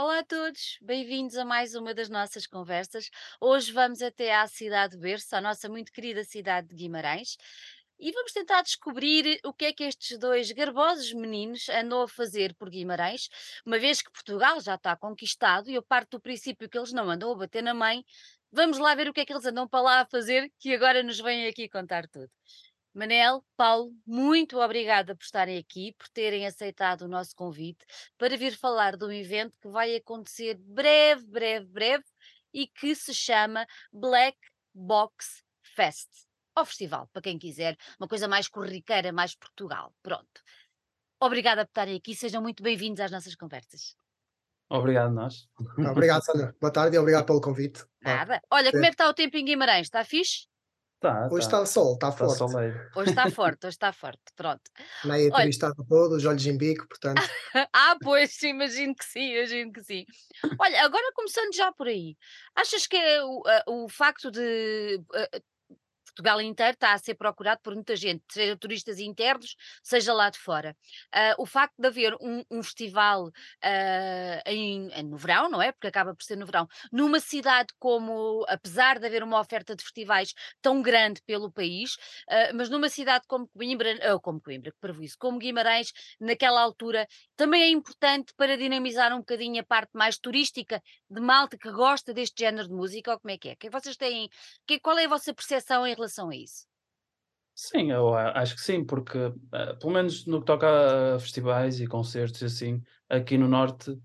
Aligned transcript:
Olá 0.00 0.20
a 0.20 0.22
todos, 0.22 0.78
bem-vindos 0.80 1.36
a 1.36 1.44
mais 1.44 1.74
uma 1.74 1.92
das 1.92 2.08
nossas 2.08 2.46
conversas. 2.46 3.10
Hoje 3.40 3.72
vamos 3.72 4.00
até 4.00 4.32
à 4.32 4.46
cidade 4.46 4.92
de 4.92 5.00
berço, 5.00 5.34
à 5.34 5.40
nossa 5.40 5.68
muito 5.68 5.90
querida 5.90 6.22
cidade 6.22 6.68
de 6.68 6.76
Guimarães, 6.76 7.36
e 7.98 8.12
vamos 8.12 8.30
tentar 8.30 8.62
descobrir 8.62 9.40
o 9.44 9.52
que 9.52 9.64
é 9.64 9.72
que 9.72 9.82
estes 9.82 10.16
dois 10.16 10.52
garbosos 10.52 11.12
meninos 11.12 11.68
andam 11.68 12.00
a 12.00 12.06
fazer 12.06 12.54
por 12.54 12.70
Guimarães, 12.70 13.28
uma 13.66 13.76
vez 13.76 14.00
que 14.00 14.12
Portugal 14.12 14.60
já 14.60 14.76
está 14.76 14.96
conquistado 14.96 15.68
e 15.68 15.74
eu 15.74 15.82
parto 15.82 16.16
do 16.16 16.20
princípio 16.20 16.68
que 16.68 16.78
eles 16.78 16.92
não 16.92 17.10
andam 17.10 17.32
a 17.32 17.34
bater 17.34 17.64
na 17.64 17.74
mãe. 17.74 18.04
Vamos 18.52 18.78
lá 18.78 18.94
ver 18.94 19.08
o 19.08 19.12
que 19.12 19.22
é 19.22 19.26
que 19.26 19.32
eles 19.32 19.46
andam 19.46 19.66
para 19.66 19.80
lá 19.82 20.00
a 20.02 20.06
fazer, 20.06 20.48
que 20.60 20.72
agora 20.72 21.02
nos 21.02 21.18
vêm 21.18 21.48
aqui 21.48 21.68
contar 21.68 22.06
tudo. 22.06 22.30
Manel, 22.98 23.44
Paulo, 23.56 23.94
muito 24.04 24.58
obrigada 24.58 25.14
por 25.14 25.22
estarem 25.22 25.56
aqui, 25.56 25.94
por 25.96 26.08
terem 26.08 26.44
aceitado 26.44 27.02
o 27.02 27.08
nosso 27.08 27.32
convite 27.36 27.86
para 28.18 28.36
vir 28.36 28.56
falar 28.56 28.96
de 28.96 29.04
um 29.04 29.12
evento 29.12 29.56
que 29.62 29.68
vai 29.68 29.94
acontecer 29.94 30.58
breve, 30.58 31.24
breve, 31.28 31.66
breve 31.66 32.04
e 32.52 32.66
que 32.66 32.96
se 32.96 33.14
chama 33.14 33.64
Black 33.92 34.36
Box 34.74 35.44
Fest. 35.62 36.08
Ao 36.56 36.66
festival, 36.66 37.08
para 37.12 37.22
quem 37.22 37.38
quiser, 37.38 37.76
uma 38.00 38.08
coisa 38.08 38.26
mais 38.26 38.48
corriqueira, 38.48 39.12
mais 39.12 39.32
Portugal. 39.32 39.94
Pronto. 40.02 40.42
Obrigada 41.20 41.64
por 41.64 41.70
estarem 41.70 41.96
aqui, 41.96 42.16
sejam 42.16 42.42
muito 42.42 42.64
bem-vindos 42.64 43.00
às 43.00 43.12
nossas 43.12 43.36
conversas. 43.36 43.94
Obrigado, 44.68 45.14
nós. 45.14 45.48
Obrigado, 45.88 46.24
Sandra. 46.24 46.52
Boa 46.60 46.72
tarde 46.72 46.96
e 46.96 46.98
obrigado 46.98 47.26
pelo 47.26 47.40
convite. 47.40 47.84
Nada. 48.02 48.42
Olha, 48.50 48.72
como 48.72 48.84
é 48.84 48.88
que 48.88 48.94
está 48.94 49.08
o 49.08 49.14
tempo 49.14 49.36
em 49.36 49.44
Guimarães? 49.44 49.86
Está 49.86 50.04
fixe? 50.04 50.48
Tá, 51.00 51.28
Hoje 51.30 51.48
tá. 51.48 51.62
está 51.62 51.66
sol, 51.66 51.94
está 51.94 52.08
Está 52.08 52.18
forte. 52.26 52.38
soleiro. 52.38 52.90
Hoje 52.96 53.10
está 53.10 53.30
forte, 53.30 53.66
hoje 53.66 53.74
está 53.76 53.92
forte. 53.92 54.22
Pronto. 54.34 54.62
Meio 55.04 55.26
Olha- 55.26 55.28
entrevistado 55.28 55.84
todo, 55.88 56.16
os 56.16 56.24
olhos 56.24 56.44
em 56.46 56.56
bico, 56.58 56.88
portanto. 56.88 57.22
Ah, 57.72 57.96
pois, 58.02 58.42
imagino 58.42 58.94
que 58.94 59.04
sim, 59.04 59.34
imagino 59.36 59.72
que 59.72 59.82
sim. 59.82 60.04
Olha, 60.58 60.84
agora 60.84 61.12
começando 61.14 61.54
já 61.54 61.72
por 61.72 61.86
aí, 61.86 62.16
achas 62.54 62.86
que 62.86 62.96
é 62.96 63.22
o, 63.22 63.42
a- 63.46 63.64
o 63.68 63.88
facto 63.88 64.30
de 64.30 65.00
eh, 65.14 65.42
Portugal 66.18 66.40
inteiro 66.42 66.72
está 66.72 66.92
a 66.94 66.98
ser 66.98 67.14
procurado 67.14 67.60
por 67.62 67.72
muita 67.72 67.94
gente, 67.94 68.24
seja 68.28 68.56
turistas 68.56 68.98
internos, 68.98 69.54
seja 69.84 70.12
lá 70.12 70.28
de 70.28 70.38
fora. 70.38 70.76
Ah, 71.12 71.36
o 71.38 71.46
facto 71.46 71.74
de 71.78 71.86
haver 71.86 72.12
um, 72.20 72.42
um 72.50 72.60
festival 72.60 73.30
ah, 73.62 74.42
em- 74.46 74.90
em- 74.92 75.02
no 75.04 75.16
verão, 75.16 75.48
não 75.48 75.62
é? 75.62 75.70
Porque 75.70 75.86
acaba 75.86 76.12
por 76.16 76.24
ser 76.24 76.36
no 76.36 76.44
verão, 76.44 76.66
numa 76.90 77.20
cidade 77.20 77.68
como, 77.78 78.44
apesar 78.48 78.98
de 78.98 79.06
haver 79.06 79.22
uma 79.22 79.38
oferta 79.40 79.76
de 79.76 79.82
festivais 79.84 80.34
tão 80.60 80.82
grande 80.82 81.22
pelo 81.24 81.52
país, 81.52 81.96
ah, 82.28 82.50
mas 82.52 82.68
numa 82.68 82.88
cidade 82.88 83.24
como 83.28 83.46
Coimbra, 83.48 83.96
ah, 84.02 84.18
como 84.18 84.40
Coimbra, 84.40 84.72
que 84.72 84.78
prejuízo, 84.80 85.16
como 85.20 85.38
Guimarães, 85.38 85.92
naquela 86.18 86.60
altura, 86.60 87.06
também 87.36 87.62
é 87.62 87.68
importante 87.68 88.34
para 88.36 88.56
dinamizar 88.56 89.14
um 89.14 89.18
bocadinho 89.18 89.60
a 89.60 89.64
parte 89.64 89.90
mais 89.94 90.18
turística 90.18 90.82
de 91.08 91.20
malta 91.20 91.56
que 91.56 91.70
gosta 91.70 92.12
deste 92.12 92.40
género 92.42 92.66
de 92.66 92.74
música, 92.74 93.12
ou 93.12 93.20
como 93.20 93.32
é 93.32 93.38
que 93.38 93.50
é 93.50 93.54
que 93.56 93.70
vocês 93.70 93.96
têm, 93.96 94.28
que, 94.66 94.80
qual 94.80 94.98
é 94.98 95.04
a 95.04 95.08
vossa 95.08 95.32
percepção 95.32 95.86
em 95.86 95.94
relação 95.94 96.07
a 96.30 96.36
isso? 96.36 96.66
Sim, 97.54 97.90
eu 97.90 98.14
a- 98.14 98.38
acho 98.40 98.54
que 98.54 98.60
sim, 98.60 98.84
porque 98.84 99.18
eh, 99.52 99.74
pelo 99.80 99.92
menos 99.92 100.24
no 100.26 100.40
que 100.40 100.46
toca 100.46 101.16
a 101.16 101.18
festivais 101.18 101.80
e 101.80 101.86
concertos 101.88 102.40
e 102.42 102.44
assim, 102.44 102.80
aqui 103.08 103.36
no 103.36 103.48
Norte, 103.48 103.96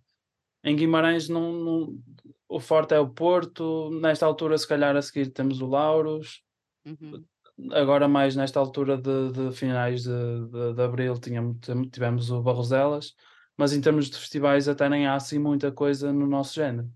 em 0.63 0.75
Guimarães 0.75 1.29
não, 1.29 1.53
não- 1.53 2.03
o 2.49 2.59
forte 2.59 2.93
é 2.95 2.99
o 2.99 3.09
Porto, 3.09 3.91
nesta 4.01 4.25
altura 4.25 4.57
se 4.57 4.67
calhar 4.67 4.95
a 4.97 5.01
seguir 5.03 5.31
temos 5.31 5.61
o 5.61 5.67
Lauros, 5.67 6.43
Uhum. 6.85 7.27
agora 7.71 8.07
mais 8.07 8.35
nesta 8.35 8.59
altura 8.59 8.97
de, 8.97 9.31
de 9.31 9.51
finais 9.55 10.03
de, 10.03 10.09
de, 10.49 10.73
de 10.73 10.81
Abril 10.81 11.17
tínhamos, 11.19 11.57
tivemos 11.91 12.31
o 12.31 12.41
Barroselas, 12.41 13.13
mas 13.57 13.73
em 13.73 13.81
termos 13.81 14.09
de 14.09 14.17
festivais 14.17 14.67
até 14.67 14.89
nem 14.89 15.05
há 15.07 15.15
assim 15.15 15.37
muita 15.39 15.71
coisa 15.71 16.11
no 16.11 16.25
nosso 16.27 16.55
género. 16.55 16.91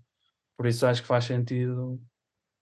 Por 0.56 0.66
isso 0.66 0.86
acho 0.86 1.02
que 1.02 1.08
faz 1.08 1.24
sentido 1.26 2.02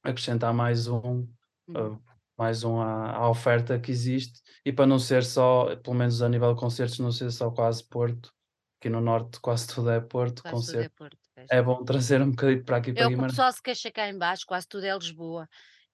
acrescentar 0.02 0.54
mais 0.54 0.88
um, 0.88 1.22
Uhum. 1.66 1.96
uh, 1.96 2.02
mais 2.36 2.64
um 2.64 2.80
à, 2.80 3.12
à 3.12 3.28
oferta 3.30 3.78
que 3.78 3.90
existe 3.90 4.40
e 4.64 4.72
para 4.72 4.86
não 4.86 4.98
ser 4.98 5.24
só, 5.24 5.74
pelo 5.76 5.96
menos 5.96 6.20
a 6.22 6.28
nível 6.28 6.52
de 6.54 6.60
concertos, 6.60 6.98
não 6.98 7.12
ser 7.12 7.30
só 7.30 7.50
quase 7.50 7.82
Porto, 7.88 8.32
aqui 8.80 8.88
no 8.90 9.00
Norte 9.00 9.40
quase 9.40 9.66
tudo 9.74 9.90
é 9.90 10.00
Porto, 10.00 10.42
Quase 10.42 10.66
tudo 10.66 10.80
é 10.80 10.88
concerto. 10.88 10.96
Porto. 10.96 11.18
É 11.50 11.62
bom 11.62 11.84
trazer 11.84 12.22
um 12.22 12.30
bocadinho 12.30 12.64
para 12.64 12.76
aqui 12.78 12.90
É 12.90 12.94
para 12.94 13.06
o 13.06 13.08
que 13.12 13.14
o 13.14 13.16
Guimarães. 13.16 13.32
pessoal 13.32 13.52
se 13.52 13.62
queixa 13.62 13.90
cá 13.90 14.08
em 14.08 14.16
baixo, 14.18 14.44
quase 14.46 14.66
tudo 14.66 14.84
é 14.84 14.94
Lisboa. 14.96 15.48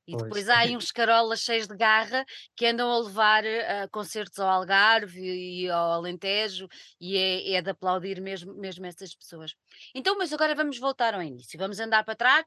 E 0.07 0.15
Pois. 0.15 0.17
depois 0.17 0.49
há 0.49 0.59
aí 0.59 0.77
uns 0.77 0.91
carolas 0.93 1.41
cheios 1.41 1.67
de 1.69 1.77
garra 1.77 2.25
que 2.57 2.67
andam 2.67 2.91
a 2.91 2.99
levar 2.99 3.45
eh, 3.45 3.87
concertos 3.89 4.39
ao 4.39 4.49
Algarve 4.49 5.21
e 5.21 5.71
ao 5.71 5.93
Alentejo 5.93 6.69
e 7.01 7.17
é, 7.17 7.53
é 7.55 7.63
de 7.63 7.71
aplaudir 7.71 8.21
mesmo, 8.21 8.55
mesmo 8.55 8.85
essas 8.87 9.15
pessoas. 9.15 9.55
Então, 9.95 10.17
mas 10.19 10.33
agora 10.33 10.55
vamos 10.55 10.79
voltar 10.79 11.15
ao 11.15 11.23
início, 11.23 11.59
vamos 11.59 11.79
andar 11.81 12.05
para 12.05 12.17
trás, 12.17 12.45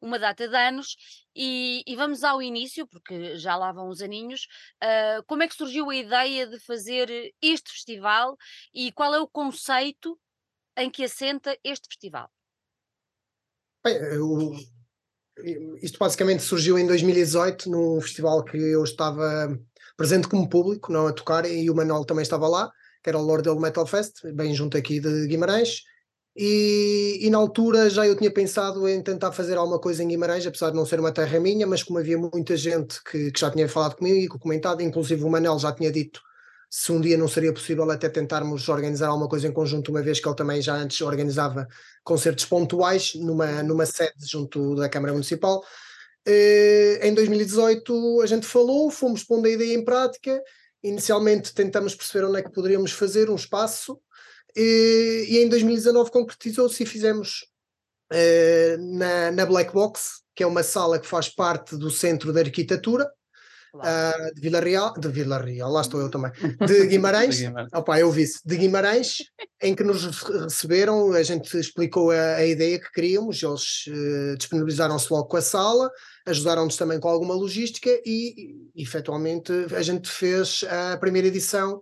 uma 0.00 0.18
data 0.18 0.48
de 0.48 0.56
anos 0.56 0.96
e, 1.34 1.82
e 1.86 1.96
vamos 1.96 2.24
ao 2.24 2.42
início, 2.42 2.86
porque 2.86 3.36
já 3.36 3.56
lá 3.56 3.72
vão 3.72 3.88
os 3.88 4.00
aninhos. 4.02 4.46
ah, 4.82 5.22
como 5.26 5.42
é 5.42 5.48
que 5.48 5.54
surgiu 5.54 5.90
a 5.90 5.96
ideia 5.96 6.46
de 6.46 6.58
fazer 6.60 7.32
este 7.42 7.70
festival 7.72 8.36
e 8.74 8.92
qual 8.92 9.14
é 9.14 9.20
o 9.20 9.28
conceito 9.28 10.18
em 10.78 10.90
que 10.90 11.04
assenta 11.04 11.58
este 11.64 11.88
festival? 11.88 12.30
Bem, 13.84 13.96
eu- 13.96 14.54
isto 15.82 15.98
basicamente 15.98 16.42
surgiu 16.42 16.78
em 16.78 16.86
2018, 16.86 17.70
num 17.70 18.00
festival 18.00 18.44
que 18.44 18.56
eu 18.56 18.82
estava 18.84 19.58
presente 19.96 20.28
como 20.28 20.48
público, 20.48 20.92
não 20.92 21.06
a 21.06 21.12
tocar, 21.12 21.44
e 21.50 21.68
o 21.70 21.74
Manuel 21.74 22.04
também 22.04 22.22
estava 22.22 22.46
lá, 22.46 22.70
que 23.02 23.10
era 23.10 23.18
o 23.18 23.22
Lord 23.22 23.42
Del 23.42 23.58
Metal 23.58 23.86
Fest, 23.86 24.24
bem 24.32 24.54
junto 24.54 24.76
aqui 24.76 25.00
de 25.00 25.26
Guimarães. 25.26 25.82
E, 26.36 27.18
e 27.20 27.30
na 27.30 27.38
altura 27.38 27.90
já 27.90 28.06
eu 28.06 28.16
tinha 28.16 28.32
pensado 28.32 28.88
em 28.88 29.02
tentar 29.02 29.32
fazer 29.32 29.56
alguma 29.56 29.80
coisa 29.80 30.04
em 30.04 30.08
Guimarães, 30.08 30.46
apesar 30.46 30.70
de 30.70 30.76
não 30.76 30.86
ser 30.86 31.00
uma 31.00 31.10
terra 31.10 31.40
minha, 31.40 31.66
mas 31.66 31.82
como 31.82 31.98
havia 31.98 32.16
muita 32.16 32.56
gente 32.56 33.02
que, 33.02 33.32
que 33.32 33.40
já 33.40 33.50
tinha 33.50 33.68
falado 33.68 33.96
comigo 33.96 34.36
e 34.36 34.38
comentado, 34.38 34.80
inclusive 34.80 35.24
o 35.24 35.28
Manel 35.28 35.58
já 35.58 35.72
tinha 35.72 35.90
dito 35.90 36.20
se 36.70 36.92
um 36.92 37.00
dia 37.00 37.16
não 37.16 37.28
seria 37.28 37.52
possível 37.52 37.90
até 37.90 38.08
tentarmos 38.08 38.68
organizar 38.68 39.08
alguma 39.08 39.28
coisa 39.28 39.48
em 39.48 39.52
conjunto, 39.52 39.90
uma 39.90 40.02
vez 40.02 40.20
que 40.20 40.28
ele 40.28 40.36
também 40.36 40.60
já 40.60 40.74
antes 40.74 41.00
organizava 41.00 41.66
concertos 42.04 42.44
pontuais 42.44 43.14
numa, 43.14 43.62
numa 43.62 43.86
sede 43.86 44.26
junto 44.26 44.74
da 44.74 44.88
Câmara 44.88 45.12
Municipal. 45.12 45.64
Eh, 46.26 47.00
em 47.02 47.14
2018 47.14 48.20
a 48.22 48.26
gente 48.26 48.46
falou, 48.46 48.90
fomos 48.90 49.24
pondo 49.24 49.46
a 49.46 49.50
ideia 49.50 49.74
em 49.74 49.84
prática. 49.84 50.42
Inicialmente 50.82 51.54
tentamos 51.54 51.94
perceber 51.94 52.26
onde 52.26 52.38
é 52.40 52.42
que 52.42 52.52
poderíamos 52.52 52.92
fazer 52.92 53.30
um 53.30 53.34
espaço 53.34 53.98
eh, 54.54 55.24
e 55.26 55.38
em 55.38 55.48
2019 55.48 56.10
concretizou-se 56.10 56.82
e 56.82 56.86
fizemos 56.86 57.46
eh, 58.12 58.76
na, 58.78 59.30
na 59.32 59.46
Black 59.46 59.72
Box, 59.72 60.22
que 60.34 60.42
é 60.42 60.46
uma 60.46 60.62
sala 60.62 60.98
que 60.98 61.06
faz 61.06 61.30
parte 61.30 61.76
do 61.76 61.90
Centro 61.90 62.32
de 62.32 62.40
Arquitetura 62.40 63.10
ah, 63.82 64.30
de 64.34 64.40
Vila 64.40 64.60
Real, 64.60 64.92
de 64.98 65.08
Vila 65.08 65.38
Real, 65.38 65.70
lá 65.70 65.80
estou 65.80 66.00
eu 66.00 66.10
também, 66.10 66.30
de 66.66 66.86
Guimarães, 66.88 67.36
De 67.36 67.44
Guimarães. 67.46 67.72
Opa, 67.72 67.98
eu 67.98 68.10
vi 68.10 68.24
de 68.44 68.56
Guimarães, 68.56 69.18
em 69.62 69.74
que 69.74 69.82
nos 69.84 70.04
re- 70.04 70.38
receberam, 70.44 71.12
a 71.12 71.22
gente 71.22 71.56
explicou 71.58 72.10
a, 72.10 72.36
a 72.36 72.46
ideia 72.46 72.78
que 72.78 72.90
queríamos, 72.92 73.42
eles 73.42 73.84
eh, 73.88 74.36
disponibilizaram-se 74.36 75.12
logo 75.12 75.26
com 75.28 75.36
a 75.36 75.42
sala, 75.42 75.90
ajudaram-nos 76.26 76.76
também 76.76 77.00
com 77.00 77.08
alguma 77.08 77.34
logística 77.34 77.88
e, 78.04 78.54
e 78.74 78.82
efetualmente 78.82 79.52
a 79.74 79.82
gente 79.82 80.08
fez 80.08 80.64
a 80.92 80.96
primeira 80.96 81.28
edição 81.28 81.80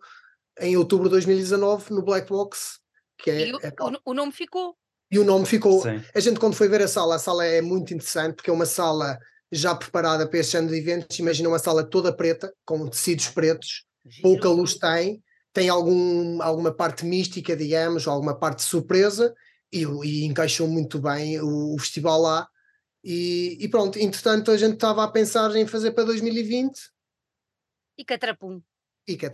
em 0.60 0.76
outubro 0.76 1.04
de 1.08 1.10
2019 1.12 1.92
no 1.92 2.02
Black 2.02 2.28
Box, 2.28 2.78
que 3.18 3.30
é, 3.30 3.48
E 3.48 3.52
o, 3.54 3.58
é- 3.62 3.72
o- 3.80 4.10
o 4.10 4.14
nome 4.14 4.32
ficou. 4.32 4.74
e 5.10 5.18
o 5.18 5.24
nome 5.24 5.44
ficou, 5.46 5.82
Sim. 5.82 6.02
a 6.14 6.20
gente 6.20 6.40
quando 6.40 6.54
foi 6.54 6.68
ver 6.68 6.82
a 6.82 6.88
sala, 6.88 7.16
a 7.16 7.18
sala 7.18 7.44
é 7.44 7.60
muito 7.60 7.92
interessante 7.94 8.36
porque 8.36 8.50
é 8.50 8.52
uma 8.52 8.66
sala 8.66 9.18
já 9.50 9.74
preparada 9.74 10.28
para 10.28 10.38
este 10.38 10.52
género 10.52 10.72
de 10.72 10.78
eventos, 10.78 11.18
imagina 11.18 11.48
uma 11.48 11.58
sala 11.58 11.84
toda 11.84 12.14
preta, 12.14 12.52
com 12.64 12.86
tecidos 12.88 13.28
pretos, 13.28 13.84
pouca 14.22 14.48
luz 14.48 14.74
tem, 14.74 15.22
tem 15.52 15.68
algum, 15.68 16.42
alguma 16.42 16.72
parte 16.72 17.04
mística, 17.04 17.56
digamos, 17.56 18.06
ou 18.06 18.12
alguma 18.12 18.38
parte 18.38 18.58
de 18.58 18.64
surpresa, 18.64 19.34
e, 19.72 19.82
e 20.04 20.24
encaixou 20.24 20.68
muito 20.68 20.98
bem 20.98 21.40
o, 21.40 21.74
o 21.74 21.78
festival 21.78 22.20
lá. 22.20 22.48
E, 23.02 23.56
e 23.60 23.68
pronto, 23.68 23.98
entretanto 23.98 24.50
a 24.50 24.56
gente 24.56 24.74
estava 24.74 25.04
a 25.04 25.08
pensar 25.10 25.54
em 25.54 25.66
fazer 25.66 25.92
para 25.92 26.04
2020 26.04 26.76
E 27.96 28.04
Catrapum. 28.04 28.60
e 29.06 29.16
que 29.16 29.30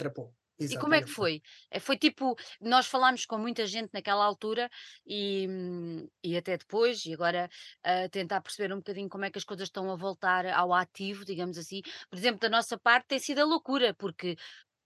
atrapou. 0.64 0.76
E 0.76 0.78
como 0.78 0.94
é 0.94 1.02
que 1.02 1.08
foi? 1.10 1.42
Eh, 1.70 1.80
Foi 1.80 1.96
tipo, 1.96 2.36
nós 2.60 2.86
falámos 2.86 3.26
com 3.26 3.38
muita 3.38 3.66
gente 3.66 3.90
naquela 3.92 4.24
altura 4.24 4.70
e, 5.06 5.46
hum, 5.48 6.08
e 6.22 6.36
até 6.36 6.56
depois, 6.56 7.04
e 7.06 7.12
agora 7.14 7.48
a 7.82 8.08
tentar 8.08 8.40
perceber 8.40 8.72
um 8.72 8.78
bocadinho 8.78 9.08
como 9.08 9.24
é 9.24 9.30
que 9.30 9.38
as 9.38 9.44
coisas 9.44 9.68
estão 9.68 9.90
a 9.90 9.96
voltar 9.96 10.46
ao 10.46 10.72
ativo, 10.72 11.24
digamos 11.24 11.58
assim. 11.58 11.80
Por 12.10 12.18
exemplo, 12.18 12.40
da 12.40 12.48
nossa 12.48 12.78
parte 12.78 13.06
tem 13.08 13.18
sido 13.18 13.40
a 13.40 13.44
loucura, 13.44 13.94
porque 13.94 14.36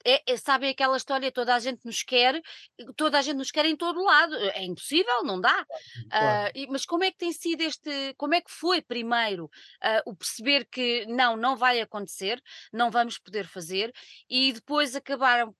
é, 0.04 0.22
é, 0.32 0.36
sabem 0.36 0.70
aquela 0.70 0.96
história, 0.96 1.32
toda 1.32 1.52
a 1.54 1.58
gente 1.58 1.80
nos 1.84 2.02
quer, 2.02 2.40
toda 2.96 3.18
a 3.18 3.22
gente 3.22 3.36
nos 3.38 3.50
quer 3.50 3.64
em 3.66 3.76
todo 3.76 4.02
lado. 4.04 4.36
É 4.36 4.62
impossível, 4.64 5.24
não 5.24 5.40
dá. 5.40 5.66
Claro. 6.08 6.52
E- 6.54 6.66
mas 6.68 6.86
como 6.86 7.02
é 7.04 7.10
que 7.10 7.18
tem 7.18 7.32
sido 7.32 7.60
este, 7.62 8.14
como 8.16 8.34
é 8.34 8.40
que 8.40 8.50
foi 8.50 8.80
primeiro 8.80 9.50
ah, 9.82 10.02
o 10.06 10.14
perceber 10.14 10.66
que 10.70 11.06
não, 11.06 11.36
não 11.36 11.56
vai 11.56 11.80
acontecer, 11.80 12.40
não 12.72 12.90
vamos 12.90 13.18
poder 13.18 13.46
fazer, 13.46 13.92
e 14.30 14.52
depois 14.52 14.94
acabaram, 14.94 15.54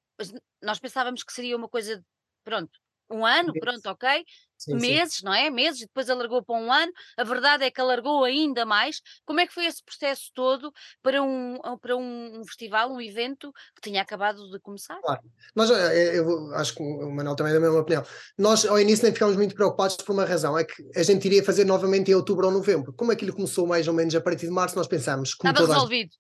nós 0.63 0.79
pensávamos 0.79 1.23
que 1.23 1.33
seria 1.33 1.57
uma 1.57 1.69
coisa, 1.69 1.97
de, 1.99 2.05
pronto, 2.45 2.71
um 3.11 3.25
ano, 3.25 3.53
Sim. 3.53 3.61
pronto, 3.61 3.87
ok, 3.87 4.25
Sim, 4.59 4.73
sim. 4.73 4.79
meses, 4.81 5.23
não 5.23 5.33
é? 5.33 5.49
Meses, 5.51 5.83
e 5.83 5.87
depois 5.87 6.11
alargou 6.11 6.43
para 6.43 6.57
um 6.57 6.73
ano. 6.73 6.91
A 7.17 7.23
verdade 7.23 7.65
é 7.65 7.71
que 7.71 7.81
alargou 7.81 8.25
ainda 8.25 8.65
mais. 8.65 9.01
Como 9.25 9.39
é 9.39 9.47
que 9.47 9.53
foi 9.55 9.67
esse 9.67 9.85
processo 9.85 10.31
todo 10.35 10.73
para 11.03 11.23
um, 11.23 11.59
para 11.81 11.97
um, 11.97 12.43
festival, 12.45 12.91
um 12.91 13.01
evento 13.01 13.53
que 13.75 13.83
tinha 13.83 14.03
acabado 14.03 14.51
de 14.51 14.59
começar? 14.59 14.99
Claro. 15.01 15.21
Nós, 15.55 15.71
eh, 15.71 16.19
eu 16.19 16.25
vou- 16.25 16.55
acho 16.55 16.75
que 16.75 16.83
o 16.83 17.11
Manuel 17.11 17.37
também 17.37 17.53
é 17.53 17.55
da 17.55 17.61
mesma 17.61 17.81
opinião. 17.81 18.03
Nós, 18.37 18.65
ao 18.65 18.81
início, 18.81 19.05
nem 19.05 19.13
ficámos 19.13 19.37
muito 19.37 19.55
preocupados 19.55 19.97
por 19.97 20.13
uma 20.13 20.25
razão: 20.25 20.59
é 20.59 20.65
que 20.65 20.75
a 20.97 21.03
gente 21.03 21.25
iria 21.27 21.45
fazer 21.45 21.65
novamente 21.65 22.11
em 22.11 22.15
outubro 22.15 22.47
ou 22.47 22.53
novembro. 22.53 22.93
Como 22.95 23.13
aquilo 23.13 23.33
começou 23.35 23.67
mais 23.67 23.87
ou 23.87 23.95
menos 23.95 24.15
a 24.15 24.21
partir 24.21 24.47
de 24.47 24.53
março, 24.53 24.75
nós 24.75 24.89
pensámos, 24.89 25.35
como 25.35 25.53
Estava 25.53 25.73
resolvido. 25.75 26.11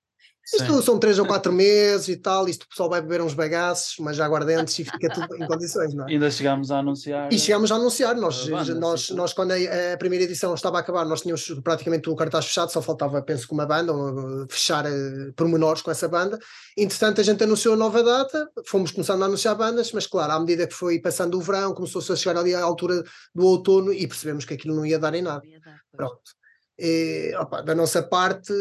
Isto 0.54 0.74
Sim. 0.74 0.82
são 0.82 0.98
três 0.98 1.18
ou 1.18 1.26
quatro 1.26 1.52
meses 1.52 2.06
e 2.08 2.16
tal, 2.16 2.48
isto 2.48 2.62
o 2.62 2.68
pessoal 2.68 2.88
vai 2.88 3.02
beber 3.02 3.20
uns 3.20 3.34
bagaços, 3.34 3.96
mas 3.98 4.16
já 4.16 4.24
aguardentes 4.24 4.78
e 4.78 4.84
fica 4.84 5.08
tudo 5.12 5.36
em 5.36 5.46
condições, 5.46 5.92
não 5.92 6.06
é? 6.06 6.12
Ainda 6.12 6.30
chegámos 6.30 6.70
a 6.70 6.78
anunciar. 6.78 7.32
E 7.32 7.38
chegámos 7.38 7.72
a 7.72 7.74
anunciar, 7.74 8.14
nós, 8.14 8.46
a 8.46 8.50
banda, 8.50 8.74
nós, 8.76 9.10
nós 9.10 9.32
quando 9.32 9.50
a, 9.50 9.56
a 9.92 9.96
primeira 9.96 10.24
edição 10.24 10.54
estava 10.54 10.76
a 10.76 10.80
acabar, 10.80 11.04
nós 11.04 11.22
tínhamos 11.22 11.44
praticamente 11.64 12.08
o 12.08 12.14
cartaz 12.14 12.46
fechado, 12.46 12.70
só 12.70 12.80
faltava, 12.80 13.20
penso 13.22 13.48
que 13.48 13.54
uma 13.54 13.66
banda, 13.66 13.92
ou, 13.92 14.44
uh, 14.44 14.46
fechar 14.48 14.86
uh, 14.86 15.32
pormenores 15.34 15.82
com 15.82 15.90
essa 15.90 16.06
banda. 16.06 16.38
Entretanto, 16.76 17.20
a 17.20 17.24
gente 17.24 17.42
anunciou 17.42 17.74
a 17.74 17.76
nova 17.76 18.02
data, 18.04 18.48
fomos 18.66 18.92
começando 18.92 19.22
a 19.22 19.26
anunciar 19.26 19.56
bandas, 19.56 19.90
mas 19.90 20.06
claro, 20.06 20.32
à 20.32 20.38
medida 20.38 20.66
que 20.66 20.74
foi 20.74 21.00
passando 21.00 21.36
o 21.36 21.40
verão, 21.40 21.74
começou-se 21.74 22.12
a 22.12 22.16
chegar 22.16 22.38
ali 22.38 22.54
à 22.54 22.62
altura 22.62 23.02
do 23.34 23.44
outono 23.44 23.92
e 23.92 24.06
percebemos 24.06 24.44
que 24.44 24.54
aquilo 24.54 24.76
não 24.76 24.86
ia 24.86 24.98
dar 24.98 25.12
em 25.14 25.22
nada. 25.22 25.44
Ia 25.44 25.58
dar, 25.58 25.80
pois. 25.90 25.96
Pronto. 25.96 26.45
E, 26.78 27.34
opa, 27.38 27.62
da 27.62 27.74
nossa 27.74 28.02
parte, 28.02 28.52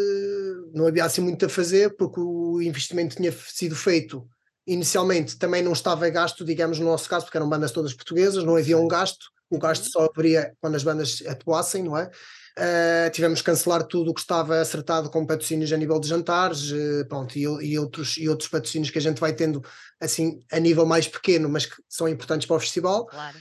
não 0.74 0.88
havia 0.88 1.04
assim 1.06 1.22
muito 1.22 1.46
a 1.46 1.50
fazer, 1.50 1.96
porque 1.96 2.20
o 2.20 2.62
investimento 2.62 3.16
tinha 3.16 3.32
sido 3.32 3.76
feito 3.76 4.28
inicialmente, 4.68 5.38
também 5.38 5.62
não 5.62 5.74
estava 5.74 6.10
gasto, 6.10 6.44
digamos, 6.44 6.80
no 6.80 6.86
nosso 6.86 7.08
caso, 7.08 7.26
porque 7.26 7.38
eram 7.38 7.50
bandas 7.50 7.72
todas 7.72 7.94
portuguesas, 7.94 8.44
não 8.44 8.56
havia 8.56 8.78
um 8.78 8.88
gasto, 8.88 9.28
o 9.50 9.60
gasto 9.60 9.84
Uhum. 9.84 9.92
só 9.92 10.06
haveria 10.06 10.54
quando 10.60 10.76
as 10.76 10.84
bandas 10.84 11.22
atuassem, 11.28 11.84
não 11.84 11.98
é? 11.98 12.10
Uh, 12.58 13.12
tivemos 13.12 13.42
que 13.42 13.46
cancelar 13.46 13.84
tudo 13.84 14.12
o 14.12 14.14
que 14.14 14.22
estava 14.22 14.60
acertado 14.60 15.10
com 15.10 15.26
patrocínios 15.26 15.74
a 15.74 15.78
nível 15.78 16.00
de 16.00 16.08
jantares, 16.08 16.72
uh, 16.72 17.06
pronto, 17.08 17.38
e, 17.38 17.42
e 17.42 17.78
outros, 17.78 18.18
e 18.18 18.30
outros 18.30 18.50
patrocínios 18.50 18.90
que 18.90 18.98
a 18.98 19.02
gente 19.02 19.20
vai 19.20 19.34
tendo 19.34 19.62
assim 20.00 20.40
a 20.50 20.60
nível 20.60 20.86
mais 20.86 21.08
pequeno, 21.08 21.50
mas 21.50 21.66
que 21.66 21.76
são 21.88 22.08
importantes 22.08 22.48
para 22.48 22.56
o 22.56 22.60
festival. 22.60 23.06
Claro. 23.08 23.38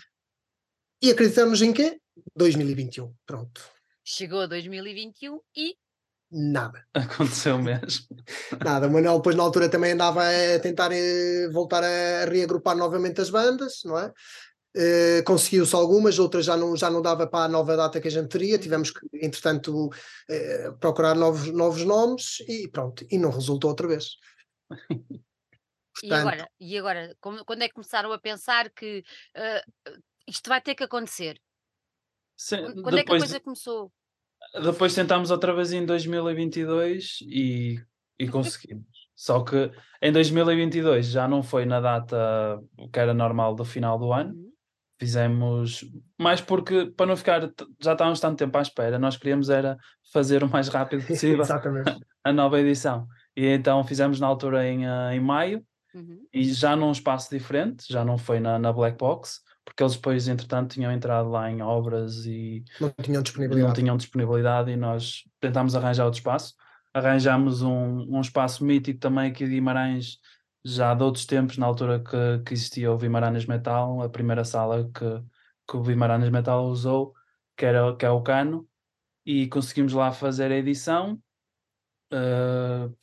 E 1.01 1.11
acreditamos 1.11 1.63
em 1.63 1.73
quê? 1.73 1.99
2021. 2.37 3.15
Pronto. 3.25 3.74
Chegou 4.05 4.43
a 4.43 4.47
2021 4.47 5.41
e 5.57 5.77
Nada. 6.31 6.85
Aconteceu 6.95 7.59
mesmo. 7.59 8.07
Nada, 8.65 8.89
o 8.89 8.91
Manuel 8.93 9.19
depois 9.19 9.37
na 9.37 9.43
altura 9.45 9.69
também 9.71 9.93
andava 9.93 10.23
a 10.23 10.59
tentar 10.61 10.91
eh, 10.93 11.49
voltar 11.53 11.85
a 11.85 12.25
reagrupar 12.25 12.77
novamente 12.77 13.21
as 13.21 13.31
bandas, 13.31 13.83
não 13.85 13.97
é? 13.99 14.13
Eh, 14.77 15.23
Conseguiu-se 15.23 15.75
algumas, 15.77 16.19
outras 16.19 16.45
já 16.45 16.57
não, 16.57 16.77
já 16.77 16.91
não 16.91 17.01
dava 17.01 17.27
para 17.29 17.45
a 17.45 17.49
nova 17.49 17.77
data 17.77 18.01
que 18.01 18.09
a 18.09 18.11
gente 18.11 18.29
teria, 18.29 18.59
tivemos 18.59 18.91
que, 18.91 18.99
entretanto, 19.15 19.91
eh, 20.29 20.73
procurar 20.81 21.15
novos, 21.15 21.47
novos 21.53 21.85
nomes 21.85 22.41
e 22.49 22.69
pronto, 22.69 23.07
e 23.09 23.17
não 23.17 23.31
resultou 23.31 23.71
outra 23.71 23.87
vez. 23.87 24.17
E 26.03 26.09
Portanto, 26.09 26.29
agora, 26.29 26.51
e 26.59 26.77
agora 26.77 27.17
como- 27.21 27.45
quando 27.45 27.63
é 27.63 27.69
que 27.69 27.75
começaram 27.75 28.13
a 28.13 28.19
pensar 28.19 28.69
que 28.71 29.05
ah, 29.37 29.63
isto 30.27 30.49
vai 30.49 30.61
ter 30.61 30.75
que 30.75 30.83
acontecer? 30.83 31.41
Quando, 32.49 32.83
quando 32.83 32.99
é 32.99 33.05
que 33.05 33.13
a 33.13 33.15
depois, 33.15 33.23
coisa 33.23 33.41
começou? 33.41 33.93
depois 34.63 34.95
tentámos 34.95 35.31
outra 35.31 35.55
vez 35.55 35.73
em 35.73 35.85
2022 35.85 37.19
e, 37.23 37.81
e 38.19 38.29
conseguimos. 38.29 38.87
Só 39.15 39.43
que 39.43 39.71
em 40.03 40.13
2022 40.13 41.07
já 41.07 41.29
não 41.29 41.43
foi 41.43 41.65
na 41.65 41.81
data 41.81 42.61
que 42.93 42.99
era 42.99 43.15
normal 43.15 43.55
do 43.55 43.65
final 43.65 43.99
do 43.99 44.13
ano. 44.13 44.35
Uhum. 44.35 44.53
Fizemos 44.99 45.85
mais 46.19 46.41
porque, 46.41 46.87
para 46.87 47.07
não 47.07 47.17
ficar, 47.17 47.41
já 47.81 47.93
estávamos 47.93 48.21
tanto 48.21 48.39
tempo 48.39 48.57
à 48.57 48.63
espera, 48.63 48.99
nós 48.99 49.17
queríamos 49.17 49.51
era 49.51 49.77
fazer 50.13 50.43
o 50.45 50.49
mais 50.49 50.69
rápido 50.69 51.05
possível 51.07 51.45
a 52.25 52.33
nova 52.33 52.61
edição. 52.61 53.07
E 53.37 53.47
então 53.47 53.83
fizemos 53.85 54.21
na 54.21 54.27
altura 54.27 54.67
em, 54.67 54.87
ah, 54.87 55.15
em 55.15 55.21
maio, 55.21 55.65
Uhum. 55.95 56.27
e 56.33 56.43
já 56.53 56.75
num 56.75 56.91
espaço 56.91 57.31
diferente, 57.31 57.85
já 57.89 58.05
não 58.05 58.19
foi 58.19 58.41
na, 58.41 58.59
na 58.59 58.73
Black 58.73 58.99
Box, 58.99 59.41
porque 59.65 59.83
eles 59.83 59.95
depois, 59.97 60.29
entretanto, 60.29 60.75
tinham 60.75 60.93
entrado 60.93 61.31
lá 61.31 61.51
em 61.51 61.63
obras 61.63 62.27
e 62.27 62.65
Não 62.81 62.91
tinham 63.03 63.17
não 63.17 63.23
disponibilidade. 63.23 63.75
tinham 63.75 63.97
disponibilidade 63.97 64.71
e 64.71 64.77
nós 64.77 65.25
tentámos 65.41 65.75
arranjar 65.75 66.05
outro 66.05 66.19
espaço. 66.19 66.55
Arranjámos 66.93 67.63
um, 67.63 68.07
um 68.17 68.21
espaço 68.21 68.65
mítico 68.65 69.01
também 69.01 69.31
aqui 69.31 69.45
de 69.45 69.53
Guimarães, 69.53 70.19
já 70.65 70.95
de 70.95 71.03
outros 71.03 71.27
tempos, 71.27 71.59
na 71.59 71.67
altura 71.67 71.99
que, 71.99 72.45
que 72.45 72.55
existia 72.55 72.93
o 72.93 72.99
Guimarães 72.99 73.47
Metal, 73.47 74.03
a 74.03 74.09
primeira 74.09 74.45
sala 74.45 74.89
que, 74.95 75.23
que 75.69 75.77
o 75.77 75.83
Guimarães 75.83 76.29
Metal 76.31 76.65
usou, 76.67 77.15
que, 77.57 77.65
era, 77.65 77.97
que 77.97 78.05
é 78.07 78.11
o 78.11 78.23
Cano, 78.23 78.69
e 79.27 79.49
conseguimos 79.49 79.93
lá 79.93 80.13
fazer 80.13 80.53
a 80.53 80.57
edição. 80.57 81.19
Uh, 82.13 82.95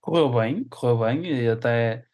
correu 0.00 0.32
bem, 0.32 0.64
correu 0.64 0.98
bem, 0.98 1.26
e 1.26 1.48
até 1.48 2.06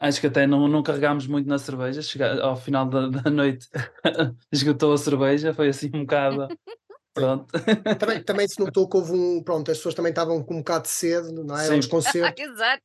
acho 0.00 0.20
que 0.20 0.26
até 0.26 0.46
não, 0.46 0.66
não 0.66 0.82
carregámos 0.82 1.26
muito 1.26 1.46
na 1.48 1.58
cerveja. 1.58 2.02
Chega, 2.02 2.42
ao 2.42 2.56
final 2.56 2.86
da, 2.88 3.08
da 3.08 3.30
noite 3.30 3.68
esgotou 4.50 4.92
a 4.92 4.98
cerveja, 4.98 5.54
foi 5.54 5.68
assim 5.68 5.90
um 5.94 6.00
bocado. 6.00 6.48
Pronto. 7.12 7.46
Também, 7.98 8.22
também 8.22 8.48
se 8.48 8.58
notou 8.60 8.88
que 8.88 8.96
houve 8.96 9.12
um. 9.12 9.42
Pronto, 9.42 9.70
as 9.70 9.76
pessoas 9.78 9.94
também 9.96 10.10
estavam 10.10 10.42
com 10.44 10.54
um 10.54 10.58
bocado 10.58 10.84
de 10.84 10.90
sede, 10.90 11.32
não 11.32 11.56
é? 11.58 11.66
Sim. 11.66 11.78
Os 11.80 11.86
concertos. 11.88 12.42
Exato, 12.44 12.82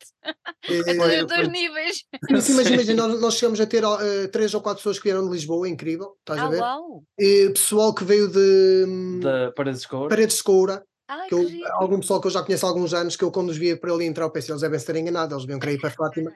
eh, 0.67 0.91
a 0.91 0.95
Foi- 0.95 1.25
dois 1.25 1.47
níveis. 1.47 2.03
Mas 2.31 2.49
imagina, 2.49 3.07
nós, 3.07 3.21
nós 3.21 3.33
chegamos 3.35 3.61
a 3.61 3.67
ter 3.67 3.83
eh, 3.83 4.27
três 4.29 4.51
ou 4.55 4.61
quatro 4.61 4.79
pessoas 4.79 4.97
que 4.97 5.03
vieram 5.03 5.23
de 5.25 5.31
Lisboa, 5.31 5.69
incrível, 5.69 6.15
estás 6.19 6.39
Ah, 6.39 6.45
a 6.45 6.49
ver? 6.49 6.59
uau! 6.59 7.03
E 7.19 7.49
pessoal 7.51 7.93
que 7.93 8.03
veio 8.03 8.27
de 8.27 8.85
hum, 8.87 9.19
Da 9.21 9.51
Paredes 9.51 9.81
de 9.81 9.87
Couro. 9.87 10.09
Paredes 10.09 10.37
de 10.37 10.43
Coura, 10.43 10.83
Ai, 11.07 11.29
que 11.29 11.35
que 11.45 11.61
eu, 11.61 11.67
algum 11.75 11.99
pessoal 11.99 12.19
que 12.19 12.25
eu 12.27 12.31
já 12.31 12.41
conheço 12.41 12.65
há 12.65 12.69
alguns 12.69 12.93
anos, 12.95 13.15
que 13.15 13.23
eu 13.23 13.31
quando 13.31 13.49
os 13.49 13.57
via 13.57 13.77
para 13.79 13.93
ali 13.93 14.05
entrar, 14.05 14.25
eu 14.25 14.31
pensei, 14.31 14.51
eles 14.51 14.61
devem 14.61 14.77
estar 14.77 14.95
enganados, 14.95 15.33
eles 15.33 15.45
deviam 15.45 15.59
querer 15.59 15.73
ir 15.75 15.79
para 15.81 15.91
Fátima. 15.91 16.33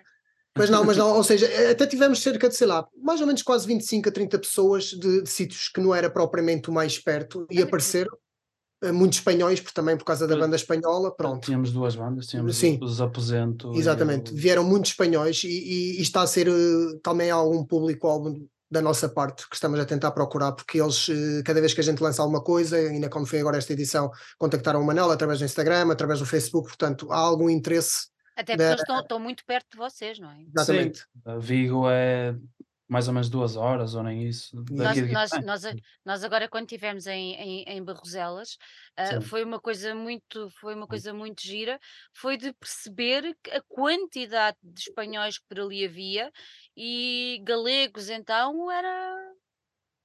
Mas 0.60 0.70
não, 0.70 0.84
mas 0.84 0.98
não, 0.98 1.16
ou 1.16 1.24
seja, 1.24 1.48
até 1.72 1.88
tivemos 1.88 2.22
cerca 2.22 2.48
de, 2.50 2.56
sei 2.56 2.68
lá, 2.68 2.86
mais 3.02 3.20
ou 3.22 3.28
menos 3.28 3.42
quase 3.42 3.66
25 3.66 4.10
a 4.10 4.12
30 4.12 4.38
pessoas 4.40 4.86
de, 4.86 5.24
de 5.24 5.30
sítios 5.30 5.70
que 5.70 5.82
não 5.82 5.96
era 5.96 6.10
propriamente 6.10 6.70
o 6.70 6.74
mais 6.74 7.00
perto 7.00 7.48
e 7.50 7.62
apareceram. 7.62 8.12
eh, 8.84 8.92
Muitos 8.92 9.20
espanhóis, 9.20 9.60
por, 9.60 9.72
também 9.72 9.98
por 9.98 10.06
causa 10.06 10.28
da 10.28 10.38
banda 10.38 10.56
espanhola, 10.56 11.14
pronto. 11.16 11.46
Tínhamos 11.46 11.72
duas 11.72 11.96
bandas, 11.96 12.28
tínhamos 12.28 12.56
Sim. 12.58 12.80
os 12.82 13.02
Aposento. 13.02 13.74
Exatamente, 13.76 14.32
o- 14.32 14.36
vieram 14.36 14.64
muitos 14.64 14.92
espanhóis 14.92 15.44
e, 15.44 15.48
e- 15.48 16.00
e 16.00 16.02
está 16.02 16.22
a 16.22 16.28
ser 16.28 16.48
eh, 16.48 16.52
também 17.04 17.30
algum 17.32 17.66
público-alvo 17.66 18.36
da 18.72 18.82
nossa 18.84 19.10
parte 19.10 19.50
que 19.50 19.56
estamos 19.56 19.80
a 19.80 19.86
tentar 19.86 20.12
procurar, 20.12 20.52
porque 20.52 20.80
eles, 20.80 21.10
eh, 21.10 21.42
cada 21.44 21.60
vez 21.60 21.74
que 21.74 21.82
a 21.82 21.84
gente 21.84 22.02
lança 22.04 22.22
alguma 22.22 22.42
coisa, 22.44 22.78
ainda 22.78 23.10
como 23.10 23.26
foi 23.26 23.40
agora 23.40 23.58
esta 23.58 23.74
edição, 23.74 24.12
contactaram 24.38 24.80
o 24.82 24.86
Manel 24.86 25.10
através 25.12 25.40
do 25.40 25.46
Instagram, 25.46 25.92
através 25.92 26.20
do 26.20 26.26
Facebook, 26.26 26.68
portanto 26.68 27.12
há 27.12 27.18
algum 27.18 27.50
interesse, 27.50 28.08
Até 28.40 28.54
porque 28.56 28.58
da- 28.58 28.70
eles 28.70 28.82
estão, 28.82 29.00
estão 29.00 29.20
muito 29.20 29.46
perto 29.46 29.72
de 29.72 29.78
vocês, 29.78 30.18
não 30.20 30.32
é? 30.32 30.40
exatamente. 30.42 31.06
A 31.26 31.38
Vigo 31.38 31.90
é 31.90 32.36
mais 32.88 33.08
ou 33.08 33.14
menos 33.14 33.30
duas 33.30 33.56
horas, 33.56 33.94
ou 33.94 34.02
nem 34.02 34.28
isso. 34.28 34.64
Nós, 34.72 34.98
nós, 35.12 35.32
nós, 35.46 35.66
a- 35.66 35.76
nós 36.04 36.24
agora 36.24 36.48
quando 36.50 36.64
estivemos 36.64 37.06
em, 37.06 37.34
em, 37.36 37.64
em 37.68 37.84
Barroselas 37.84 38.58
ah, 38.98 39.06
Sim. 39.06 39.22
foi 39.22 39.44
uma 39.44 39.60
coisa 39.60 39.94
muito 39.94 40.50
foi 40.60 40.74
uma 40.74 40.88
coisa 40.88 41.14
muito 41.14 41.42
gira 41.44 41.80
foi 42.14 42.36
de 42.36 42.52
perceber 42.54 43.38
a 43.52 43.62
quantidade 43.62 44.58
de 44.64 44.80
espanhóis 44.82 45.38
que 45.38 45.46
por 45.48 45.60
ali 45.60 45.86
havia 45.86 46.32
e 46.76 47.40
galegos 47.44 48.10
então 48.10 48.72
era 48.72 49.16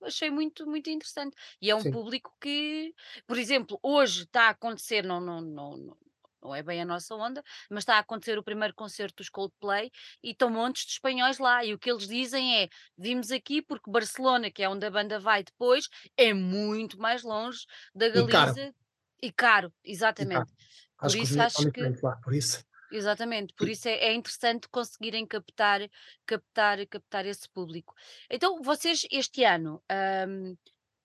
achei 0.03 0.31
muito 0.31 0.67
muito 0.67 0.91
interessante 0.91 1.35
e 1.63 1.71
é 1.71 1.75
um 1.75 1.81
Sim. 1.81 1.91
público 1.91 2.35
que 2.41 2.95
por 3.27 3.39
exemplo 3.39 3.79
hoje 3.83 4.25
está 4.25 4.49
a 4.49 4.51
acontecer 4.51 5.03
não 5.03 5.21
não 5.21 5.41
não, 5.41 5.97
não 6.45 6.55
é 6.55 6.63
bem 6.63 6.81
a 6.83 6.85
nossa 6.85 7.15
onda, 7.15 7.43
mas 7.71 7.81
está 7.83 7.97
a 7.97 7.99
acontecer 8.01 8.39
o 8.39 8.43
primeiro 8.45 8.75
concerto 8.75 9.17
dos 9.17 9.31
Coldplay 9.31 9.91
e 10.23 10.31
estão 10.31 10.51
montes 10.51 10.85
de 10.85 10.93
espanhóis 10.93 11.39
lá. 11.39 11.65
E 11.65 11.73
o 11.75 11.79
que 11.79 11.91
eles 11.91 12.07
dizem 12.07 12.63
é: 12.63 12.69
vimos 12.97 13.31
aqui 13.31 13.63
porque 13.63 13.91
Barcelona, 13.91 14.51
que 14.51 14.63
é 14.63 14.69
onde 14.69 14.85
a 14.87 14.91
banda 14.91 15.19
vai 15.19 15.43
depois, 15.43 15.89
é 16.17 16.33
muito 16.35 16.99
mais 16.99 17.23
longe 17.23 17.61
da 17.95 18.07
E 18.07 18.27
caro. 18.27 18.55
Galiza 18.55 18.75
e 19.23 19.33
caro, 19.33 19.73
exatamente. 19.83 20.53
Por 20.99 21.07
Acho 21.07 21.17
que 21.17 21.23
isso 21.23 21.35
são 21.35 21.47
acho 21.47 21.71
que 21.73 21.81
lá, 22.03 22.17
por 22.23 22.35
isso. 22.35 22.65
Exatamente, 22.91 23.53
por 23.55 23.69
isso 23.69 23.89
é, 23.89 23.93
é 23.95 24.15
interessante 24.15 24.69
conseguirem 24.69 25.27
captar, 25.27 25.81
captar, 26.27 26.87
captar 26.87 27.27
esse 27.27 27.49
público. 27.49 27.95
Então, 28.31 28.63
vocês 28.63 29.05
este 29.11 29.43
ano 29.43 29.83
ahm, 29.91 30.55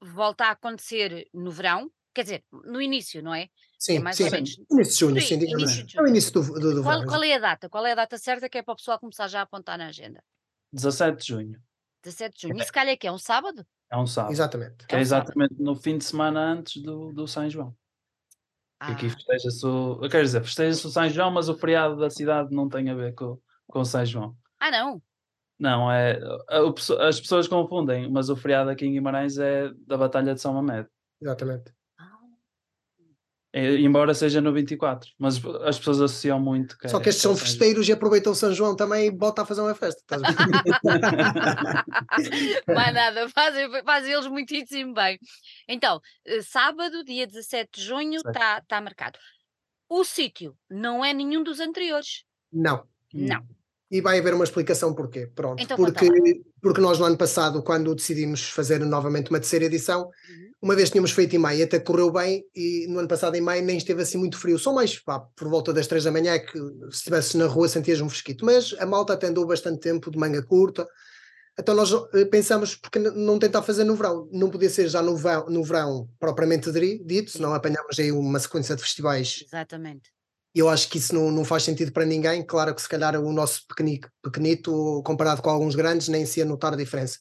volta 0.01 0.45
a 0.45 0.51
acontecer 0.51 1.27
no 1.33 1.49
verão, 1.51 1.91
quer 2.13 2.23
dizer, 2.23 2.43
no 2.51 2.81
início, 2.81 3.21
não 3.23 3.33
é? 3.33 3.49
Sim, 3.77 3.99
mais 3.99 4.17
sim, 4.17 4.23
ou 4.23 4.29
sim. 4.29 4.35
menos. 4.35 4.57
Início 4.71 4.93
de 4.93 4.99
junho, 4.99 5.21
sim, 5.21 5.39
digamos. 5.39 5.63
início 5.63 5.85
de 5.85 5.97
É 5.97 6.01
o 6.01 6.07
início 6.07 6.33
do, 6.33 6.41
do, 6.59 6.75
do 6.75 6.83
Qual, 6.83 7.05
qual 7.05 7.23
é 7.23 7.33
a 7.33 7.39
data? 7.39 7.69
Qual 7.69 7.85
é 7.85 7.91
a 7.93 7.95
data 7.95 8.17
certa 8.17 8.49
que 8.49 8.57
é 8.57 8.61
para 8.63 8.73
o 8.73 8.77
pessoal 8.77 8.99
começar 8.99 9.27
já 9.27 9.39
a 9.39 9.43
apontar 9.43 9.77
na 9.77 9.87
agenda? 9.87 10.21
17 10.73 11.17
de 11.21 11.27
junho. 11.27 11.61
17 12.03 12.35
de 12.35 12.41
junho. 12.47 12.61
E 12.61 12.65
se 12.65 12.71
calhar 12.71 12.97
que 12.97 13.07
é 13.07 13.11
um 13.11 13.17
sábado? 13.17 13.65
É 13.91 13.97
um 13.97 14.05
sábado. 14.05 14.31
Exatamente. 14.31 14.85
Que 14.87 14.95
é 14.95 14.99
É 15.01 15.05
sábado. 15.05 15.29
exatamente 15.29 15.61
no 15.61 15.75
fim 15.75 15.97
de 15.97 16.03
semana 16.05 16.39
antes 16.53 16.81
do, 16.81 17.11
do 17.13 17.27
São 17.27 17.49
João. 17.49 17.75
Que 18.85 18.91
aqui 18.93 19.05
Ah, 19.07 19.09
festeja-se 19.09 19.65
o. 19.65 19.99
Quer 20.09 20.21
dizer, 20.23 20.43
festeja-se 20.43 20.87
o 20.87 20.89
São 20.89 21.09
João, 21.09 21.31
mas 21.31 21.49
o 21.49 21.55
feriado 21.57 21.97
da 21.97 22.09
cidade 22.09 22.53
não 22.55 22.69
tem 22.69 22.89
a 22.89 22.95
ver 22.95 23.13
com, 23.13 23.37
com 23.67 23.79
o 23.79 23.85
São 23.85 24.05
João. 24.05 24.37
ah, 24.59 24.71
não. 24.71 25.01
Não, 25.59 25.91
é. 25.91 26.17
As 27.05 27.19
pessoas 27.19 27.45
confundem, 27.45 28.09
mas 28.09 28.29
o 28.29 28.35
feriado 28.37 28.69
aqui 28.69 28.85
em 28.85 28.93
Guimarães 28.93 29.37
é 29.37 29.69
da 29.85 29.97
Batalha 29.97 30.33
de 30.33 30.39
São 30.39 30.53
Mamed. 30.53 30.87
Exatamente. 31.21 31.73
É, 33.51 33.77
embora 33.77 34.13
seja 34.13 34.39
no 34.39 34.53
24, 34.53 35.09
mas 35.17 35.43
as 35.63 35.79
pessoas 35.79 35.99
associam 36.01 36.39
muito. 36.39 36.77
Que 36.77 36.87
Só 36.87 36.99
é- 36.99 37.01
que 37.01 37.09
estes 37.09 37.23
são 37.23 37.35
festeiros 37.35 37.87
e 37.87 37.91
aproveitam 37.91 38.31
o 38.31 38.35
São 38.35 38.53
João 38.53 38.75
também 38.75 39.07
e 39.07 39.11
bota 39.11 39.41
a 39.41 39.45
fazer 39.45 39.61
uma 39.61 39.73
festa. 39.73 40.01
estás 40.01 40.21
a 40.23 40.27
ver? 40.29 40.35
Mais 42.75 42.93
nada, 42.93 43.27
fazem, 43.29 43.67
fazem 43.83 44.13
eles 44.13 44.27
muitíssimo 44.27 44.93
bem. 44.93 45.17
Então, 45.67 45.99
eh, 46.25 46.41
sábado, 46.43 47.03
dia 47.03 47.25
17 47.25 47.79
de 47.79 47.85
junho, 47.85 48.21
está 48.25 48.61
tá 48.61 48.79
marcado. 48.79 49.17
O 49.89 50.03
sítio 50.03 50.55
não 50.69 51.03
é 51.03 51.11
nenhum 51.11 51.41
dos 51.43 51.59
anteriores. 51.59 52.23
Não. 52.53 52.87
Não. 53.11 53.43
E 53.91 54.01
vai 54.01 54.19
haver 54.19 54.33
uma 54.33 54.43
explicação 54.43 54.93
porquê. 54.93 55.27
Pronto. 55.33 55.61
Então 55.61 55.75
porque, 55.75 56.41
porque 56.61 56.81
nós 56.81 56.99
no 56.99 57.05
ano 57.05 57.17
passado, 57.17 57.63
quando 57.63 57.95
decidimos 57.95 58.49
fazer 58.49 58.79
novamente 58.79 59.29
uma 59.31 59.39
terceira 59.39 59.65
edição, 59.65 60.01
Uhum. 60.01 60.51
uma 60.61 60.75
vez 60.75 60.89
tínhamos 60.89 61.11
feito 61.11 61.35
em 61.35 61.39
maio, 61.39 61.63
até 61.63 61.79
correu 61.79 62.11
bem, 62.11 62.43
e 62.55 62.85
no 62.87 62.99
ano 62.99 63.07
passado 63.07 63.35
em 63.35 63.41
maio 63.41 63.63
nem 63.63 63.77
esteve 63.77 64.01
assim 64.01 64.17
muito 64.17 64.37
frio, 64.37 64.59
só 64.59 64.71
mais 64.71 64.99
pá, 64.99 65.19
por 65.19 65.47
volta 65.47 65.73
das 65.73 65.87
três 65.87 66.03
da 66.03 66.11
manhã, 66.11 66.33
é 66.33 66.39
que 66.39 66.57
se 66.57 66.97
estivesse 66.97 67.35
na 67.37 67.47
rua 67.47 67.67
sentias 67.67 67.99
um 67.99 68.09
fresquito. 68.09 68.45
Mas 68.45 68.75
a 68.77 68.85
malta 68.85 69.13
até 69.13 69.27
andou 69.27 69.47
bastante 69.47 69.79
tempo 69.79 70.11
de 70.11 70.17
manga 70.19 70.43
curta. 70.43 70.87
Então 71.59 71.75
nós 71.75 71.91
eh, 72.13 72.25
pensamos, 72.25 72.75
porque 72.75 72.99
não 72.99 73.37
tentar 73.37 73.61
fazer 73.61 73.83
no 73.83 73.95
verão? 73.95 74.29
Não 74.31 74.49
podia 74.49 74.69
ser 74.69 74.87
já 74.87 75.01
no 75.01 75.17
verão, 75.17 75.45
no 75.49 75.63
verão 75.63 76.09
propriamente 76.17 76.71
dito, 76.71 77.31
senão 77.31 77.53
apanhamos 77.53 77.99
aí 77.99 78.11
uma 78.11 78.39
sequência 78.39 78.75
de 78.75 78.81
festivais 78.81 79.43
Exatamente. 79.45 80.09
Eu 80.55 80.67
acho 80.69 80.89
que 80.89 80.97
isso 80.97 81.13
não, 81.13 81.31
não 81.31 81.45
faz 81.45 81.63
sentido 81.63 81.91
para 81.91 82.05
ninguém. 82.05 82.43
Claro 82.45 82.73
que 82.73 82.81
se 82.81 82.89
calhar 82.89 83.15
o 83.19 83.31
nosso 83.31 83.65
pequenito, 83.67 84.09
pequenito, 84.21 85.01
comparado 85.05 85.41
com 85.41 85.49
alguns 85.49 85.75
grandes, 85.75 86.07
nem 86.07 86.25
se 86.25 86.39
ia 86.39 86.45
notar 86.45 86.73
a 86.73 86.77
diferença. 86.77 87.19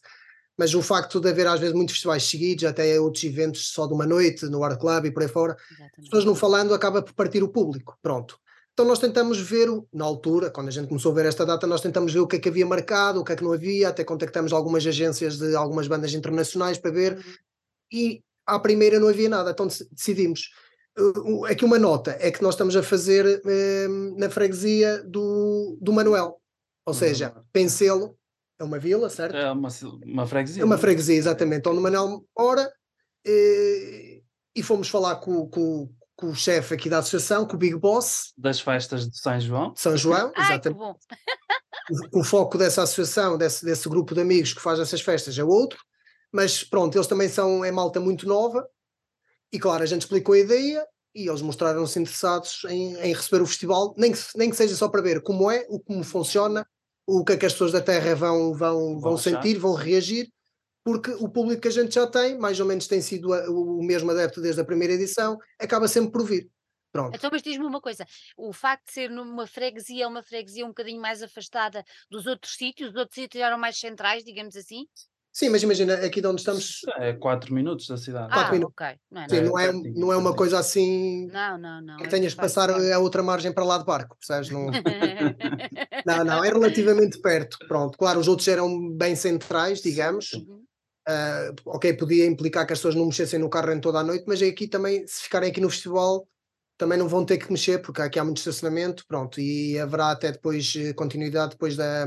Mas 0.58 0.74
o 0.74 0.82
facto 0.82 1.20
de 1.20 1.28
haver 1.28 1.46
às 1.46 1.60
vezes 1.60 1.74
muitos 1.74 1.94
festivais 1.94 2.24
seguidos, 2.24 2.64
até 2.64 2.98
outros 3.00 3.22
eventos 3.22 3.68
só 3.72 3.86
de 3.86 3.94
uma 3.94 4.06
noite, 4.06 4.46
no 4.46 4.64
Art 4.64 4.80
Club 4.80 5.04
e 5.06 5.10
por 5.12 5.22
aí 5.22 5.28
fora, 5.28 5.56
as 5.96 6.04
pessoas 6.04 6.24
não 6.24 6.34
falando 6.34 6.74
acaba 6.74 7.00
por 7.02 7.12
partir 7.12 7.42
o 7.42 7.48
público. 7.48 7.96
Pronto. 8.02 8.38
Então 8.72 8.86
nós 8.86 8.98
tentamos 8.98 9.38
ver, 9.40 9.68
na 9.92 10.04
altura, 10.04 10.50
quando 10.50 10.68
a 10.68 10.70
gente 10.70 10.88
começou 10.88 11.12
a 11.12 11.14
ver 11.14 11.26
esta 11.26 11.44
data, 11.44 11.66
nós 11.66 11.80
tentamos 11.80 12.12
ver 12.12 12.20
o 12.20 12.26
que 12.26 12.36
é 12.36 12.38
que 12.38 12.48
havia 12.48 12.64
marcado, 12.66 13.20
o 13.20 13.24
que 13.24 13.32
é 13.32 13.36
que 13.36 13.42
não 13.44 13.52
havia, 13.52 13.88
até 13.88 14.04
contactamos 14.04 14.52
algumas 14.52 14.86
agências 14.86 15.36
de 15.38 15.54
algumas 15.56 15.86
bandas 15.88 16.12
internacionais 16.14 16.78
para 16.78 16.90
ver, 16.92 17.14
Uhum. 17.14 17.22
e 17.92 18.22
à 18.46 18.58
primeira 18.58 18.98
não 19.00 19.08
havia 19.08 19.28
nada, 19.28 19.50
então 19.50 19.66
dec- 19.66 19.86
decidimos. 19.92 20.50
Aqui 21.48 21.64
uma 21.64 21.78
nota 21.78 22.16
é 22.20 22.30
que 22.30 22.42
nós 22.42 22.54
estamos 22.54 22.74
a 22.76 22.82
fazer 22.82 23.40
um, 23.88 24.16
na 24.18 24.28
freguesia 24.28 25.02
do, 25.04 25.78
do 25.80 25.92
Manuel, 25.92 26.40
ou 26.86 26.94
seja, 26.94 27.28
Manuel. 27.28 27.44
Pencelo 27.52 28.18
é 28.58 28.64
uma 28.64 28.78
vila, 28.78 29.08
certo? 29.08 29.36
É 29.36 29.50
uma, 29.52 29.68
uma 30.04 30.26
freguesia. 30.26 30.62
É 30.62 30.64
uma 30.64 30.78
freguesia, 30.78 31.14
exatamente, 31.16 31.68
onde 31.68 31.78
o 31.78 31.82
Manuel 31.82 32.24
mora, 32.36 32.68
eh, 33.26 34.20
e 34.56 34.62
fomos 34.62 34.88
falar 34.88 35.16
com, 35.16 35.48
com- 35.48 35.88
com 36.16 36.30
o 36.30 36.34
chefe 36.34 36.74
aqui 36.74 36.90
da 36.90 36.98
associação, 36.98 37.46
com 37.46 37.54
o 37.54 37.58
Big 37.58 37.76
Boss 37.76 38.32
Das 38.36 38.60
festas 38.60 39.08
de 39.08 39.16
São 39.16 39.38
João. 39.40 39.72
São 39.76 39.96
João, 39.96 40.32
Ai, 40.34 40.46
que 40.46 40.52
exatamente. 40.52 40.78
bom. 40.78 40.96
o 42.12 42.24
foco 42.24 42.58
dessa 42.58 42.82
associação, 42.82 43.38
desse, 43.38 43.64
desse 43.64 43.88
grupo 43.88 44.14
de 44.14 44.20
amigos 44.20 44.52
que 44.52 44.60
faz 44.60 44.80
essas 44.80 45.00
festas 45.00 45.38
é 45.38 45.44
outro, 45.44 45.78
mas 46.32 46.64
pronto, 46.64 46.96
eles 46.96 47.06
também 47.06 47.28
são 47.28 47.64
é 47.64 47.70
malta 47.70 48.00
muito 48.00 48.26
nova 48.26 48.68
e 49.52 49.58
claro, 49.58 49.82
a 49.82 49.86
gente 49.86 50.02
explicou 50.02 50.34
a 50.34 50.38
ideia 50.38 50.86
e 51.14 51.28
eles 51.28 51.42
mostraram-se 51.42 51.98
interessados 51.98 52.62
em, 52.68 52.94
em 52.96 53.14
receber 53.14 53.42
o 53.42 53.46
festival, 53.46 53.94
nem 53.96 54.12
que, 54.12 54.18
nem 54.36 54.50
que 54.50 54.56
seja 54.56 54.76
só 54.76 54.88
para 54.88 55.02
ver 55.02 55.22
como 55.22 55.50
é, 55.50 55.66
o 55.68 55.80
como 55.80 56.04
funciona, 56.04 56.66
o 57.06 57.24
que 57.24 57.32
é 57.32 57.36
que 57.36 57.46
as 57.46 57.52
pessoas 57.52 57.72
da 57.72 57.80
Terra 57.80 58.14
vão, 58.14 58.52
vão, 58.54 59.00
vão 59.00 59.16
sentir, 59.16 59.58
vão 59.58 59.74
reagir, 59.74 60.28
porque 60.84 61.10
o 61.12 61.28
público 61.28 61.62
que 61.62 61.68
a 61.68 61.72
gente 61.72 61.94
já 61.94 62.06
tem, 62.06 62.38
mais 62.38 62.60
ou 62.60 62.66
menos 62.66 62.86
tem 62.86 63.00
sido 63.00 63.32
a- 63.32 63.50
o 63.50 63.82
mesmo 63.82 64.10
adepto 64.10 64.40
desde 64.40 64.60
a 64.60 64.64
primeira 64.64 64.94
edição, 64.94 65.38
acaba 65.58 65.88
sempre 65.88 66.12
por 66.12 66.24
vir. 66.24 66.50
Pronto. 66.90 67.14
Então, 67.16 67.28
mas 67.30 67.42
diz-me 67.42 67.66
uma 67.66 67.80
coisa: 67.80 68.06
o 68.36 68.52
facto 68.52 68.86
de 68.86 68.92
ser 68.92 69.10
numa 69.10 69.46
freguesia, 69.46 70.08
uma 70.08 70.22
freguesia 70.22 70.64
um 70.64 70.68
bocadinho 70.68 71.00
mais 71.00 71.22
afastada 71.22 71.84
dos 72.10 72.26
outros 72.26 72.54
sítios, 72.54 72.90
os 72.90 72.96
outros 72.96 73.14
sítios 73.14 73.42
eram 73.42 73.58
mais 73.58 73.78
centrais, 73.78 74.24
digamos 74.24 74.56
assim? 74.56 74.86
Sim, 75.38 75.50
mas 75.50 75.62
imagina, 75.62 75.94
aqui 75.94 76.20
de 76.20 76.26
onde 76.26 76.40
estamos, 76.40 76.80
É 76.98 77.12
4 77.12 77.54
minutos 77.54 77.86
da 77.86 77.96
cidade. 77.96 78.26
Quatro 78.26 78.48
ah, 78.48 78.52
minutos. 78.52 78.74
ok. 78.76 78.98
Não 79.08 79.22
é 79.22 79.28
sim, 79.28 79.40
não, 79.42 79.56
é, 79.56 79.72
não 79.72 80.12
é 80.12 80.16
uma 80.16 80.34
coisa 80.34 80.58
assim 80.58 81.28
Não, 81.28 81.56
não, 81.56 81.80
não. 81.80 81.96
que 81.96 82.06
é 82.06 82.08
tenhas 82.08 82.32
de 82.32 82.36
faz 82.36 82.52
passar 82.52 82.70
a 82.70 82.98
outra 82.98 83.22
margem 83.22 83.52
para 83.52 83.64
lá 83.64 83.78
de 83.78 83.84
barco, 83.84 84.16
percebes? 84.18 84.50
Não, 84.50 84.66
não, 86.04 86.24
não, 86.24 86.44
é 86.44 86.48
relativamente 86.48 87.20
perto. 87.20 87.56
Pronto, 87.68 87.96
claro, 87.96 88.18
os 88.18 88.26
outros 88.26 88.48
eram 88.48 88.90
bem 88.90 89.14
centrais, 89.14 89.80
digamos. 89.80 90.32
Uhum. 90.32 90.64
Ah, 91.06 91.52
ok, 91.66 91.92
podia 91.92 92.26
implicar 92.26 92.66
que 92.66 92.72
as 92.72 92.80
pessoas 92.80 92.96
não 92.96 93.06
mexessem 93.06 93.38
no 93.38 93.48
carro 93.48 93.70
em 93.70 93.80
toda 93.80 94.00
a 94.00 94.02
noite, 94.02 94.24
mas 94.26 94.42
aqui 94.42 94.66
também, 94.66 95.06
se 95.06 95.22
ficarem 95.22 95.52
aqui 95.52 95.60
no 95.60 95.70
festival, 95.70 96.26
também 96.76 96.98
não 96.98 97.06
vão 97.06 97.24
ter 97.24 97.38
que 97.38 97.52
mexer, 97.52 97.78
porque 97.78 98.02
aqui 98.02 98.18
há 98.18 98.24
muito 98.24 98.38
estacionamento, 98.38 99.04
pronto, 99.06 99.40
e 99.40 99.78
haverá 99.78 100.10
até 100.10 100.32
depois 100.32 100.74
eh, 100.76 100.92
continuidade 100.94 101.52
depois 101.52 101.76
da, 101.76 102.06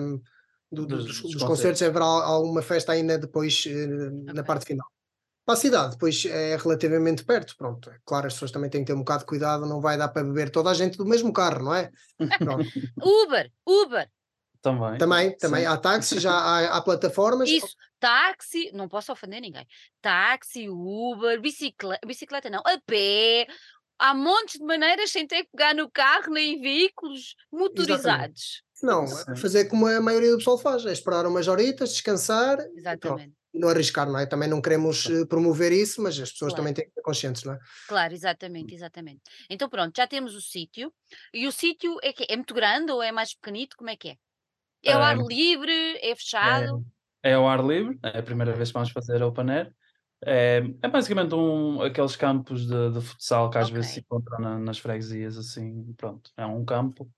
do- 0.71 0.85
do- 0.85 0.97
Dos- 0.97 1.21
dos, 1.21 1.31
dos 1.33 1.43
concertos, 1.43 1.81
haverá 1.81 2.05
alguma 2.05 2.61
festa 2.61 2.91
ainda 2.93 3.17
depois 3.17 3.65
eh, 3.67 3.87
na 4.33 4.43
parte 4.43 4.65
final. 4.65 4.87
Para 5.45 5.55
a 5.55 5.57
cidade, 5.57 5.91
depois 5.93 6.23
é 6.25 6.55
relativamente 6.55 7.25
perto, 7.25 7.55
pronto. 7.57 7.89
É 7.89 7.97
Claro, 8.05 8.27
as 8.27 8.33
pessoas 8.33 8.51
também 8.51 8.69
têm 8.69 8.81
que 8.81 8.87
ter 8.87 8.93
um 8.93 8.99
bocado 8.99 9.21
de 9.21 9.25
cuidado, 9.25 9.65
não 9.65 9.81
vai 9.81 9.97
dar 9.97 10.07
para 10.09 10.23
beber 10.23 10.49
toda 10.51 10.69
a 10.69 10.73
gente 10.73 10.97
do 10.97 11.05
mesmo 11.05 11.33
carro, 11.33 11.63
não 11.65 11.73
é? 11.75 11.89
Uber, 13.01 13.51
Uber, 13.67 14.09
Também. 14.61 14.97
Também, 14.99 15.35
também 15.37 15.61
Sim. 15.61 15.67
há 15.67 15.77
táxis, 15.77 16.21
já 16.21 16.31
há, 16.31 16.77
há 16.77 16.81
plataformas. 16.81 17.49
isso, 17.49 17.75
táxi, 17.99 18.71
não 18.73 18.87
posso 18.87 19.11
ofender 19.11 19.41
ninguém. 19.41 19.65
Táxi, 19.99 20.69
Uber, 20.69 21.41
bicicleta, 21.41 22.05
bicicleta 22.07 22.49
não, 22.49 22.59
a 22.59 22.79
pé. 22.85 23.47
Há 23.97 24.13
montes 24.13 24.59
de 24.59 24.65
maneiras 24.65 25.11
sem 25.11 25.25
ter 25.27 25.43
que 25.43 25.49
pegar 25.51 25.73
no 25.75 25.89
carro 25.89 26.31
nem 26.33 26.53
em 26.55 26.61
veículos 26.61 27.35
motorizados. 27.51 28.63
Não, 28.83 29.05
Sim. 29.05 29.35
fazer 29.35 29.65
como 29.65 29.85
a 29.87 30.01
maioria 30.01 30.31
do 30.31 30.37
pessoal 30.37 30.57
faz, 30.57 30.85
é 30.85 30.91
esperar 30.91 31.25
umas 31.27 31.47
horitas, 31.47 31.91
descansar 31.91 32.57
Exatamente. 32.75 33.37
e 33.53 33.59
não 33.59 33.69
arriscar, 33.69 34.09
não 34.09 34.17
é? 34.19 34.25
Também 34.25 34.49
não 34.49 34.61
queremos 34.61 35.07
eh, 35.09 35.25
promover 35.25 35.71
isso, 35.71 36.01
mas 36.01 36.19
as 36.19 36.31
pessoas 36.31 36.53
Claro. 36.53 36.55
também 36.55 36.73
têm 36.73 36.85
que 36.85 36.93
ser 36.93 37.01
conscientes, 37.01 37.43
não 37.43 37.53
é? 37.53 37.59
Claro, 37.87 38.13
exatamente, 38.13 38.73
exatamente. 38.73 39.21
Então 39.49 39.69
pronto, 39.69 39.93
já 39.97 40.07
temos 40.07 40.33
o 40.35 40.41
sítio. 40.41 40.93
E 41.33 41.45
o 41.47 41.51
sítio 41.51 41.97
é 42.01 42.13
que 42.13 42.25
é 42.29 42.35
muito 42.35 42.53
grande 42.53 42.91
ou 42.91 43.03
é 43.03 43.11
mais 43.11 43.33
pequenito? 43.35 43.75
Como 43.77 43.89
é 43.89 43.97
que 43.97 44.09
é? 44.09 44.17
É 44.85 44.93
ao 44.93 45.03
ar 45.03 45.17
Ah, 45.17 45.25
livre? 45.29 45.73
É 46.01 46.15
fechado? 46.15 46.83
É 47.23 47.33
ao 47.33 47.47
ar 47.47 47.63
livre, 47.63 47.99
é 48.03 48.19
a 48.19 48.23
primeira 48.23 48.53
vez 48.53 48.69
que 48.69 48.73
vamos 48.73 48.91
fazer 48.91 49.21
open 49.23 49.49
air. 49.51 49.75
É, 50.25 50.59
é 50.83 50.87
basicamente 50.89 51.33
um, 51.35 51.81
aqueles 51.81 52.15
campos 52.15 52.65
de, 52.67 52.91
de 52.91 53.01
futsal 53.01 53.49
que 53.49 53.57
às 53.57 53.69
vezes 53.69 53.93
se 53.93 53.99
encontram 54.01 54.39
na- 54.39 54.59
nas 54.59 54.77
freguesias, 54.79 55.37
assim, 55.37 55.93
pronto. 55.93 56.31
É 56.37 56.45
um 56.45 56.63
campo 56.65 57.11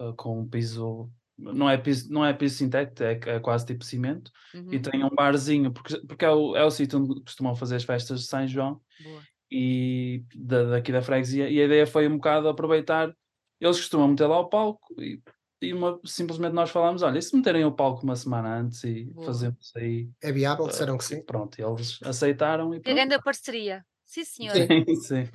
uh, 0.00 0.14
com 0.16 0.40
um 0.40 0.48
piso, 0.48 1.10
não 1.36 1.68
é 1.68 1.76
piso, 1.78 2.10
não 2.12 2.24
é 2.24 2.32
piso 2.32 2.56
sintético, 2.56 3.02
é, 3.02 3.36
é 3.36 3.40
quase 3.40 3.66
tipo 3.66 3.84
cimento, 3.84 4.30
e 4.54 4.58
Uhum, 4.58 4.82
tem 4.82 5.04
um 5.04 5.10
barzinho, 5.10 5.72
porque, 5.72 5.98
porque 6.06 6.24
é 6.24 6.30
o, 6.30 6.56
é 6.56 6.64
o 6.64 6.70
sítio 6.70 6.98
onde 6.98 7.20
costumam 7.22 7.54
fazer 7.54 7.76
as 7.76 7.84
festas 7.84 8.20
de 8.20 8.26
São 8.26 8.46
João, 8.46 8.80
boa. 9.02 9.22
e 9.50 10.24
da, 10.34 10.64
daqui 10.64 10.92
da 10.92 11.02
freguesia, 11.02 11.48
e 11.50 11.60
a 11.60 11.64
ideia 11.64 11.86
foi 11.86 12.08
um 12.08 12.16
bocado 12.16 12.48
aproveitar, 12.48 13.12
eles 13.60 13.78
costumam 13.78 14.08
meter 14.08 14.26
lá 14.26 14.38
o 14.40 14.48
palco, 14.48 14.94
e, 15.00 15.20
e 15.60 15.72
uma- 15.74 15.98
simplesmente 16.04 16.52
nós 16.52 16.70
falámos, 16.70 17.02
olha, 17.02 17.18
e 17.18 17.22
se 17.22 17.36
meterem 17.36 17.64
o 17.64 17.72
palco 17.72 18.02
uma 18.04 18.14
semana 18.16 18.60
antes 18.60 18.84
e 18.84 19.04
Boa. 19.06 19.26
fazemos 19.26 19.72
aí 19.76 20.08
É 20.22 20.30
viável, 20.32 20.64
Uh, 20.66 20.68
disseram 20.68 20.96
que 20.98 21.04
sim. 21.04 21.22
Pronto, 21.22 21.58
eles 21.60 21.98
aceitaram 22.04 22.72
e 22.74 22.80
pronto. 22.80 22.94
grande 22.94 23.20
parceria. 23.22 23.84
Sim, 24.04 24.24
senhora. 24.24 24.66
Sim, 24.66 24.94
sim. 25.02 25.28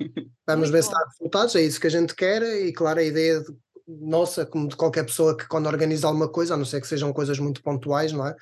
Vamos 0.46 0.70
Muito 0.70 0.72
ver 0.72 0.82
se 0.82 0.90
bom. 0.90 0.94
dá 0.94 1.04
resultados, 1.18 1.56
é 1.56 1.60
isso 1.62 1.80
que 1.80 1.86
a 1.86 1.90
gente 1.90 2.14
quer 2.14 2.42
e 2.42 2.72
claro, 2.72 3.00
a 3.00 3.02
ideia 3.02 3.40
de- 3.42 3.54
nossa, 3.86 4.46
como 4.46 4.68
de 4.68 4.76
qualquer 4.76 5.04
pessoa 5.04 5.36
que 5.36 5.46
quando 5.46 5.66
organiza 5.66 6.06
alguma 6.06 6.28
coisa, 6.28 6.54
a 6.54 6.56
não 6.56 6.64
ser 6.64 6.80
que 6.80 6.86
sejam 6.86 7.12
coisas 7.12 7.38
muito 7.38 7.62
pontuais, 7.62 8.12
não 8.12 8.26
é? 8.26 8.34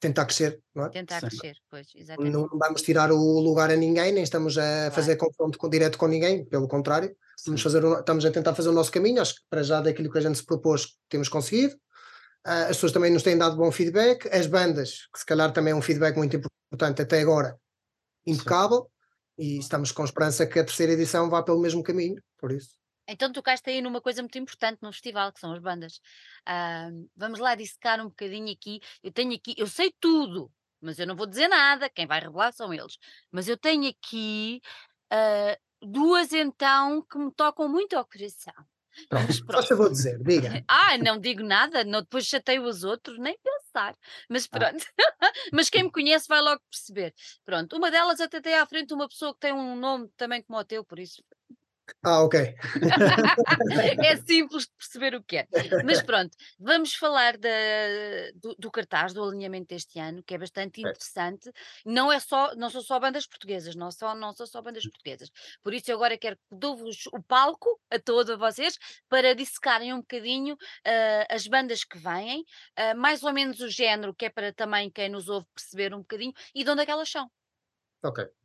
Tentar 0.00 0.24
crescer, 0.26 0.60
não 0.74 0.86
é? 0.86 0.88
Tentar 0.90 1.20
Sim. 1.20 1.28
crescer, 1.28 1.56
pois, 1.70 1.88
exatamente. 1.94 2.32
Não 2.32 2.48
vamos 2.58 2.82
tirar 2.82 3.12
o 3.12 3.40
lugar 3.40 3.70
a 3.70 3.76
ninguém, 3.76 4.12
nem 4.12 4.22
estamos 4.22 4.58
a 4.58 4.62
Claro. 4.62 4.94
fazer 4.94 5.16
confronto 5.16 5.58
com, 5.58 5.68
direto 5.68 5.96
com 5.98 6.06
ninguém, 6.06 6.44
pelo 6.44 6.68
contrário, 6.68 7.14
Vamos 7.46 7.62
fazer 7.62 7.84
o- 7.84 7.98
estamos 7.98 8.24
a 8.24 8.30
tentar 8.30 8.54
fazer 8.54 8.68
o 8.68 8.72
nosso 8.72 8.92
caminho, 8.92 9.20
acho 9.20 9.34
que 9.34 9.40
para 9.50 9.64
já 9.64 9.80
daquilo 9.80 10.10
que 10.12 10.18
a 10.18 10.20
gente 10.20 10.36
se 10.38 10.44
propôs 10.46 10.96
temos 11.08 11.28
conseguido. 11.28 11.74
Ah, 12.44 12.62
as 12.64 12.76
pessoas 12.76 12.92
também 12.92 13.10
nos 13.10 13.22
têm 13.24 13.36
dado 13.36 13.56
bom 13.56 13.72
feedback, 13.72 14.28
as 14.28 14.46
bandas, 14.46 15.08
que 15.12 15.18
se 15.18 15.26
calhar 15.26 15.52
também 15.52 15.72
é 15.72 15.74
um 15.74 15.82
feedback 15.82 16.16
muito 16.16 16.36
importante 16.36 17.02
até 17.02 17.20
agora, 17.20 17.56
impecável, 18.26 18.88
e 19.36 19.58
estamos 19.58 19.90
com 19.92 20.04
esperança 20.04 20.46
que 20.46 20.58
a 20.58 20.64
terceira 20.64 20.92
edição 20.92 21.28
vá 21.28 21.42
pelo 21.42 21.60
mesmo 21.60 21.82
caminho, 21.82 22.22
por 22.38 22.52
isso. 22.52 22.81
Então 23.08 23.32
tocaste 23.32 23.68
aí 23.70 23.80
numa 23.82 24.00
coisa 24.00 24.22
muito 24.22 24.38
importante 24.38 24.78
no 24.82 24.92
festival, 24.92 25.32
que 25.32 25.40
são 25.40 25.52
as 25.52 25.60
bandas. 25.60 26.00
Ah, 26.46 26.88
vamos 27.16 27.38
lá 27.40 27.54
dissecar 27.54 28.00
um 28.00 28.08
bocadinho 28.08 28.52
aqui. 28.52 28.80
Eu 29.02 29.12
tenho 29.12 29.34
aqui, 29.34 29.54
eu 29.58 29.66
sei 29.66 29.92
tudo, 30.00 30.52
mas 30.80 30.98
eu 30.98 31.06
não 31.06 31.16
vou 31.16 31.26
dizer 31.26 31.48
nada, 31.48 31.90
quem 31.90 32.06
vai 32.06 32.20
revelar 32.20 32.52
são 32.52 32.72
eles. 32.72 32.98
Mas 33.30 33.48
eu 33.48 33.56
tenho 33.58 33.88
aqui 33.90 34.60
ah, 35.10 35.58
duas 35.82 36.32
então 36.32 37.02
que 37.06 37.18
me 37.18 37.32
tocam 37.32 37.68
muito 37.68 37.94
ao 37.96 38.06
coração. 38.06 38.54
Pronto, 39.08 39.28
Mas 39.28 39.40
só 39.52 39.62
pronto. 39.62 39.68
favor 39.68 39.88
de 39.90 39.94
dizer, 39.96 40.18
diga. 40.22 40.52
Ah, 40.68 40.98
não 40.98 41.18
digo 41.20 41.42
nada, 41.44 41.84
não, 41.84 42.00
depois 42.02 42.26
chateio 42.26 42.64
os 42.64 42.84
outros, 42.84 43.18
nem 43.18 43.38
pensar. 43.38 43.96
Mas 44.30 44.46
Ah. 44.52 44.66
pronto. 44.66 44.84
Mas 45.52 45.70
quem 45.70 45.84
me 45.84 45.92
conhece 45.92 46.28
vai 46.28 46.40
logo 46.40 46.60
perceber. 46.70 47.14
Pronto, 47.44 47.76
uma 47.76 47.90
delas 47.90 48.20
até 48.20 48.40
tem 48.40 48.54
à 48.56 48.66
frente 48.66 48.94
uma 48.94 49.08
pessoa 49.08 49.34
que 49.34 49.40
tem 49.40 49.52
um 49.52 49.76
nome 49.76 50.08
também 50.16 50.42
como 50.42 50.58
o 50.58 50.64
teu, 50.64 50.84
por 50.84 50.98
isso 50.98 51.22
Ah, 52.04 52.22
ok. 52.24 52.34
é 54.02 54.16
simples 54.16 54.64
de 54.64 54.72
perceber 54.76 55.14
o 55.14 55.22
que 55.22 55.38
é. 55.38 55.48
Mas 55.82 56.02
pronto, 56.02 56.36
vamos 56.58 56.94
falar 56.94 57.36
da- 57.36 57.48
do, 58.34 58.54
do 58.58 58.70
cartaz, 58.70 59.12
do 59.12 59.22
alinhamento 59.22 59.68
deste 59.68 59.98
ano, 59.98 60.22
que 60.22 60.34
é 60.34 60.38
bastante 60.38 60.80
interessante. 60.80 61.50
Não, 61.84 62.10
é 62.12 62.18
só, 62.20 62.54
não 62.56 62.70
são 62.70 62.80
só 62.82 62.98
bandas 62.98 63.26
portuguesas, 63.26 63.74
não, 63.74 63.90
só, 63.90 64.14
não 64.14 64.32
são 64.32 64.46
só 64.46 64.60
bandas 64.62 64.84
portuguesas. 64.86 65.30
Por 65.62 65.74
isso 65.74 65.90
eu 65.90 65.96
agora 65.96 66.18
quero 66.18 66.36
que 66.36 66.42
dou-vos 66.56 67.06
o 67.12 67.22
palco 67.22 67.80
a 67.90 67.98
todos 67.98 68.36
vocês 68.38 68.78
para 69.08 69.34
dissecarem 69.34 69.92
um 69.92 70.00
bocadinho 70.00 70.56
ah, 70.84 71.26
as 71.30 71.46
bandas 71.46 71.84
que 71.84 71.98
vêm, 71.98 72.44
ah, 72.76 72.94
mais 72.94 73.22
ou 73.22 73.32
menos 73.32 73.60
o 73.60 73.68
género, 73.68 74.14
que 74.14 74.26
é 74.26 74.30
para 74.30 74.52
também 74.52 74.90
quem 74.90 75.08
nos 75.08 75.28
ouve 75.28 75.46
perceber 75.54 75.94
um 75.94 75.98
bocadinho, 76.00 76.32
e 76.54 76.64
de 76.64 76.70
onde 76.70 76.82
é 76.82 76.84
que 76.86 76.90
elas 76.92 77.08
são. 77.08 77.30
Ok. 78.02 78.41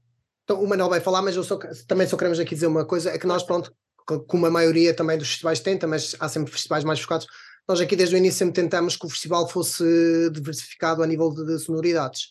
Então 0.48 0.64
o 0.64 0.68
Manuel 0.68 0.88
vai 0.90 1.02
falar, 1.02 1.22
mas 1.22 1.36
eu 1.36 1.44
só, 1.44 1.60
também 1.90 2.08
só 2.08 2.16
queremos 2.16 2.40
aqui 2.40 2.56
dizer 2.56 2.68
uma 2.68 2.86
coisa: 2.86 3.10
é 3.12 3.18
que 3.18 3.28
nós, 3.28 3.44
pronto, 3.44 3.70
co- 4.06 4.22
como 4.22 4.46
a 4.46 4.50
maioria 4.50 4.94
também 4.94 5.18
dos 5.18 5.28
festivais 5.28 5.60
tenta, 5.60 5.86
mas 5.86 6.16
há 6.22 6.30
sempre 6.30 6.54
festivais 6.54 6.86
mais 6.86 7.02
focados, 7.02 7.28
nós 7.68 7.82
aqui 7.82 7.98
desde 7.98 8.16
o 8.16 8.18
início 8.18 8.40
sempre 8.40 8.54
tentamos 8.62 8.96
que 8.96 9.06
o 9.06 9.10
festival 9.10 9.46
fosse 9.50 9.84
diversificado 10.32 11.04
a 11.04 11.08
nível 11.08 11.32
de, 11.34 11.46
de 11.46 11.60
sonoridades. 11.60 12.30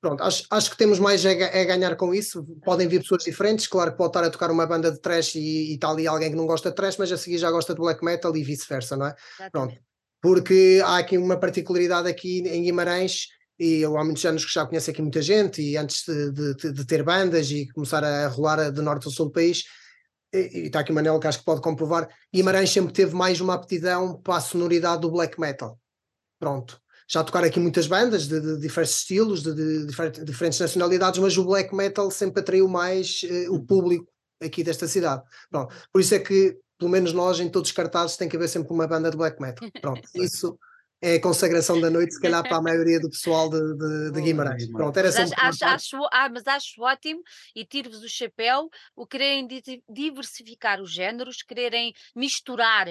Pronto, 0.00 0.20
acho, 0.24 0.44
acho 0.50 0.70
que 0.70 0.76
temos 0.76 0.98
mais 0.98 1.22
ga- 1.24 1.30
é 1.30 1.64
ganhar 1.64 1.94
com 1.96 2.12
isso. 2.12 2.44
Podem 2.64 2.88
vir 2.88 3.00
pessoas 3.02 3.22
diferentes, 3.22 3.68
claro 3.68 3.92
que 3.92 3.98
pode 3.98 4.10
estar 4.10 4.24
a 4.24 4.30
tocar 4.30 4.50
uma 4.50 4.66
banda 4.66 4.90
de 4.90 5.00
trash 5.00 5.36
e, 5.36 5.70
e 5.70 5.74
está 5.74 5.90
ali 5.90 6.08
alguém 6.08 6.30
que 6.30 6.36
não 6.36 6.46
gosta 6.46 6.70
de 6.70 6.74
trash, 6.76 6.96
mas 6.98 7.12
a 7.12 7.16
seguir 7.16 7.38
já 7.38 7.50
gosta 7.52 7.72
de 7.72 7.80
black 7.80 8.04
metal 8.04 8.36
e 8.36 8.42
vice-versa, 8.42 8.96
não 8.96 9.06
é? 9.06 9.14
Exatamente. 9.38 9.80
porque 10.20 10.82
há 10.84 10.98
aqui 10.98 11.16
uma 11.16 11.36
particularidade 11.38 12.08
aqui 12.08 12.40
em 12.40 12.62
Guimarães 12.64 13.28
e 13.58 13.80
eu 13.80 13.96
há 13.96 14.04
muitos 14.04 14.24
anos 14.24 14.44
que 14.44 14.52
já 14.52 14.66
conheço 14.66 14.90
aqui 14.90 15.00
muita 15.02 15.22
gente 15.22 15.62
e 15.62 15.76
antes 15.76 16.04
de, 16.06 16.54
de- 16.54 16.72
de 16.72 16.84
ter 16.84 17.02
bandas 17.02 17.50
e 17.50 17.68
começar 17.72 18.02
a 18.02 18.26
rolar 18.28 18.70
de 18.70 18.82
norte 18.82 19.06
ao 19.06 19.12
sul 19.12 19.26
do 19.26 19.32
país 19.32 19.62
e, 20.32 20.38
e 20.38 20.66
está 20.66 20.80
aqui 20.80 20.90
o 20.90 20.94
Manel 20.94 21.18
que 21.20 21.26
acho 21.26 21.38
que 21.38 21.44
pode 21.44 21.60
comprovar 21.60 22.08
Guimarães 22.34 22.70
sempre 22.70 22.92
teve 22.92 23.14
mais 23.14 23.40
uma 23.40 23.54
aptidão 23.54 24.20
para 24.20 24.36
a 24.36 24.40
sonoridade 24.40 25.00
do 25.02 25.10
black 25.10 25.38
metal. 25.40 25.78
Pronto, 26.40 26.80
já 27.08 27.22
tocaram 27.22 27.46
aqui 27.46 27.60
muitas 27.60 27.86
bandas 27.86 28.26
de, 28.26 28.40
de 28.40 28.58
diferentes 28.60 28.96
estilos 28.96 29.42
de, 29.42 29.54
de 29.54 29.86
difer- 29.86 30.24
diferentes 30.24 30.58
nacionalidades, 30.58 31.20
mas 31.20 31.36
o 31.38 31.44
black 31.44 31.74
metal 31.74 32.10
sempre 32.10 32.40
atraiu 32.40 32.66
mais 32.68 33.20
eh, 33.24 33.48
o 33.48 33.60
público 33.64 34.10
aqui 34.42 34.64
desta 34.64 34.88
cidade. 34.88 35.22
Pronto, 35.50 35.74
por 35.92 36.00
isso 36.00 36.14
é 36.14 36.18
que 36.18 36.58
pelo 36.76 36.90
menos 36.90 37.12
nós 37.12 37.38
em 37.38 37.48
todos 37.48 37.70
os 37.70 37.76
cartazes 37.76 38.16
tem 38.16 38.28
que 38.28 38.36
haver 38.36 38.48
sempre 38.48 38.72
uma 38.72 38.86
banda 38.88 39.10
de 39.10 39.16
black 39.16 39.40
metal. 39.40 39.68
Pronto, 39.80 40.02
isso 40.16 40.58
é 41.04 41.16
a 41.16 41.20
consagração 41.20 41.78
da 41.78 41.90
noite, 41.90 42.14
se 42.14 42.20
calhar 42.20 42.42
para 42.42 42.56
a 42.56 42.62
maioria 42.62 42.98
do 42.98 43.10
pessoal 43.10 43.50
de, 43.50 43.60
de, 43.60 44.10
de. 44.12 44.20
Guimarães. 44.22 44.66
Pronto, 44.72 44.96
era 44.96 45.08
Mas 45.08 45.32
acho, 45.32 45.64
acho, 45.64 46.08
ah, 46.10 46.30
mas 46.30 46.46
acho 46.46 46.82
ótimo 46.82 47.22
e 47.54 47.62
tiro-vos 47.62 48.02
o 48.02 48.08
chapéu 48.08 48.70
o 48.96 49.06
quererem 49.06 49.46
di- 49.46 49.82
diversificar 49.86 50.80
os 50.80 50.90
géneros, 50.90 51.42
quererem 51.42 51.92
misturar 52.16 52.88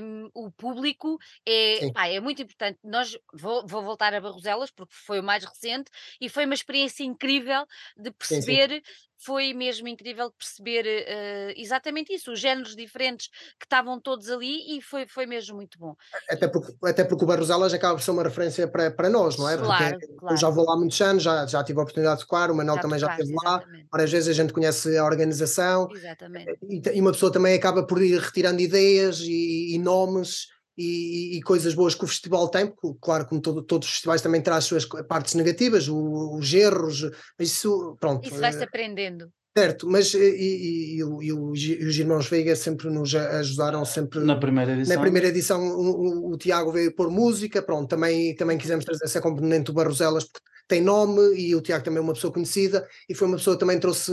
hum, 0.00 0.30
o 0.32 0.52
público 0.52 1.18
é, 1.44 1.80
Sim. 1.80 1.92
pá, 1.92 2.06
é 2.06 2.20
muito 2.20 2.42
importante. 2.42 2.78
Nós 2.84 3.18
vou, 3.34 3.66
vou 3.66 3.82
voltar 3.82 4.14
a 4.14 4.20
Barroselas 4.20 4.70
porque 4.70 4.94
foi 4.94 5.18
o 5.18 5.24
mais 5.24 5.44
recente 5.44 5.90
e 6.20 6.28
foi 6.28 6.44
uma 6.44 6.54
experiência 6.54 7.02
incrível 7.02 7.66
de 7.96 8.12
sim. 8.22 8.36
perceber. 8.36 8.82
Foi 9.20 9.52
mesmo 9.52 9.88
incrível 9.88 10.30
perceber 10.30 10.84
eh, 10.86 11.52
exatamente 11.56 12.12
isso, 12.12 12.32
os 12.32 12.40
géneros 12.40 12.76
diferentes 12.76 13.28
que 13.58 13.66
estavam 13.66 14.00
todos 14.00 14.30
ali 14.30 14.76
e 14.76 14.80
foi, 14.80 15.06
foi 15.06 15.26
mesmo 15.26 15.56
muito 15.56 15.78
bom. 15.78 15.96
Até 16.30 16.46
porque, 16.46 16.72
até 16.84 17.04
porque 17.04 17.24
o 17.24 17.26
Barroselas 17.26 17.74
acaba 17.74 17.96
por 17.96 18.02
ser 18.02 18.12
uma 18.12 18.22
referência 18.22 18.68
para, 18.68 18.90
para 18.90 19.10
nós, 19.10 19.36
não 19.36 19.48
é? 19.48 19.56
Claro, 19.56 19.98
porque 19.98 20.12
eu 20.12 20.16
claro. 20.16 20.36
já 20.36 20.48
vou 20.48 20.64
lá 20.64 20.74
há 20.74 20.76
muitos 20.76 21.00
anos, 21.00 21.22
já, 21.22 21.46
já 21.46 21.64
tive 21.64 21.80
a 21.80 21.82
oportunidade 21.82 22.20
de 22.20 22.26
tocar, 22.26 22.50
o 22.50 22.54
Manel 22.54 22.76
Já 22.76 22.82
também 22.82 22.98
já 22.98 23.08
tocaste, 23.08 23.32
esteve 23.32 23.46
lá, 23.46 23.64
várias 23.90 24.10
vezes 24.12 24.28
a 24.28 24.32
gente 24.32 24.52
conhece 24.52 24.96
a 24.96 25.04
organização 25.04 25.88
Exatamente. 25.92 26.58
e, 26.62 26.82
e 26.94 27.00
uma 27.00 27.12
pessoa 27.12 27.32
também 27.32 27.54
acaba 27.54 27.84
por 27.84 28.00
ir 28.00 28.20
retirando 28.20 28.60
ideias 28.60 29.18
e, 29.20 29.74
e 29.74 29.78
nomes 29.78 30.46
e, 30.78 31.36
e 31.36 31.42
coisas 31.42 31.74
boas 31.74 31.94
que 31.96 32.04
o 32.04 32.08
festival 32.08 32.48
tem, 32.48 32.68
porque, 32.68 32.96
claro, 33.02 33.26
como 33.26 33.40
todo- 33.40 33.62
todos 33.62 33.88
os 33.88 33.94
festivais 33.94 34.22
também 34.22 34.40
traz 34.40 34.58
as 34.58 34.64
suas 34.64 34.84
partes 35.08 35.34
negativas, 35.34 35.88
o- 35.88 36.36
os 36.38 36.54
erros, 36.54 37.02
mas 37.38 37.48
isso, 37.48 37.96
pronto. 38.00 38.24
Isso 38.28 38.38
vai-se 38.40 38.60
eh, 38.60 38.64
aprendendo. 38.64 39.28
Certo, 39.56 39.88
mas 39.88 40.14
e, 40.14 40.18
e- 40.18 41.00
e 41.00 41.02
e 41.02 41.26
e 41.26 41.32
os 41.32 41.98
irmãos 41.98 42.28
Veiga 42.28 42.54
sempre 42.54 42.88
nos 42.90 43.12
ajudaram 43.12 43.84
sempre 43.84 44.20
Na 44.20 44.36
primeira 44.36 44.72
edição. 44.72 44.94
na 44.94 45.00
primeira 45.00 45.28
edição 45.28 45.60
o, 45.60 46.28
o- 46.28 46.32
o 46.32 46.38
Tiago 46.38 46.70
veio 46.70 46.94
pôr 46.94 47.10
música, 47.10 47.60
pronto, 47.60 47.88
também, 47.88 48.36
também 48.36 48.56
quisemos 48.56 48.84
trazer 48.84 49.04
essa 49.04 49.20
componente 49.20 49.64
do 49.64 49.72
Barroselas 49.72 50.24
porque 50.24 50.46
tem 50.68 50.80
nome 50.82 51.34
e 51.34 51.56
o 51.56 51.62
Tiago 51.62 51.82
também 51.82 51.98
é 51.98 52.02
uma 52.02 52.12
pessoa 52.12 52.32
conhecida 52.32 52.86
e 53.08 53.14
foi 53.14 53.26
uma 53.26 53.38
pessoa 53.38 53.56
que 53.56 53.60
também 53.60 53.80
trouxe 53.80 54.12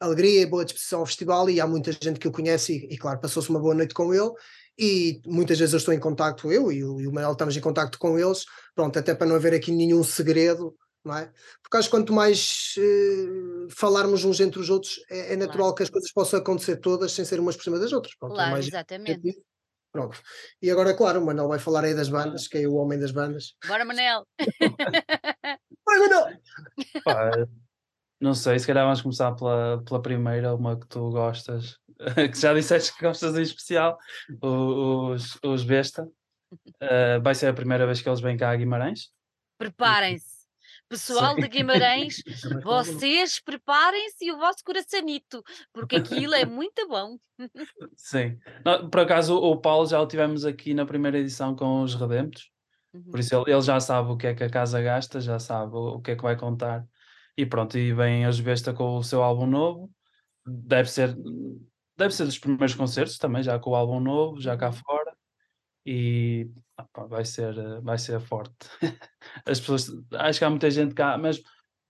alegria 0.00 0.40
e 0.40 0.46
boa 0.46 0.64
disposição 0.64 1.00
ao 1.00 1.06
festival 1.06 1.48
e 1.50 1.60
há 1.60 1.66
muita 1.66 1.92
gente 1.92 2.18
que 2.18 2.26
o 2.26 2.32
conhece 2.32 2.72
e, 2.90 2.94
e, 2.94 2.98
claro, 2.98 3.20
passou-se 3.20 3.50
uma 3.50 3.60
boa 3.60 3.74
noite 3.74 3.94
com 3.94 4.12
ele 4.12 4.30
e 4.82 5.22
muitas 5.26 5.58
vezes 5.58 5.72
eu 5.72 5.78
estou 5.78 5.94
em 5.94 6.00
contacto, 6.00 6.50
eu 6.52 6.72
e 6.72 6.82
o, 6.84 7.00
e 7.00 7.06
o 7.06 7.12
Manuel 7.12 7.32
estamos 7.32 7.56
em 7.56 7.60
contacto 7.60 7.98
com 7.98 8.18
eles, 8.18 8.44
pronto, 8.74 8.98
até 8.98 9.14
para 9.14 9.26
não 9.28 9.36
haver 9.36 9.54
aqui 9.54 9.70
nenhum 9.70 10.02
segredo, 10.02 10.74
não 11.04 11.16
é? 11.16 11.30
Porque 11.62 11.76
acho 11.76 11.88
que 11.88 11.96
quanto 11.96 12.12
mais 12.12 12.74
eh, 12.78 13.68
falarmos 13.70 14.24
uns 14.24 14.40
entre 14.40 14.58
os 14.60 14.68
outros, 14.70 15.00
é, 15.10 15.34
é 15.34 15.36
natural 15.36 15.66
Claro. 15.68 15.74
que 15.76 15.82
as 15.84 15.90
coisas 15.90 16.12
possam 16.12 16.40
acontecer 16.40 16.76
todas 16.78 17.12
sem 17.12 17.24
ser 17.24 17.38
umas 17.38 17.56
por 17.56 17.62
cima 17.62 17.78
das 17.78 17.92
outras. 17.92 18.14
Pronto, 18.16 18.32
é 18.32 18.36
Claro, 18.36 18.50
mais 18.52 18.66
exatamente. 18.66 19.42
Pronto. 19.92 20.18
E 20.62 20.70
agora, 20.70 20.94
claro, 20.94 21.20
o 21.20 21.26
Manuel 21.26 21.48
vai 21.48 21.58
falar 21.58 21.84
aí 21.84 21.94
das 21.94 22.08
bandas, 22.08 22.48
que 22.48 22.58
é 22.58 22.66
o 22.66 22.74
homem 22.74 22.98
das 22.98 23.12
bandas. 23.12 23.54
Bora, 23.68 23.84
Manel! 23.84 24.24
Manuel! 25.86 26.38
Pá, 27.04 27.30
não 28.22 28.34
sei, 28.34 28.58
se 28.58 28.66
calhar 28.66 28.84
vamos 28.84 29.02
começar 29.02 29.32
pela, 29.32 29.82
pela 29.82 30.00
primeira, 30.00 30.54
uma 30.54 30.78
que 30.78 30.86
tu 30.86 31.10
gostas, 31.10 31.78
que 32.32 32.38
já 32.38 32.54
disseste 32.54 32.94
que 32.94 33.04
gostas 33.04 33.36
em 33.36 33.42
especial, 33.42 33.98
os, 34.40 35.38
os 35.44 35.64
Besta. 35.64 36.08
Eh, 36.80 37.18
vai 37.20 37.34
ser 37.34 37.46
a 37.46 37.54
primeira 37.54 37.86
vez 37.86 38.00
que 38.00 38.08
eles 38.08 38.20
vêm 38.20 38.36
cá 38.36 38.50
a 38.50 38.56
Guimarães. 38.56 39.10
Preparem-se. 39.58 40.42
Pessoal 40.88 41.34
de 41.34 41.48
Guimarães, 41.48 42.22
é 42.26 42.60
vocês 42.60 43.40
preparem-se 43.42 44.26
e 44.26 44.32
o 44.32 44.36
vosso 44.36 44.62
coraçanito, 44.62 45.42
porque 45.72 45.96
aquilo 45.96 46.34
é 46.34 46.44
muito 46.44 46.86
bom. 46.86 47.16
Sim. 47.96 48.38
Não, 48.64 48.90
por 48.90 49.00
acaso 49.00 49.34
o 49.34 49.56
Paulo 49.56 49.86
já 49.86 49.98
o 49.98 50.06
tivemos 50.06 50.44
aqui 50.44 50.74
na 50.74 50.84
primeira 50.84 51.18
edição 51.18 51.56
com 51.56 51.82
os 51.82 51.94
Redemptos, 51.94 52.52
Uhum. 52.94 53.10
por 53.10 53.20
isso 53.20 53.34
ele, 53.34 53.52
ele 53.52 53.62
já 53.62 53.80
sabe 53.80 54.10
o 54.10 54.16
que 54.16 54.26
é 54.26 54.34
que 54.34 54.44
a 54.44 54.50
casa 54.50 54.80
gasta, 54.80 55.20
já 55.20 55.38
sabe 55.38 55.74
o 55.74 56.00
que 56.00 56.10
é 56.10 56.16
que 56.16 56.22
vai 56.22 56.36
contar. 56.36 56.86
E 57.36 57.46
pronto, 57.46 57.78
e 57.78 57.92
vem 57.92 58.26
os 58.26 58.40
Besta 58.40 58.72
com 58.74 58.96
o 58.96 59.02
seu 59.02 59.22
álbum 59.22 59.46
novo. 59.46 59.90
Deve 60.46 60.90
ser, 60.90 61.16
deve 61.96 62.14
ser 62.14 62.24
dos 62.24 62.38
primeiros 62.38 62.74
concertos 62.74 63.18
também, 63.18 63.42
já 63.42 63.58
com 63.58 63.70
o 63.70 63.74
álbum 63.76 64.00
novo, 64.00 64.40
já 64.40 64.56
cá 64.56 64.68
Uhum. 64.68 64.72
fora. 64.74 65.16
E 65.86 66.50
ah 66.76 66.86
pá, 66.92 67.06
vai 67.06 67.24
ser, 67.24 67.54
vai 67.82 67.98
ser 67.98 68.20
forte. 68.20 68.54
As 69.46 69.60
pessoas, 69.60 69.90
acho 70.14 70.38
que 70.38 70.44
há 70.44 70.50
muita 70.50 70.70
gente 70.70 70.94
cá, 70.94 71.18
mas 71.18 71.42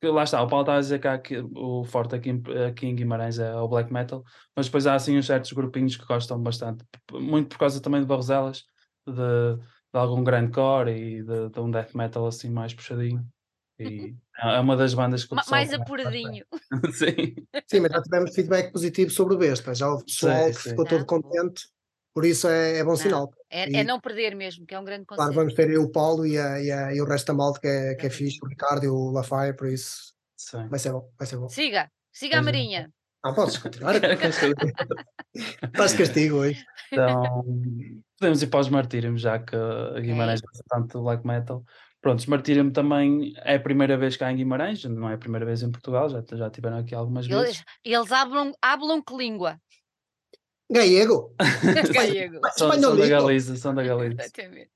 lá 0.05 0.25
está, 0.25 0.43
o 0.43 0.49
Paulo 0.49 0.63
está 0.65 0.77
a 0.77 0.81
dizer 0.81 0.99
cá 1.01 1.19
que 1.19 1.39
o 1.55 1.85
forte 1.85 2.15
aqui, 2.17 2.31
em- 2.31 2.43
aqui 2.69 2.87
em 2.87 2.95
Guimarães 2.97 3.39
é 3.39 3.55
o 3.57 3.69
black 3.69 3.93
metal, 3.93 4.25
mas 4.57 4.67
depois 4.67 4.87
há 4.87 4.95
assim 4.95 5.17
uns 5.19 5.27
certos 5.27 5.53
grupinhos 5.53 5.97
que 5.97 6.05
gostam 6.07 6.43
bastante, 6.43 6.85
muito 7.13 7.51
por 7.51 7.59
causa 7.59 7.81
também 7.83 8.01
de 8.01 8.07
Barroselas, 8.07 8.65
de, 9.07 9.15
de 9.15 9.99
algum 9.99 10.25
grindcore 10.25 10.91
e 10.91 11.23
de, 11.23 11.51
de 11.51 11.61
um 11.61 11.71
death 11.71 11.95
metal 11.95 12.27
assim 12.27 12.51
mais 12.51 12.75
puxadinho. 12.75 13.27
E 13.79 14.15
é 14.39 14.61
uma 14.61 14.77
das 14.77 14.95
bandas 14.95 15.25
que 15.25 15.35
o 15.35 15.37
Mais 15.51 15.73
apuradinho. 15.73 16.45
Sim, 16.93 17.35
Sim, 17.67 17.81
mas 17.81 17.93
já 17.93 18.03
tivemos 18.03 18.35
feedback 18.35 18.73
positivo 18.73 19.11
sobre 19.11 19.35
o 19.35 19.39
Besta. 19.39 19.75
Já 19.75 19.89
houve 19.91 20.05
pessoal 20.05 20.47
Sim, 20.47 20.53
que 20.53 20.63
sim. 20.63 20.71
ficou 20.71 20.87
todo 20.87 21.03
Ah, 21.03 21.07
contente, 21.07 21.69
por 22.15 22.25
isso 22.25 22.49
é, 22.49 22.79
é 22.79 22.85
bom 22.85 22.91
Não, 22.91 22.97
sinal. 22.97 23.31
É, 23.51 23.69
E- 23.71 23.77
é 23.79 23.85
não 23.85 24.01
perder 24.01 24.35
mesmo, 24.35 24.67
que 24.67 24.75
é 24.75 24.79
um 24.79 24.85
grande 24.85 25.05
Claro, 25.07 25.23
conceito. 25.33 25.37
vamos 25.37 25.55
ter 25.55 25.69
aí 25.69 25.79
o 25.79 25.91
Paulo 25.91 26.27
e, 26.27 26.39
a, 26.39 26.61
e, 26.63 26.71
a- 26.71 26.95
e 26.95 27.01
o 27.01 27.05
resto 27.05 27.27
da 27.27 27.35
malta 27.35 27.61
que 27.61 27.67
é, 27.67 27.95
que 27.95 28.07
é 28.07 28.11
fixe, 28.11 28.39
o 28.43 28.49
Ricardo 28.49 28.85
e 28.85 28.89
o 28.89 29.11
Lafaia, 29.11 29.55
por 29.55 29.69
isso 29.69 30.15
sim. 30.37 30.69
vai 30.69 30.79
ser 30.79 30.93
bom, 30.93 31.11
vai 31.19 31.27
ser 31.27 31.37
bom. 31.37 31.49
Siga, 31.49 31.91
siga 32.13 32.39
a 32.39 32.43
Marinha. 32.43 32.91
Não, 33.25 33.35
podes 33.35 33.59
continuar. 33.59 33.95
Estás 35.65 35.95
castigo 35.97 36.37
hoje. 36.39 36.65
Então, 36.91 37.45
podemos 38.19 38.43
ir 38.43 38.47
para 38.49 38.61
os 38.61 38.69
Martírios, 38.69 39.21
já 39.21 39.39
que 39.39 39.55
a 39.57 40.01
Guimarães 40.01 40.41
gosta 40.41 40.65
tanto 40.69 40.99
do 40.99 41.05
black 41.05 41.27
metal. 41.27 41.65
Pronto, 42.03 42.19
os 42.19 42.27
Martírios 42.27 42.73
também 42.73 43.33
é 43.45 43.55
a 43.55 43.61
primeira 43.61 43.97
vez 43.97 44.17
cá 44.17 44.31
em 44.33 44.37
Guimarães, 44.37 44.85
não 44.85 45.09
é 45.09 45.15
a 45.15 45.19
primeira 45.19 45.47
vez 45.47 45.63
em 45.63 45.71
Portugal, 45.71 46.09
já, 46.09 46.23
já 46.33 46.51
tiveram 46.51 46.79
aqui 46.79 46.97
algumas 46.97 47.29
vezes. 47.29 47.45
Eles, 47.45 47.65
eles 47.85 48.13
hablam, 48.13 48.53
hablam 48.61 49.01
que 49.01 49.17
língua? 49.17 49.57
Gallego. 50.71 51.33
Gallego. 51.95 52.41
São, 52.57 52.73
são 52.73 52.97
da. 52.97 53.07
Galiza, 53.07 53.57
são 53.57 53.73
da 53.75 53.85
Galiza. 53.85 54.21
Exatamente. 54.21 54.71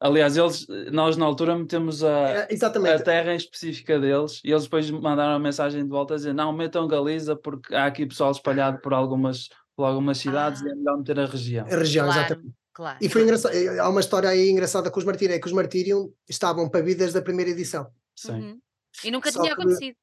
Aliás, 0.00 0.36
eles, 0.36 0.66
nós 0.92 1.16
na 1.16 1.24
altura 1.24 1.56
metemos 1.56 2.02
a, 2.02 2.46
É, 2.50 2.94
a 2.94 2.98
terra 3.02 3.32
em 3.32 3.36
específica 3.36 3.98
deles 3.98 4.40
e 4.44 4.50
eles 4.50 4.64
depois 4.64 4.90
mandaram 4.90 5.34
a 5.34 5.38
mensagem 5.38 5.82
de 5.82 5.88
volta 5.88 6.14
a 6.14 6.16
dizer 6.16 6.34
não, 6.34 6.52
metam 6.52 6.86
Galiza 6.88 7.36
porque 7.36 7.74
há 7.74 7.86
aqui 7.86 8.04
pessoal 8.04 8.32
espalhado 8.32 8.80
por 8.80 8.92
algumas 8.92 9.48
por 9.76 9.84
algumas 9.84 10.18
cidades 10.18 10.60
e 10.62 10.68
Ah. 10.68 10.72
é 10.72 10.74
melhor 10.74 10.98
meter 10.98 11.20
a 11.20 11.26
região. 11.26 11.66
A 11.66 11.76
região, 11.76 12.06
Claro, 12.06 12.20
exatamente. 12.20 12.54
Claro. 12.74 12.98
E 13.00 13.08
foi 13.08 13.22
engraçado. 13.22 13.54
eh, 13.54 13.78
Há 13.78 13.88
uma 13.88 14.00
história 14.00 14.28
aí 14.28 14.50
engraçada 14.50 14.90
com 14.90 14.98
os 14.98 15.04
Martírios, 15.06 15.36
é 15.36 15.40
que 15.40 15.46
os 15.46 15.52
Martírios 15.52 16.08
estavam 16.28 16.68
para 16.68 16.82
vir 16.82 16.94
desde 16.96 17.16
a 17.18 17.22
primeira 17.22 17.50
edição. 17.50 17.86
Sim. 18.14 18.32
Uhum. 18.32 18.58
E 19.04 19.10
nunca 19.10 19.30
Só 19.32 19.40
tinha 19.42 19.54
que- 19.54 19.62
acontecido. 19.62 19.96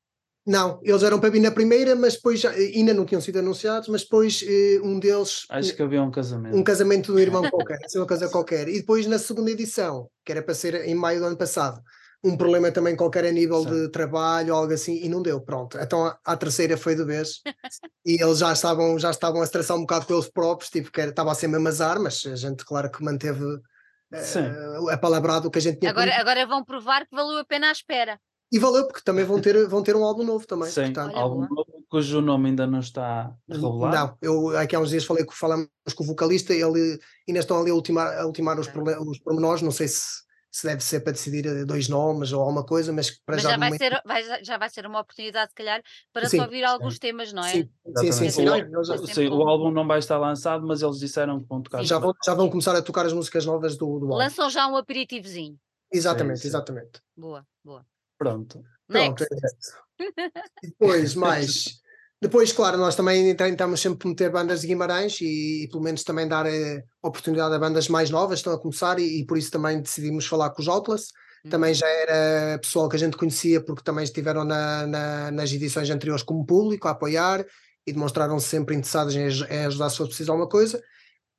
Não, 0.44 0.80
eles 0.84 1.04
eram 1.04 1.20
para 1.20 1.30
vir 1.30 1.40
na 1.40 1.52
primeira, 1.52 1.96
mas 1.96 2.16
depois 2.16 2.44
eh, 2.44 2.50
ainda 2.50 2.96
não 2.96 3.06
tinham 3.06 3.22
sido 3.22 3.38
anunciados, 3.38 3.88
mas 3.90 4.02
depois 4.02 4.44
eh, 4.44 4.80
um 4.84 5.00
deles 5.00 5.46
Acho 5.50 5.76
que 5.76 5.84
havia 5.84 6.02
um 6.02 6.10
casamento. 6.10 6.58
um 6.58 6.64
casamento 6.64 7.12
do 7.14 7.20
irmão 7.20 7.44
qualquer, 7.52 7.78
assim, 7.86 8.00
uma 8.00 8.08
coisa 8.08 8.28
qualquer. 8.28 8.68
E 8.68 8.80
depois 8.80 9.06
na 9.06 9.20
segunda 9.20 9.52
edição, 9.52 10.10
que 10.26 10.32
era 10.32 10.42
para 10.42 10.56
ser 10.56 10.74
em 10.88 10.96
maio 10.96 11.20
do 11.20 11.26
ano 11.28 11.38
passado, 11.38 11.80
um 12.24 12.38
problema 12.38 12.72
também 12.72 12.96
qualquer 12.96 13.26
a 13.26 13.32
nível 13.32 13.64
Sim. 13.64 13.70
de 13.72 13.90
trabalho, 13.90 14.54
algo 14.54 14.72
assim, 14.74 15.00
e 15.04 15.10
não 15.10 15.22
deu, 15.22 15.42
pronto. 15.42 15.78
Então 15.80 16.06
a, 16.06 16.18
a 16.24 16.38
terceira 16.38 16.78
foi 16.78 16.96
de 16.96 17.04
vez, 17.04 17.42
e 18.06 18.22
eles 18.22 18.38
já 18.40 18.54
estavam, 18.54 18.98
já 19.00 19.10
estavam 19.10 19.42
a 19.42 19.44
estressar 19.44 19.76
um 19.78 19.82
bocado 19.82 20.06
pelos 20.06 20.30
próprios, 20.30 20.70
tipo, 20.70 20.92
que 20.92 21.02
era- 21.02 21.10
estava 21.10 21.32
a 21.32 21.36
ser 21.36 21.48
mesmo 21.48 21.68
azar, 21.68 22.00
mas 22.00 22.24
a 22.26 22.36
gente, 22.36 22.64
claro 22.64 22.92
que 22.92 23.04
manteve 23.04 23.44
Sim. 24.14 24.52
a 24.92 24.98
palavra 24.98 25.40
do 25.40 25.50
que 25.50 25.58
a 25.58 25.62
gente 25.62 25.80
tinha 25.80 25.92
Agora, 25.92 26.16
agora 26.20 26.46
vão 26.46 26.64
provar 26.64 27.06
que 27.08 27.16
valeu 27.16 27.40
a 27.40 27.46
pena 27.46 27.70
a 27.70 27.72
espera. 27.72 28.20
E 28.54 28.60
valeu, 28.60 28.86
porque 28.86 29.00
também 29.02 29.24
vão 29.24 29.40
ter, 29.40 29.66
vão 29.70 29.82
ter 29.82 29.96
um 29.96 30.04
álbum 30.04 30.24
novo 30.26 30.46
também. 30.46 30.70
Sim, 30.70 30.88
portanto, 30.92 31.14
Olha, 31.14 31.22
álbum 31.22 31.48
novo 31.50 31.86
cujo 31.90 32.20
nome 32.20 32.50
ainda 32.50 32.68
não 32.68 32.82
está 32.82 33.34
revelado. 33.50 33.96
Não, 33.96 34.18
eu 34.22 34.58
aqui 34.58 34.76
há 34.76 34.80
uns 34.82 34.90
dias 34.90 35.06
falei 35.06 35.26
que 35.26 35.34
falamos 35.34 35.70
com 35.96 36.04
o 36.04 36.08
vocalista, 36.08 36.54
ele 36.54 37.00
ainda 37.28 37.40
estão 37.40 37.62
ali 37.62 37.72
a 37.72 37.74
ultimar, 37.74 38.14
a 38.20 38.26
ultimar 38.26 38.60
os, 38.60 38.68
prole- 38.68 38.98
os 38.98 39.20
pormenores, 39.20 39.62
não 39.62 39.72
sei 39.72 39.88
se, 39.88 40.04
se 40.52 40.68
deve 40.68 40.84
ser 40.84 41.00
para 41.00 41.14
decidir 41.14 41.46
eh, 41.46 41.64
dois 41.64 41.88
nomes 41.88 42.34
ou 42.34 42.42
alguma 42.42 42.66
coisa, 42.66 42.92
mas 42.92 43.10
para 43.26 43.36
Mas 43.36 43.44
já 43.44 43.50
já 43.52 43.58
vai, 43.58 43.70
momento- 43.70 43.80
ser, 43.80 44.02
vai- 44.06 44.44
já 44.44 44.58
vai 44.58 44.70
ser 44.70 44.86
uma 44.86 45.00
oportunidade, 45.00 45.52
se 45.52 45.56
calhar, 45.56 45.82
para 46.12 46.28
Sim, 46.30 46.38
só 46.38 46.44
ouvir 46.44 46.64
alguns 46.66 47.00
temas, 47.00 47.32
não 47.32 47.44
é? 47.44 47.48
Sim, 47.52 47.62
sim, 47.62 47.70
sim, 48.12 48.30
Exatamente. 48.30 48.32
sim. 48.34 48.42
O 48.42 48.84
já, 48.84 48.94
É 48.96 48.98
Sim, 49.14 49.28
o 49.30 49.48
álbum 49.48 49.72
não 49.72 49.88
vai 49.88 50.00
estar 50.00 50.18
lançado, 50.18 50.68
mas 50.68 50.82
eles 50.82 51.00
disseram 51.00 51.40
que 51.40 51.48
vão 51.48 51.62
tocar. 51.62 51.84
Já 51.84 51.98
vão, 51.98 52.14
já 52.26 52.34
vão 52.34 52.50
começar 52.50 52.76
a 52.76 52.82
tocar 52.82 53.06
as 53.06 53.14
músicas 53.14 53.46
novas 53.46 53.78
do, 53.78 53.86
do 54.00 54.06
álbum. 54.06 54.18
Lançam 54.18 54.50
já 54.50 54.68
um 54.68 54.76
aperitivozinho. 54.76 55.58
Exatamente, 55.92 56.42
sim. 56.42 56.48
exatamente. 56.48 57.02
Boa, 57.16 57.48
boa. 57.64 57.86
Pronto. 58.18 58.62
Pronto, 58.88 59.24
Next. 59.24 59.28
é 59.32 59.48
isso. 59.48 59.78
E 60.64 60.68
depois, 60.68 61.16
mais. 61.16 61.82
Depois, 62.22 62.52
claro, 62.54 62.78
nós 62.78 62.96
também 62.96 63.36
tentamos 63.36 63.82
sempre 63.82 64.08
meter 64.08 64.30
bandas 64.32 64.62
de 64.62 64.68
Guimarães 64.68 65.20
e, 65.22 65.64
e 65.64 65.68
pelo 65.70 65.82
menos 65.82 66.04
também 66.04 66.28
dar 66.28 66.46
eh, 66.46 66.84
oportunidade 67.02 67.56
a 67.56 67.58
bandas 67.60 67.88
mais 67.88 68.12
novas 68.12 68.40
estão 68.40 68.54
a 68.54 68.60
começar 68.60 69.00
e, 69.00 69.22
e 69.22 69.26
por 69.26 69.40
isso 69.40 69.50
também 69.50 69.82
decidimos 69.82 70.28
falar 70.28 70.52
com 70.52 70.62
os 70.62 70.68
Outless. 70.68 71.08
Também 71.50 71.74
já 71.74 71.88
era 71.88 72.60
pessoal 72.60 72.88
que 72.88 72.96
a 72.96 73.00
gente 73.00 73.18
conhecia 73.18 73.60
porque 73.60 73.82
também 73.82 74.04
estiveram 74.04 74.44
na- 74.46 74.86
na- 74.86 75.32
nas 75.32 75.52
edições 75.52 75.90
anteriores 75.90 76.22
como 76.22 76.46
público 76.46 76.88
a 76.88 76.92
apoiar 76.92 77.44
e 77.88 77.92
demonstraram-se 77.92 78.48
sempre 78.48 78.76
interessados 78.76 79.16
em, 79.16 79.22
em 79.22 79.66
ajudar 79.66 79.90
se 79.90 79.98
fosse 79.98 80.10
preciso 80.10 80.32
alguma 80.32 80.48
coisa. 80.48 80.80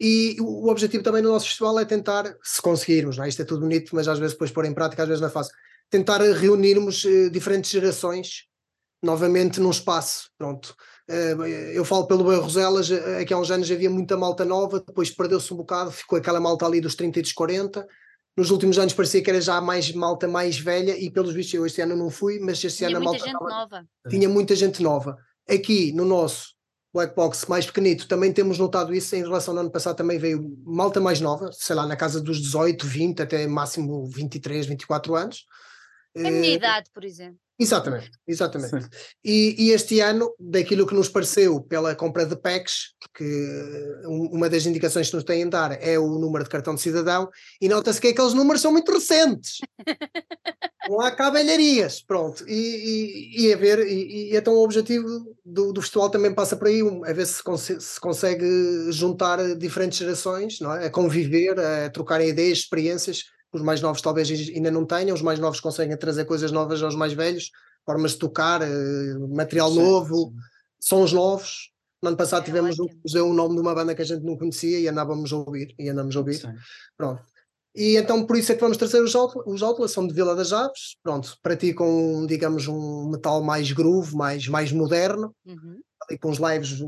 E 0.00 0.36
o, 0.40 0.66
o 0.66 0.68
objetivo 0.68 1.04
também 1.04 1.22
do 1.22 1.28
nosso 1.30 1.46
festival 1.46 1.78
é 1.78 1.84
tentar, 1.84 2.24
se 2.42 2.60
conseguirmos, 2.60 3.16
não 3.16 3.24
é? 3.24 3.28
isto 3.28 3.40
é 3.40 3.44
tudo 3.44 3.60
bonito, 3.60 3.94
mas 3.94 4.08
às 4.08 4.18
vezes 4.18 4.32
depois 4.32 4.50
pôr 4.50 4.64
em 4.64 4.74
prática, 4.74 5.02
às 5.02 5.08
vezes 5.08 5.20
não 5.20 5.28
é 5.28 5.30
fácil, 5.30 5.54
tentar 5.88 6.20
reunirmos 6.20 7.04
eh, 7.04 7.28
diferentes 7.28 7.70
gerações 7.70 8.46
novamente 9.02 9.58
num 9.60 9.70
espaço. 9.70 10.30
Pronto. 10.38 10.74
Eh, 11.08 11.72
eu 11.74 11.84
falo 11.84 12.06
pelo 12.06 12.24
Bairro 12.24 12.42
Roselas, 12.42 12.90
aqui 13.20 13.34
há 13.34 13.38
uns 13.38 13.50
anos 13.50 13.70
havia 13.70 13.90
muita 13.90 14.16
malta 14.16 14.44
nova, 14.44 14.80
depois 14.80 15.10
perdeu-se 15.10 15.52
um 15.52 15.56
bocado, 15.56 15.90
ficou 15.90 16.16
aquela 16.18 16.40
malta 16.40 16.64
ali 16.64 16.80
dos 16.80 16.94
30 16.94 17.18
e 17.18 17.22
dos 17.22 17.32
40. 17.32 17.86
Nos 18.36 18.50
últimos 18.50 18.78
anos 18.78 18.94
parecia 18.94 19.22
que 19.22 19.28
era 19.28 19.40
já 19.40 19.60
mais 19.60 19.92
malta 19.92 20.26
mais 20.26 20.58
velha, 20.58 20.96
e 20.96 21.10
pelos 21.10 21.34
vistos 21.34 21.54
eu 21.54 21.66
este 21.66 21.80
ano 21.82 21.96
não 21.96 22.08
fui, 22.10 22.38
mas 22.38 22.62
este 22.64 22.78
Tinha 22.78 22.88
ano 22.88 22.96
a 22.98 23.00
muita 23.00 23.12
malta 23.12 23.26
gente 23.26 23.34
estava- 23.34 23.50
nova. 23.80 23.86
tinha 24.08 24.28
muita 24.28 24.56
gente 24.56 24.82
nova. 24.82 25.16
Aqui 25.48 25.92
no 25.92 26.04
nosso 26.04 26.54
Black 26.94 27.14
Box 27.16 27.46
mais 27.48 27.66
pequenito 27.66 28.06
também 28.06 28.32
temos 28.32 28.58
notado 28.58 28.94
isso 28.94 29.14
em 29.16 29.22
relação 29.22 29.54
ao 29.54 29.60
ano 29.60 29.70
passado 29.70 29.96
também 29.96 30.18
veio 30.18 30.56
malta 30.64 31.00
mais 31.00 31.20
nova, 31.20 31.50
sei 31.52 31.74
lá, 31.76 31.86
na 31.86 31.96
casa 31.96 32.20
dos 32.22 32.40
18, 32.40 32.86
20, 32.86 33.20
até 33.20 33.46
máximo 33.46 34.06
23, 34.06 34.64
24 34.66 35.14
anos. 35.14 35.44
A 36.16 36.20
minha 36.20 36.52
Eh, 36.52 36.54
idade, 36.54 36.88
por 36.94 37.04
exemplo. 37.04 37.38
Exatamente, 37.58 38.10
exatamente. 38.26 38.88
E, 39.24 39.54
e 39.66 39.70
este 39.70 40.00
ano, 40.00 40.34
daquilo 40.38 40.86
que 40.86 40.94
nos 40.94 41.08
pareceu 41.08 41.60
pela 41.60 41.94
compra 41.94 42.26
de 42.26 42.34
packs, 42.34 42.94
porque 43.00 43.22
eh, 43.24 44.08
um- 44.08 44.30
uma 44.32 44.48
das 44.48 44.66
indicações 44.66 45.08
que 45.10 45.14
nos 45.14 45.24
têm 45.24 45.44
a 45.44 45.48
dar 45.48 45.72
é 45.80 45.98
o 45.98 46.18
número 46.18 46.42
de 46.44 46.50
cartão 46.50 46.74
de 46.74 46.80
cidadão, 46.80 47.28
e 47.60 47.68
nota-se 47.68 48.00
que 48.00 48.08
aqueles 48.08 48.34
números 48.34 48.60
são 48.62 48.72
muito 48.72 48.90
recentes. 48.92 49.58
Não 50.88 51.00
há 51.00 51.12
cá 51.12 51.30
velharias, 51.30 52.02
pronto. 52.02 52.44
E, 52.48 53.36
e, 53.36 53.46
e 53.46 53.52
a 53.52 53.56
ver, 53.56 53.86
e, 53.86 54.34
então 54.36 54.54
o 54.54 54.64
objetivo 54.64 55.06
do, 55.44 55.72
do 55.72 55.80
festival 55.80 56.10
também 56.10 56.34
passa 56.34 56.56
por 56.56 56.66
aí, 56.66 56.80
a 56.80 57.12
ver 57.12 57.26
se, 57.26 57.40
se 57.80 58.00
consegue 58.00 58.90
juntar 58.90 59.54
diferentes 59.56 59.98
gerações, 59.98 60.58
não 60.58 60.74
é? 60.74 60.86
a 60.86 60.90
conviver, 60.90 61.58
a 61.60 61.88
trocarem 61.90 62.30
ideias, 62.30 62.58
experiências, 62.58 63.24
os 63.52 63.62
mais 63.62 63.80
novos 63.80 64.00
talvez 64.00 64.30
ainda 64.30 64.70
não 64.70 64.84
tenham, 64.86 65.14
os 65.14 65.22
mais 65.22 65.38
novos 65.38 65.60
conseguem 65.60 65.96
trazer 65.96 66.24
coisas 66.24 66.50
novas 66.50 66.82
aos 66.82 66.94
mais 66.94 67.12
velhos, 67.12 67.50
formas 67.84 68.12
de 68.12 68.18
tocar, 68.18 68.62
eh, 68.62 69.14
material 69.30 69.70
Sim, 69.70 69.82
novo, 69.82 70.16
sim. 70.30 70.36
sons 70.80 71.12
novos. 71.12 71.70
No 72.02 72.08
ano 72.08 72.16
passado 72.16 72.42
É 72.42 72.44
tivemos 72.46 72.78
um 72.80 72.86
deu 73.04 73.28
o 73.28 73.32
nome 73.34 73.54
de 73.54 73.60
uma 73.60 73.74
banda 73.74 73.94
que 73.94 74.02
a 74.02 74.04
gente 74.04 74.24
não 74.24 74.36
conhecia 74.36 74.80
e 74.80 74.88
andávamos 74.88 75.32
a 75.32 75.36
ouvir, 75.36 75.74
e 75.78 75.88
andamos 75.88 76.16
a 76.16 76.18
ouvir. 76.18 76.34
Sim. 76.34 76.54
Pronto. 76.96 77.22
E 77.74 77.96
então 77.96 78.26
por 78.26 78.36
isso 78.36 78.52
é 78.52 78.54
que 78.54 78.60
vamos 78.60 78.76
trazer 78.76 79.00
os 79.02 79.14
Outlaws, 79.14 79.46
os 79.46 79.62
Outlaws 79.62 79.92
são 79.92 80.06
de 80.06 80.12
Vila 80.12 80.34
das 80.34 80.52
Aves, 80.52 80.96
pronto, 81.02 81.38
praticam, 81.42 82.26
digamos, 82.26 82.66
um 82.68 83.08
metal 83.10 83.42
mais 83.42 83.70
groove, 83.72 84.14
mais, 84.14 84.46
mais 84.48 84.72
moderno, 84.72 85.34
Uhum. 85.46 85.80
ali 86.08 86.18
com 86.18 86.30
os 86.30 86.38
lives 86.38 86.80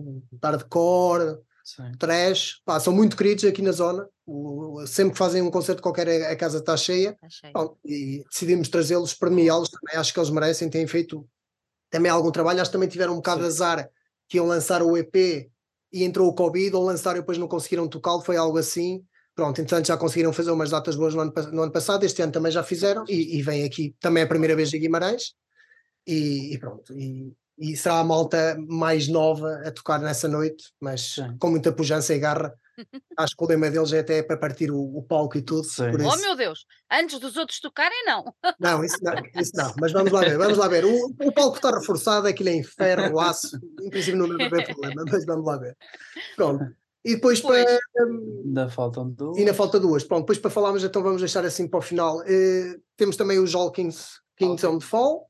hardcore, 0.42 1.38
Sim. 1.64 1.92
trash, 1.98 2.61
pá, 2.64 2.79
são 2.79 2.92
muito 2.92 3.16
queridos 3.16 3.42
aqui 3.44 3.62
na 3.62 3.72
zona, 3.72 4.07
o- 4.27 4.83
o- 4.83 4.87
sempre 4.87 5.12
que 5.12 5.18
fazem 5.18 5.40
um 5.40 5.50
concerto 5.50 5.81
qualquer 5.83 6.07
a, 6.09 6.33
a 6.33 6.37
casa 6.37 6.59
está 6.59 6.77
cheia, 6.77 7.16
Achei. 7.22 7.50
Pronto, 7.50 7.79
e 7.85 8.22
decidimos 8.31 8.68
trazê-los, 8.68 9.14
premiá-los 9.14 9.70
também, 9.70 9.96
acho 9.98 10.12
que 10.12 10.18
eles 10.20 10.31
merecem, 10.31 10.68
têm 10.68 10.87
feito 10.87 11.27
também 11.90 12.11
algum 12.11 12.31
trabalho, 12.31 12.61
acho 12.61 12.70
que 12.70 12.74
também 12.77 12.88
tiveram 12.88 13.14
um 13.14 13.16
bocado 13.16 13.40
de 13.40 13.46
azar 13.46 13.88
que 14.29 14.37
iam 14.37 14.46
lançar 14.46 14.83
o 14.83 14.96
EP 14.96 15.50
e 15.92 16.05
entrou 16.05 16.29
o 16.29 16.35
Covid, 16.35 16.74
ou 16.77 16.85
lançaram 16.85 17.18
e 17.18 17.20
depois 17.20 17.38
não 17.38 17.48
conseguiram 17.48 17.88
tocá-lo, 17.88 18.20
foi 18.20 18.37
algo 18.37 18.59
assim. 18.59 19.03
Pronto, 19.35 19.61
entretanto 19.61 19.87
já 19.88 19.96
conseguiram 19.96 20.33
fazer 20.33 20.50
umas 20.50 20.70
datas 20.70 20.94
boas 20.96 21.14
no 21.14 21.20
ano, 21.22 21.33
no 21.53 21.62
ano 21.62 21.72
passado, 21.72 22.05
este 22.05 22.20
ano 22.22 22.31
também 22.33 22.53
já 22.53 22.62
fizeram, 22.62 23.05
e, 23.09 23.38
e 23.38 23.42
vem 23.42 23.64
aqui, 23.64 23.94
também 24.00 24.22
é 24.22 24.27
a 24.27 24.29
primeira 24.29 24.55
vez 24.55 24.72
em 24.72 24.79
Guimarães, 24.81 25.35
e, 26.07 26.55
e 26.55 26.59
pronto, 26.59 26.92
e, 26.92 27.33
e 27.59 27.77
será 27.77 28.01
a 28.01 28.05
malta 28.05 28.57
mais 28.69 29.09
nova 29.09 29.62
a 29.64 29.71
tocar 29.71 29.99
nessa 30.01 30.29
noite, 30.29 30.73
mas 30.81 31.14
Sim. 31.14 31.37
com 31.38 31.51
muita 31.51 31.73
pujança 31.73 32.14
e 32.14 32.19
garra. 32.19 32.55
Acho 33.17 33.37
que 33.37 33.45
o 33.45 33.47
lema 33.47 33.71
deles 33.71 33.93
é 33.93 34.01
até 34.01 34.23
para 34.23 34.37
partir 34.37 34.71
o, 34.71 34.97
o 34.97 35.03
palco 35.03 35.38
e 35.38 35.43
tudo. 35.43 35.64
Sim. 35.64 35.90
por 35.93 36.01
Oh 36.01 36.17
meu 36.17 36.35
Deus, 36.35 36.67
antes 36.90 37.19
dos 37.21 37.37
outros 37.37 37.61
tocarem, 37.61 38.05
não. 38.05 38.25
não, 38.59 38.85
isso 38.85 38.99
não, 39.03 39.14
isso 39.40 39.53
não, 39.55 39.73
mas 39.81 39.93
vamos 39.93 40.11
lá 40.11 40.21
ver, 40.21 40.37
vamos 40.37 40.59
lá 40.59 40.67
ver. 40.67 40.85
O, 40.85 41.07
o 41.07 41.33
palco 41.33 41.57
está 41.57 41.71
reforçado, 41.71 42.27
aquilo 42.27 42.49
é 42.49 42.55
em 42.55 42.64
ferro, 42.64 43.21
aço, 43.21 43.59
em 43.81 43.90
princípio 43.90 44.19
não 44.19 44.29
deve 44.29 44.45
haver 44.45 44.67
problema, 44.67 45.05
mas 45.07 45.25
vamos 45.25 45.47
lá 45.47 45.57
ver. 45.57 45.77
Pronto. 46.35 46.64
E 47.05 47.17
depois 47.17 47.40
Pois. 47.40 47.62
para. 47.62 47.79
Ainda 48.45 48.69
faltam 48.71 49.11
duas. 49.11 49.37
E 49.37 49.40
ainda 49.40 49.53
falta 49.53 49.79
duas. 49.79 50.03
Pronto, 50.05 50.23
depois 50.23 50.38
para 50.38 50.51
falarmos, 50.51 50.83
então 50.83 51.03
vamos 51.03 51.21
deixar 51.21 51.45
assim 51.45 51.69
para 51.69 51.79
o 51.79 51.83
final. 51.83 52.23
Eh, 52.27 52.77
temos 52.97 53.14
também 53.14 53.38
os 53.38 53.53
Kings 54.37 54.67
on 54.67 54.79
the 54.79 54.85
Fall, 54.85 55.29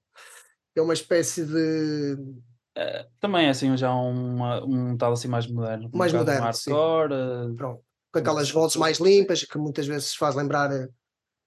é 0.76 0.82
uma 0.82 0.94
espécie 0.94 1.44
de. 1.44 2.16
Eh, 2.76 3.06
também 3.20 3.46
é 3.46 3.50
assim 3.50 3.76
já 3.76 3.92
uma, 3.92 4.64
um 4.64 4.96
tal 4.96 5.12
assim 5.12 5.28
mais 5.28 5.46
moderno. 5.46 5.86
um 5.92 5.96
Mais 5.98 6.12
bocado 6.12 6.30
moderno, 6.30 6.44
hardcore, 6.46 7.12
eh, 7.14 7.54
Pronto, 7.56 7.82
com 8.12 8.18
aquelas 8.18 8.50
vozes 8.50 8.76
mais 8.76 8.98
limpas, 8.98 9.44
que 9.44 9.58
muitas 9.58 9.86
vezes 9.86 10.14
faz 10.14 10.34
lembrar. 10.34 10.72
eh, 10.72 10.88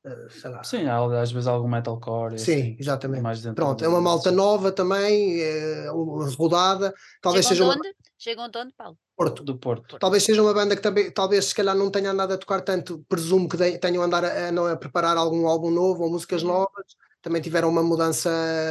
eh, 0.06 0.28
sei 0.30 0.50
lá. 0.50 0.64
sim, 0.64 0.86
há 0.88 1.22
às 1.22 1.32
vezes 1.32 1.48
algum 1.48 1.68
metalcore. 1.68 2.40
Sim, 2.40 2.54
assim, 2.62 2.78
exatamente. 2.80 3.22
mais 3.22 3.46
Pronto, 3.48 3.84
é 3.84 3.88
uma 3.88 4.00
malta 4.02 4.32
nova 4.32 4.72
também, 4.72 5.42
é, 5.42 5.92
uma 5.92 6.30
rodada. 6.32 6.94
Talvez 7.22 7.46
seja 7.46 7.64
Chegam 7.64 7.76
uma 7.76 7.82
de 7.82 7.88
onde? 7.90 7.98
Chegam 8.18 8.50
de 8.50 8.58
onde, 8.58 8.74
Paulo? 8.74 8.98
Porto. 9.18 9.44
do 9.44 9.58
Porto. 9.58 9.98
Talvez 9.98 10.24
seja 10.24 10.42
uma 10.44 10.54
banda 10.54 10.76
que 10.76 10.82
também, 10.82 11.12
talvez 11.12 11.46
se 11.46 11.56
calhar 11.56 11.76
não 11.76 11.90
tenha 11.90 12.14
nada 12.14 12.36
a 12.36 12.38
tocar 12.38 12.62
tanto, 12.62 13.04
presumo 13.10 13.50
que 13.50 13.58
de- 13.58 13.80
tenham 13.80 14.04
a 14.04 14.06
andar 14.06 14.24
a, 14.24 14.48
a, 14.50 14.52
não, 14.52 14.68
a 14.68 14.78
preparar 14.78 15.18
algum 15.18 15.48
álbum 15.48 15.72
novo 15.72 16.04
ou 16.04 16.10
músicas 16.12 16.44
Uhum. 16.44 16.50
novas. 16.50 16.86
Também 17.28 17.42
tiveram 17.42 17.68
uma 17.68 17.84
mudança 17.84 18.30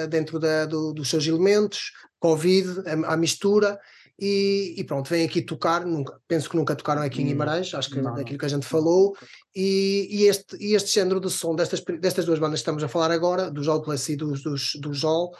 dentro 0.08 0.38
da, 0.38 0.64
do- 0.64 0.94
dos 0.94 1.10
seus 1.10 1.26
elementos, 1.26 1.92
Covid, 2.18 2.80
a, 2.88 3.12
a 3.12 3.16
mistura, 3.16 3.78
e, 4.18 4.74
e 4.78 4.82
pronto, 4.84 5.10
vêm 5.10 5.26
aqui 5.26 5.42
tocar. 5.42 5.84
Nunca, 5.84 6.18
penso 6.26 6.48
que 6.48 6.56
nunca 6.56 6.74
tocaram 6.74 7.02
aqui 7.02 7.20
em 7.20 7.24
Hum, 7.26 7.28
Guimarães, 7.28 7.74
acho 7.74 7.90
que 7.90 8.00
não, 8.00 8.14
daquilo 8.14 8.38
que 8.38 8.46
a 8.46 8.48
gente 8.48 8.64
falou. 8.64 9.14
E, 9.54 10.08
e 10.10 10.24
este, 10.26 10.56
e 10.58 10.74
este 10.74 10.90
género 10.94 11.20
de 11.20 11.28
som 11.28 11.54
destas, 11.54 11.82
destas 12.00 12.24
duas 12.24 12.38
bandas 12.38 12.60
que 12.60 12.62
estamos 12.62 12.82
a 12.82 12.88
falar 12.88 13.10
agora, 13.10 13.50
dos 13.50 13.68
Outless 13.68 14.10
e 14.10 14.16
dos, 14.16 14.42
dos, 14.42 14.72
do 14.80 14.94
Jol, 14.94 15.32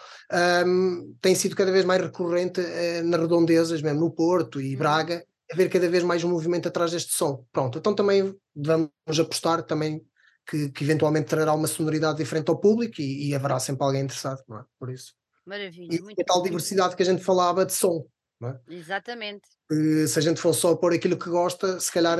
um, 0.66 1.14
tem 1.22 1.34
sido 1.34 1.56
cada 1.56 1.72
vez 1.72 1.86
mais 1.86 2.02
recorrente 2.02 2.60
eh, 2.60 3.00
nas 3.02 3.18
redondezas, 3.22 3.80
mesmo 3.80 4.00
no 4.00 4.10
Porto 4.10 4.60
e 4.60 4.72
Uhum. 4.72 4.78
Braga, 4.78 5.24
haver 5.50 5.70
cada 5.70 5.88
vez 5.88 6.04
mais 6.04 6.22
um 6.22 6.28
movimento 6.28 6.68
atrás 6.68 6.90
deste 6.92 7.14
som. 7.14 7.46
Pronto, 7.50 7.78
então 7.78 7.94
também 7.94 8.36
vamos 8.54 8.90
apostar 9.18 9.62
também 9.62 10.02
que, 10.46 10.70
que 10.70 10.84
eventualmente 10.84 11.26
trará 11.28 11.52
uma 11.52 11.66
sonoridade 11.66 12.18
diferente 12.18 12.48
ao 12.50 12.58
público 12.58 13.00
e, 13.00 13.28
e 13.30 13.34
haverá 13.34 13.58
sempre 13.58 13.84
alguém 13.84 14.02
interessado, 14.02 14.42
não 14.48 14.60
é? 14.60 14.64
Por 14.78 14.90
isso. 14.90 15.12
Maravilha, 15.44 15.94
E 15.94 16.00
muito 16.00 16.20
a 16.20 16.24
tal 16.24 16.42
diversidade 16.42 16.96
que 16.96 17.02
a 17.02 17.06
gente 17.06 17.22
falava 17.24 17.64
de 17.66 17.72
som. 17.72 18.04
não 18.40 18.50
é? 18.50 18.60
Exatamente. 18.68 19.48
Eh, 19.70 20.06
se 20.06 20.18
a 20.18 20.22
gente 20.22 20.40
fosse 20.40 20.60
só 20.60 20.74
pôr 20.76 20.92
aquilo 20.92 21.16
que 21.18 21.28
gosta, 21.30 21.78
se 21.80 21.90
calhar 21.92 22.18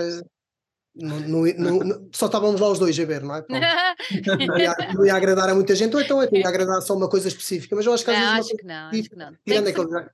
não- 0.95 1.21
não- 1.21 1.79
não- 1.79 2.09
só 2.15 2.27
estávamos 2.27 2.61
lá 2.61 2.69
os 2.71 2.79
dois 2.79 2.99
a 2.99 3.05
ver, 3.05 3.23
não 3.23 3.35
é? 3.35 3.43
Pronto. 3.43 3.61
Não, 4.51 4.59
ia, 4.59 4.75
não 4.95 5.05
ia 5.07 5.15
agradar 5.15 5.49
a 5.51 5.55
muita 5.55 5.75
gente, 5.75 5.95
ou 5.95 6.01
então 6.01 6.23
ia 6.23 6.49
agradar 6.49 6.81
só 6.83 6.95
uma 6.95 7.09
coisa 7.09 7.29
específica, 7.29 7.75
mas 7.77 7.85
eu 7.85 7.93
acho 7.93 8.05
que 8.05 8.11
às 8.11 8.19
não, 8.19 8.35
vezes 8.37 8.47
acho 8.51 8.57
que 8.57 8.65
não, 8.67 8.89
acho 8.89 9.03
que 9.11 9.17
não. 9.17 9.37
Tirando 9.45 9.67
que, 9.67 9.75
tem 9.75 10.09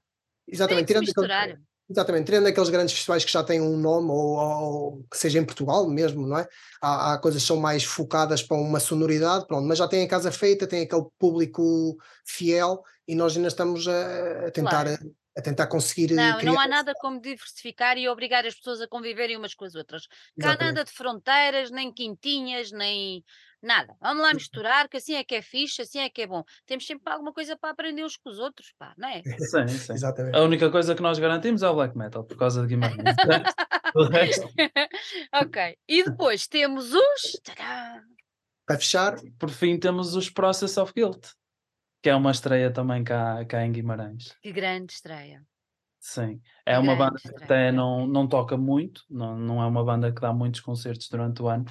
exatamente, 0.49 0.81
que 0.81 0.87
tirando 0.87 1.05
misturar. 1.05 1.61
Exatamente, 1.93 2.25
tirando 2.25 2.47
aqueles 2.47 2.71
grandes 2.71 2.95
festivais 2.95 3.23
que 3.23 3.31
já 3.31 3.45
têm 3.45 3.61
um 3.61 3.77
nome, 3.77 4.11
ou, 4.11 4.39
ou 4.39 5.05
que 5.11 5.19
seja 5.19 5.39
em 5.39 5.45
Portugal 5.45 5.87
mesmo, 5.87 6.27
não 6.27 6.39
é? 6.39 6.49
Há, 6.81 7.13
há 7.13 7.19
coisas 7.19 7.43
que 7.43 7.47
são 7.47 7.59
mais 7.59 7.85
focadas 7.85 8.43
para 8.43 8.57
uma 8.57 8.81
sonoridade, 8.81 9.47
pronto, 9.47 9.67
mas 9.69 9.77
já 9.77 9.87
tem 9.87 10.03
a 10.03 10.09
casa 10.09 10.33
feita, 10.33 10.67
tem 10.67 10.83
aquele 10.85 11.05
público 11.19 11.99
fiel 12.25 12.83
e 13.07 13.15
nós 13.15 13.37
ainda 13.37 13.49
estamos 13.49 13.87
a, 13.87 14.47
a 14.47 14.51
tentar, 14.51 14.87
Claro. 14.87 15.15
a, 15.37 15.39
a 15.39 15.43
tentar 15.43 15.67
conseguir 15.67 16.09
Não, 16.15 16.39
criar. 16.39 16.53
não 16.55 16.61
há 16.61 16.67
nada 16.67 16.95
como 16.99 17.21
diversificar 17.21 17.99
e 17.99 18.09
obrigar 18.09 18.47
as 18.47 18.55
pessoas 18.55 18.81
a 18.81 18.89
conviverem 18.89 19.37
umas 19.37 19.55
com 19.55 19.67
as 19.67 19.75
outras. 19.75 20.09
Cá 20.41 20.57
nada 20.57 20.85
de 20.85 20.91
fronteiras, 20.91 21.71
nem 21.71 21.93
quintinhas, 21.93 22.73
nem 22.73 23.23
nada. 23.63 23.97
Vamos 24.01 24.23
lá 24.23 24.35
misturar, 24.35 24.89
que 24.89 24.97
assim 24.97 25.15
é 25.15 25.25
que 25.25 25.35
é 25.35 25.43
fixe, 25.43 25.83
assim 25.83 26.01
é 26.01 26.11
que 26.11 26.23
é 26.23 26.27
bom. 26.27 26.43
Temos 26.67 26.87
sempre 26.87 27.13
alguma 27.13 27.33
coisa 27.33 27.57
para 27.57 27.71
aprender 27.71 28.05
uns 28.05 28.17
com 28.17 28.31
os 28.31 28.39
outros, 28.39 28.73
pá, 28.79 28.95
não 28.99 29.09
é? 29.09 29.23
Sim, 29.39 29.69
sim. 29.69 29.93
Exatamente. 29.93 30.37
A 30.37 30.43
única 30.43 30.71
coisa 30.71 30.95
que 30.95 31.03
nós 31.03 31.19
garantimos 31.19 31.63
é 31.63 31.69
o 31.69 31.75
black 31.75 31.97
metal, 31.97 32.25
por 32.25 32.37
causa 32.37 32.63
de 32.63 32.69
Guimarães. 32.69 33.17
Ok. 35.35 35.77
E 35.87 36.03
depois 36.03 36.47
temos 36.47 36.95
os. 36.95 37.41
Tadá! 37.45 38.03
Para 38.67 38.79
fechar, 38.79 39.17
por 39.39 39.51
fim, 39.51 39.79
temos 39.79 40.17
os 40.17 40.31
Process 40.31 40.79
of 40.79 40.93
Guilt, 40.95 41.29
que 42.03 42.09
é 42.09 42.15
uma 42.15 42.31
estreia 42.31 42.73
também 42.73 43.05
cá, 43.05 43.45
cá 43.45 43.67
em 43.67 43.73
Guimarães. 43.73 44.35
Que 44.41 44.51
grande 44.51 44.95
estreia. 44.95 45.45
Sim, 46.01 46.41
é 46.67 46.79
uma 46.79 46.97
banda 46.97 47.17
que 47.21 47.29
até 47.29 47.71
não, 47.71 48.07
não 48.07 48.27
toca 48.27 48.57
muito, 48.57 49.05
não, 49.09 49.39
não 49.39 49.63
é 49.63 49.67
uma 49.67 49.85
banda 49.85 50.13
que 50.13 50.21
dá 50.21 50.33
muitos 50.33 50.61
concertos 50.61 51.09
durante 51.09 51.43
o 51.43 51.49
ano. 51.49 51.65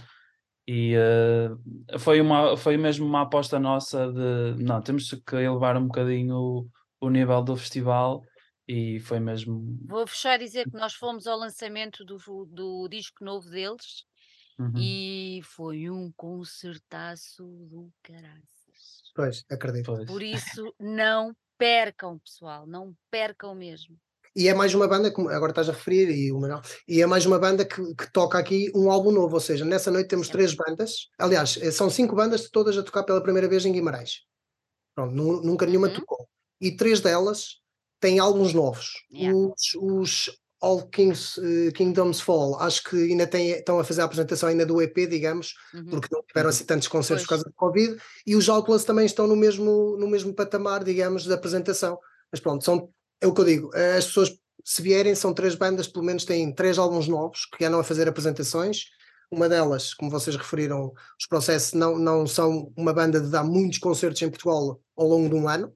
E 0.71 0.95
eh, 0.95 1.99
foi, 1.99 2.21
uma, 2.21 2.55
foi 2.55 2.77
mesmo 2.77 3.05
uma 3.05 3.23
aposta 3.23 3.59
nossa 3.59 4.07
de 4.09 4.63
não, 4.63 4.81
temos 4.81 5.09
que 5.09 5.35
elevar 5.35 5.75
um 5.75 5.87
bocadinho 5.87 6.35
o, 6.37 6.69
o 7.01 7.09
nível 7.09 7.43
do 7.43 7.57
festival 7.57 8.21
e 8.65 8.97
foi 9.01 9.19
mesmo. 9.19 9.77
Vou 9.89 10.07
fechar 10.07 10.39
dizer 10.39 10.69
que 10.69 10.77
nós 10.77 10.93
fomos 10.93 11.27
ao 11.27 11.37
lançamento 11.37 12.05
do, 12.05 12.17
do 12.45 12.87
disco 12.87 13.25
novo 13.25 13.49
deles 13.49 14.05
Uhum. 14.59 14.73
e 14.77 15.41
foi 15.43 15.89
um 15.89 16.11
concertaço 16.11 17.43
do 17.67 17.91
caraças. 18.03 19.01
pois, 19.15 19.43
acredito. 19.49 19.91
Pois. 19.91 20.05
Por 20.05 20.21
isso, 20.21 20.71
não 20.79 21.35
percam, 21.57 22.19
pessoal, 22.19 22.67
não 22.67 22.95
percam 23.09 23.55
mesmo. 23.55 23.97
E 24.35 24.47
é 24.47 24.53
mais 24.53 24.73
uma 24.73 24.87
banda, 24.87 25.11
como 25.11 25.27
agora 25.29 25.51
estás 25.51 25.67
a 25.67 25.73
referir, 25.73 26.09
e, 26.09 26.31
e 26.87 27.01
é 27.01 27.05
mais 27.05 27.25
uma 27.25 27.37
banda 27.37 27.65
que, 27.65 27.81
que 27.95 28.11
toca 28.13 28.37
aqui 28.37 28.71
um 28.73 28.89
álbum 28.89 29.11
novo, 29.11 29.33
ou 29.33 29.39
seja, 29.41 29.65
nessa 29.65 29.91
noite 29.91 30.07
temos 30.07 30.29
três 30.29 30.53
bandas, 30.53 31.07
aliás, 31.19 31.57
eh, 31.61 31.69
são 31.71 31.89
cinco 31.89 32.15
bandas, 32.15 32.49
todas 32.49 32.77
a 32.77 32.83
tocar 32.83 33.03
pela 33.03 33.21
primeira 33.21 33.47
vez 33.49 33.65
em 33.65 33.73
Guimarães. 33.73 34.21
Pronto, 34.95 35.13
nu- 35.13 35.41
nunca 35.43 35.65
nenhuma 35.65 35.87
Uhum. 35.89 35.93
tocou. 35.95 36.27
E 36.61 36.71
três 36.75 37.01
delas 37.01 37.57
têm 37.99 38.19
álbuns 38.19 38.53
novos. 38.53 38.91
Yeah. 39.13 39.37
Os, 39.37 39.75
os 39.75 40.31
All 40.61 40.87
Kings, 40.87 41.39
eh, 41.41 41.71
Kingdoms 41.71 42.21
Fall, 42.21 42.55
acho 42.61 42.83
que 42.83 42.95
ainda 42.95 43.27
têm, 43.27 43.49
estão 43.49 43.79
a 43.79 43.83
fazer 43.83 44.01
a 44.01 44.05
apresentação 44.05 44.47
ainda 44.47 44.65
do 44.65 44.81
EP, 44.81 45.07
digamos, 45.07 45.55
Uhum. 45.73 45.85
porque 45.87 46.07
não 46.09 46.23
tiveram 46.23 46.49
assim 46.49 46.63
tantos 46.65 46.87
concertos 46.87 47.25
por 47.25 47.29
Pois. 47.29 47.41
causa 47.43 47.49
do 47.49 47.55
Covid, 47.55 48.01
e 48.25 48.35
os 48.35 48.47
Outlaws 48.47 48.85
também 48.85 49.05
estão 49.05 49.27
no 49.27 49.35
mesmo, 49.35 49.97
no 49.99 50.07
mesmo 50.07 50.33
patamar, 50.33 50.83
digamos, 50.85 51.23
de 51.23 51.33
apresentação. 51.33 51.97
Mas 52.31 52.39
pronto, 52.39 52.63
são, 52.63 52.89
é 53.21 53.27
o 53.27 53.33
que 53.33 53.41
eu 53.41 53.45
digo, 53.45 53.71
as 53.75 54.05
pessoas, 54.05 54.31
se 54.63 54.81
vierem, 54.81 55.15
são 55.15 55.33
três 55.33 55.55
bandas, 55.55 55.87
pelo 55.87 56.05
menos 56.05 56.25
têm 56.25 56.53
três 56.53 56.77
álbuns 56.77 57.07
novos 57.07 57.45
que 57.45 57.63
andam 57.63 57.79
a 57.79 57.83
fazer 57.83 58.07
apresentações. 58.07 58.85
Uma 59.31 59.47
delas, 59.47 59.93
como 59.93 60.11
vocês 60.11 60.35
referiram, 60.35 60.91
os 61.17 61.25
processos 61.25 61.73
não, 61.73 61.97
não 61.97 62.27
são 62.27 62.73
uma 62.75 62.91
banda 62.93 63.21
de 63.21 63.29
dar 63.29 63.43
muitos 63.43 63.79
concertos 63.79 64.21
em 64.21 64.29
Portugal 64.29 64.81
ao 64.97 65.07
longo 65.07 65.29
de 65.29 65.35
um 65.35 65.47
ano. 65.47 65.73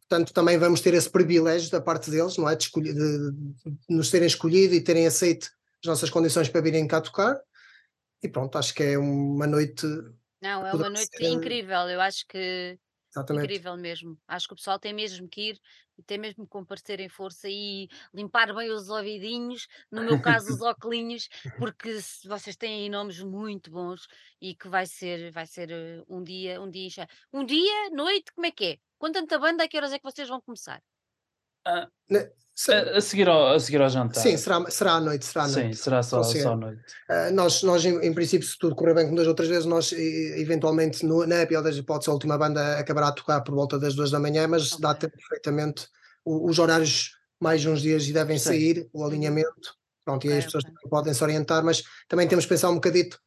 Portanto, 0.00 0.32
também 0.32 0.58
vamos 0.58 0.80
ter 0.80 0.94
esse 0.94 1.08
privilégio 1.08 1.70
da 1.70 1.80
parte 1.80 2.10
deles, 2.10 2.36
não 2.36 2.48
é? 2.48 2.56
De, 2.56 2.64
escolher, 2.64 2.94
de, 2.94 3.30
de 3.30 3.76
nos 3.88 4.10
terem 4.10 4.26
escolhido 4.26 4.74
e 4.74 4.80
terem 4.80 5.06
aceito 5.06 5.48
as 5.84 5.88
nossas 5.88 6.10
condições 6.10 6.48
para 6.48 6.60
virem 6.60 6.88
cá 6.88 7.00
tocar. 7.00 7.38
E 8.22 8.28
pronto, 8.28 8.58
acho 8.58 8.74
que 8.74 8.82
é 8.82 8.98
uma 8.98 9.46
noite 9.46 9.86
Não, 10.42 10.66
é 10.66 10.72
uma 10.72 10.90
noite 10.90 11.16
ser- 11.16 11.28
incrível. 11.28 11.82
Eu 11.88 12.00
acho 12.00 12.26
que 12.26 12.76
exatamente. 13.10 13.60
incrível 13.60 13.76
mesmo. 13.76 14.18
Acho 14.26 14.46
que 14.48 14.54
o 14.54 14.56
pessoal 14.56 14.78
tem 14.78 14.92
mesmo 14.94 15.28
que 15.28 15.50
ir 15.50 15.60
e 15.98 16.02
tem 16.02 16.18
mesmo 16.18 16.44
que 16.44 16.50
comparecer 16.50 17.00
em 17.00 17.08
força 17.08 17.48
e 17.48 17.88
limpar 18.14 18.54
bem 18.54 18.70
os 18.70 18.88
ouvidinhos, 18.88 19.66
no 19.90 20.02
meu 20.02 20.18
caso 20.18 20.50
os 20.52 20.60
óculos, 20.62 21.28
porque 21.56 22.00
se- 22.00 22.26
vocês 22.28 22.56
têm 22.56 22.88
nomes 22.90 23.20
muito 23.22 23.70
bons 23.70 24.06
e 24.40 24.54
que 24.54 24.68
vai 24.68 24.86
ser, 24.86 25.30
vai 25.32 25.46
ser 25.46 25.70
eh, 25.70 26.02
um 26.08 26.22
dia, 26.22 26.60
um 26.60 26.70
dia, 26.70 27.06
um 27.32 27.44
dia, 27.44 27.90
noite, 27.90 28.32
como 28.32 28.46
é 28.46 28.50
que 28.52 28.64
é? 28.64 28.78
Com 28.98 29.12
tanta 29.12 29.38
banda, 29.38 29.64
a 29.64 29.68
que 29.68 29.76
horas 29.76 29.92
é 29.92 29.98
que 29.98 30.04
vocês 30.10 30.28
vão 30.28 30.40
começar? 30.40 30.82
Se- 32.54 32.72
A, 32.74 32.96
a 32.96 33.00
seguir 33.00 33.28
ao, 33.28 33.54
a 33.54 33.60
seguir 33.60 33.80
ao 33.80 33.88
jantar. 33.88 34.20
Sim, 34.20 34.36
será, 34.36 34.68
será 34.68 34.92
à 34.94 35.00
noite, 35.00 35.24
será 35.24 35.44
à 35.44 35.48
noite. 35.48 35.76
Sim, 35.76 35.80
será 35.82 36.02
só, 36.02 36.16
Consigo. 36.18 36.42
só 36.42 36.52
à 36.54 36.56
noite. 36.56 36.80
Uh, 37.08 37.32
nós, 37.32 37.62
nós 37.62 37.84
em, 37.84 37.96
em 38.04 38.12
princípio, 38.12 38.44
se 38.48 38.58
tudo 38.58 38.74
correr 38.74 38.94
bem 38.94 39.08
com 39.08 39.14
duas 39.14 39.28
ou 39.28 39.34
três 39.34 39.48
vezes, 39.48 39.64
nós 39.64 39.92
eventualmente, 39.92 41.06
no, 41.06 41.24
na 41.24 41.46
pior 41.46 41.62
das 41.62 41.76
hipóteses, 41.76 42.08
a 42.08 42.12
última 42.12 42.36
banda 42.36 42.76
acabará 42.78 43.08
a 43.08 43.12
tocar 43.12 43.42
por 43.42 43.54
volta 43.54 43.78
das 43.78 43.94
duas 43.94 44.10
da 44.10 44.18
manhã, 44.18 44.48
mas 44.48 44.70
dá 44.70 44.90
Ok. 44.90 45.02
tempo 45.02 45.16
perfeitamente 45.16 45.86
o- 46.24 46.48
os 46.50 46.58
horários 46.58 47.12
mais 47.40 47.64
uns 47.64 47.80
dias 47.80 48.08
e 48.08 48.12
devem 48.12 48.36
Sim. 48.38 48.48
sair, 48.48 48.88
o 48.92 49.04
alinhamento, 49.04 49.74
pronto, 50.04 50.26
e 50.26 50.32
aí 50.32 50.38
as 50.38 50.46
pessoas 50.46 50.64
ok. 50.64 50.74
também 50.74 50.90
podem 50.90 51.14
se 51.14 51.22
orientar, 51.22 51.64
mas 51.64 51.84
também 52.08 52.26
temos 52.26 52.44
que 52.44 52.48
pensar 52.48 52.70
um 52.70 52.74
bocadito. 52.74 53.20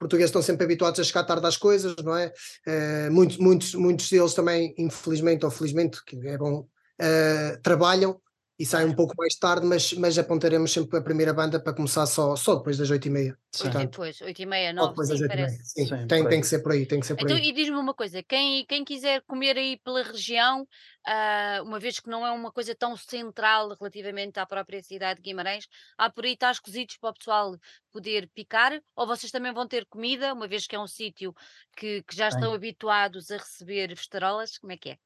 Portugueses 0.00 0.30
estão 0.30 0.42
sempre 0.42 0.64
habituados 0.64 0.98
a 0.98 1.04
chegar 1.04 1.22
tarde 1.22 1.46
às 1.46 1.56
coisas, 1.56 1.94
não 2.02 2.16
é? 2.16 2.32
Eh, 2.66 3.08
muitos, 3.10 3.36
muitos, 3.36 3.74
muitos 3.74 4.10
deles 4.10 4.34
também, 4.34 4.74
infelizmente 4.76 5.44
ou 5.44 5.50
felizmente, 5.52 6.04
que 6.04 6.16
é 6.26 6.36
bom, 6.36 6.66
eh, 7.00 7.58
trabalham 7.62 8.20
e 8.58 8.64
saem 8.66 8.86
um 8.88 8.94
pouco 8.94 9.14
mais 9.18 9.34
tarde, 9.36 9.66
mas, 9.66 9.92
mas 9.94 10.16
apontaremos 10.18 10.72
sempre 10.72 10.98
a 10.98 11.02
primeira 11.02 11.32
banda 11.34 11.60
para 11.60 11.74
começar 11.74 12.06
só, 12.06 12.36
só 12.36 12.54
depois 12.56 12.78
das 12.78 12.90
oito 12.90 13.06
e 13.08 13.10
meia. 13.10 13.38
Sim. 13.52 13.70
Portanto, 13.70 13.90
Depois, 13.90 14.20
8 14.20 14.42
e 14.42 14.46
meia, 14.46 14.72
só 14.78 14.86
9, 14.86 14.88
depois 14.88 15.08
das 15.08 15.20
sim, 15.20 15.26
e 15.32 15.36
meia. 15.36 15.48
parece. 15.48 15.64
Sim, 15.64 15.86
Sim, 15.86 16.06
tem, 16.08 16.28
tem 16.28 16.40
que 16.40 16.46
ser 16.46 16.60
por 16.60 16.72
aí, 16.72 16.86
tem 16.86 17.00
que 17.00 17.06
ser 17.06 17.16
por 17.16 17.28
Então, 17.28 17.36
aí. 17.36 17.42
e 17.42 17.52
diz-me 17.52 17.76
uma 17.76 17.94
coisa, 17.94 18.22
quem, 18.24 18.66
quem 18.66 18.84
quiser 18.84 19.22
comer 19.22 19.56
aí 19.56 19.78
pela 19.78 20.02
região, 20.02 20.66
ah, 21.06 21.60
uma 21.64 21.78
vez 21.78 22.00
que 22.00 22.08
não 22.10 22.26
é 22.26 22.30
uma 22.32 22.50
coisa 22.52 22.74
tão 22.74 22.96
central 22.96 23.68
relativamente 23.78 24.38
à 24.40 24.46
própria 24.46 24.82
cidade 24.82 25.20
de 25.20 25.22
Guimarães, 25.30 25.66
há 25.96 26.10
por 26.10 26.24
aí 26.24 26.36
tais 26.36 26.58
cozidos 26.58 26.96
para 26.98 27.10
o 27.10 27.14
pessoal 27.14 27.56
poder 27.92 28.28
picar, 28.34 28.80
ou 28.96 29.06
vocês 29.06 29.30
também 29.30 29.52
vão 29.52 29.66
ter 29.68 29.86
comida, 29.86 30.32
uma 30.32 30.48
vez 30.48 30.66
que 30.66 30.74
é 30.74 30.80
um 30.80 30.88
sítio 30.88 31.32
que, 31.76 32.02
que 32.02 32.16
já 32.16 32.28
estão 32.28 32.52
habituados 32.52 33.30
a 33.30 33.36
receber 33.36 33.96
festarolas, 33.96 34.58
como 34.58 34.72
é 34.72 34.76
que 34.76 34.90
é? 34.90 34.98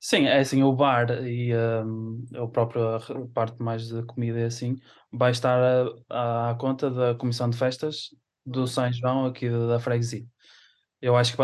Sim, 0.00 0.24
é 0.26 0.38
assim, 0.40 0.62
o 0.62 0.72
bar 0.72 1.10
e 1.26 1.54
hum, 1.84 2.24
a 2.34 2.46
própria 2.48 2.98
parte 3.34 3.62
mais 3.62 3.88
de 3.88 4.02
comida 4.06 4.40
e 4.40 4.44
assim, 4.44 4.76
vai 5.12 5.30
estar 5.30 5.58
à, 6.08 6.50
à 6.50 6.54
conta 6.54 6.90
da 6.90 7.14
Comissão 7.14 7.48
de 7.50 7.56
Festas 7.56 8.08
do 8.44 8.66
São 8.66 8.90
João 8.92 9.26
aqui 9.26 9.48
da, 9.50 9.66
da 9.66 9.80
freguesia. 9.80 10.24
Eu 11.00 11.16
acho 11.16 11.32
que, 11.32 11.38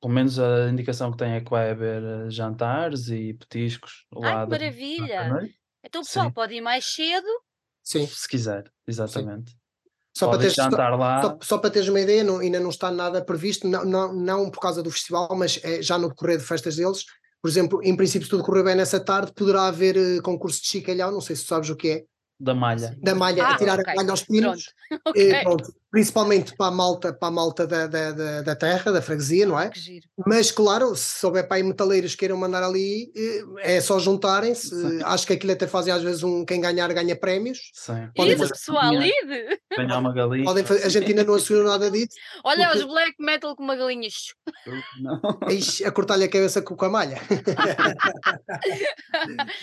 pelo 0.00 0.12
menos 0.14 0.38
a 0.38 0.68
indicação 0.70 1.10
que 1.10 1.18
tem 1.18 1.32
é 1.34 1.40
que 1.40 1.50
vai 1.50 1.70
haver 1.70 2.02
eh, 2.02 2.30
jantares 2.30 3.08
e 3.08 3.34
petiscos 3.34 4.06
lá 4.12 4.30
Ai, 4.30 4.44
que 4.44 4.50
da- 4.50 4.58
maravilha! 4.58 5.28
noite, 5.28 5.54
Então 5.84 6.02
o 6.02 6.04
pessoal 6.04 6.26
Sim. 6.26 6.34
pode 6.34 6.54
ir 6.54 6.60
mais 6.60 6.84
cedo, 6.84 7.26
Sim, 7.82 8.06
se 8.06 8.28
quiser, 8.28 8.72
exatamente. 8.86 9.56
só 10.16 10.28
para, 10.28 10.38
teres, 10.38 10.54
só, 10.54 10.62
jantar 10.62 10.98
lá, 10.98 11.22
só, 11.22 11.38
só 11.42 11.58
para 11.58 11.70
teres 11.70 11.88
uma 11.88 12.00
ideia, 12.00 12.22
não- 12.24 12.38
ainda 12.38 12.60
não 12.60 12.70
está 12.70 12.90
nada 12.90 13.24
previsto, 13.24 13.66
não, 13.68 13.84
não, 13.84 14.12
não 14.14 14.50
por 14.50 14.60
causa 14.60 14.82
do 14.82 14.90
festival, 14.90 15.28
mas 15.36 15.58
é 15.64 15.82
já 15.82 15.98
no 15.98 16.08
decorrer 16.08 16.38
de 16.38 16.44
festas 16.44 16.76
deles. 16.76 17.04
Por 17.42 17.48
exemplo, 17.48 17.80
em 17.82 17.96
princípio, 17.96 18.24
se 18.24 18.30
tudo 18.30 18.44
correr 18.44 18.62
bem 18.62 18.76
nessa 18.76 19.00
tarde, 19.00 19.32
poderá 19.34 19.66
haver 19.66 19.96
eh, 19.96 20.20
concurso 20.22 20.62
de 20.62 20.68
chicalhau, 20.68 21.10
não 21.10 21.20
sei 21.20 21.34
se 21.34 21.44
sabes 21.44 21.68
o 21.70 21.76
que 21.76 21.88
é, 21.88 22.04
da 22.42 22.54
malha. 22.54 22.96
da 23.00 23.14
malha, 23.14 23.44
Ah, 23.44 23.54
a 23.54 23.56
tirar 23.56 23.78
ok, 23.78 23.92
a 23.92 23.96
malha 23.96 24.10
aos 24.10 24.22
pinos. 24.24 24.64
pronto. 24.64 24.82
Eh, 25.16 25.30
Ok. 25.32 25.42
pronto, 25.44 25.74
principalmente 25.90 26.54
para 26.54 26.66
a 26.66 26.70
malta, 26.70 27.14
para 27.14 27.28
a 27.28 27.30
malta 27.30 27.66
da, 27.66 27.86
da, 27.86 28.10
da, 28.12 28.42
da 28.42 28.54
terra, 28.54 28.92
da 28.92 29.00
freguesia, 29.00 29.46
não 29.46 29.58
é? 29.58 29.70
Que 29.70 29.80
giro. 29.80 30.06
Mas 30.26 30.50
claro, 30.50 30.94
se 30.94 31.18
souber 31.18 31.48
para 31.48 31.56
aí 31.56 31.62
metaleiros 31.62 32.14
queiram 32.14 32.36
mandar 32.36 32.62
ali, 32.62 33.10
eh, 33.16 33.76
é 33.76 33.80
só 33.80 33.98
juntarem-se. 33.98 34.68
Sim. 34.68 35.00
Acho 35.02 35.26
que 35.26 35.32
aquilo 35.32 35.52
até 35.52 35.66
fazem 35.66 35.94
às 35.94 36.02
vezes 36.02 36.22
um 36.22 36.44
quem 36.44 36.60
ganhar 36.60 36.92
ganha 36.92 37.16
prémios. 37.16 37.70
Sim. 37.72 38.10
Podem 38.14 38.32
Isso, 38.34 38.40
fazer 38.42 38.52
pessoal, 38.52 38.92
galinha. 38.92 39.12
ide! 39.24 39.60
Ganhar 39.74 39.98
uma 39.98 40.12
galinha. 40.12 40.44
Podem 40.44 40.62
fazer, 40.64 40.84
a 40.84 40.88
gente 40.90 41.06
ainda 41.08 41.24
não 41.24 41.34
assumiu 41.34 41.64
nada 41.64 41.90
disso. 41.90 42.16
Olha 42.44 42.66
Porque- 42.68 42.78
os 42.80 42.84
black 42.92 43.14
metal 43.18 43.56
com 43.56 43.62
uma 43.62 43.74
galinha. 43.76 44.08
Ixi, 45.48 45.86
a 45.86 45.90
cortar-lhe 45.90 46.24
a 46.24 46.28
cabeça 46.28 46.60
com 46.60 46.76
com 46.76 46.84
a 46.84 46.90
malha. 46.90 47.18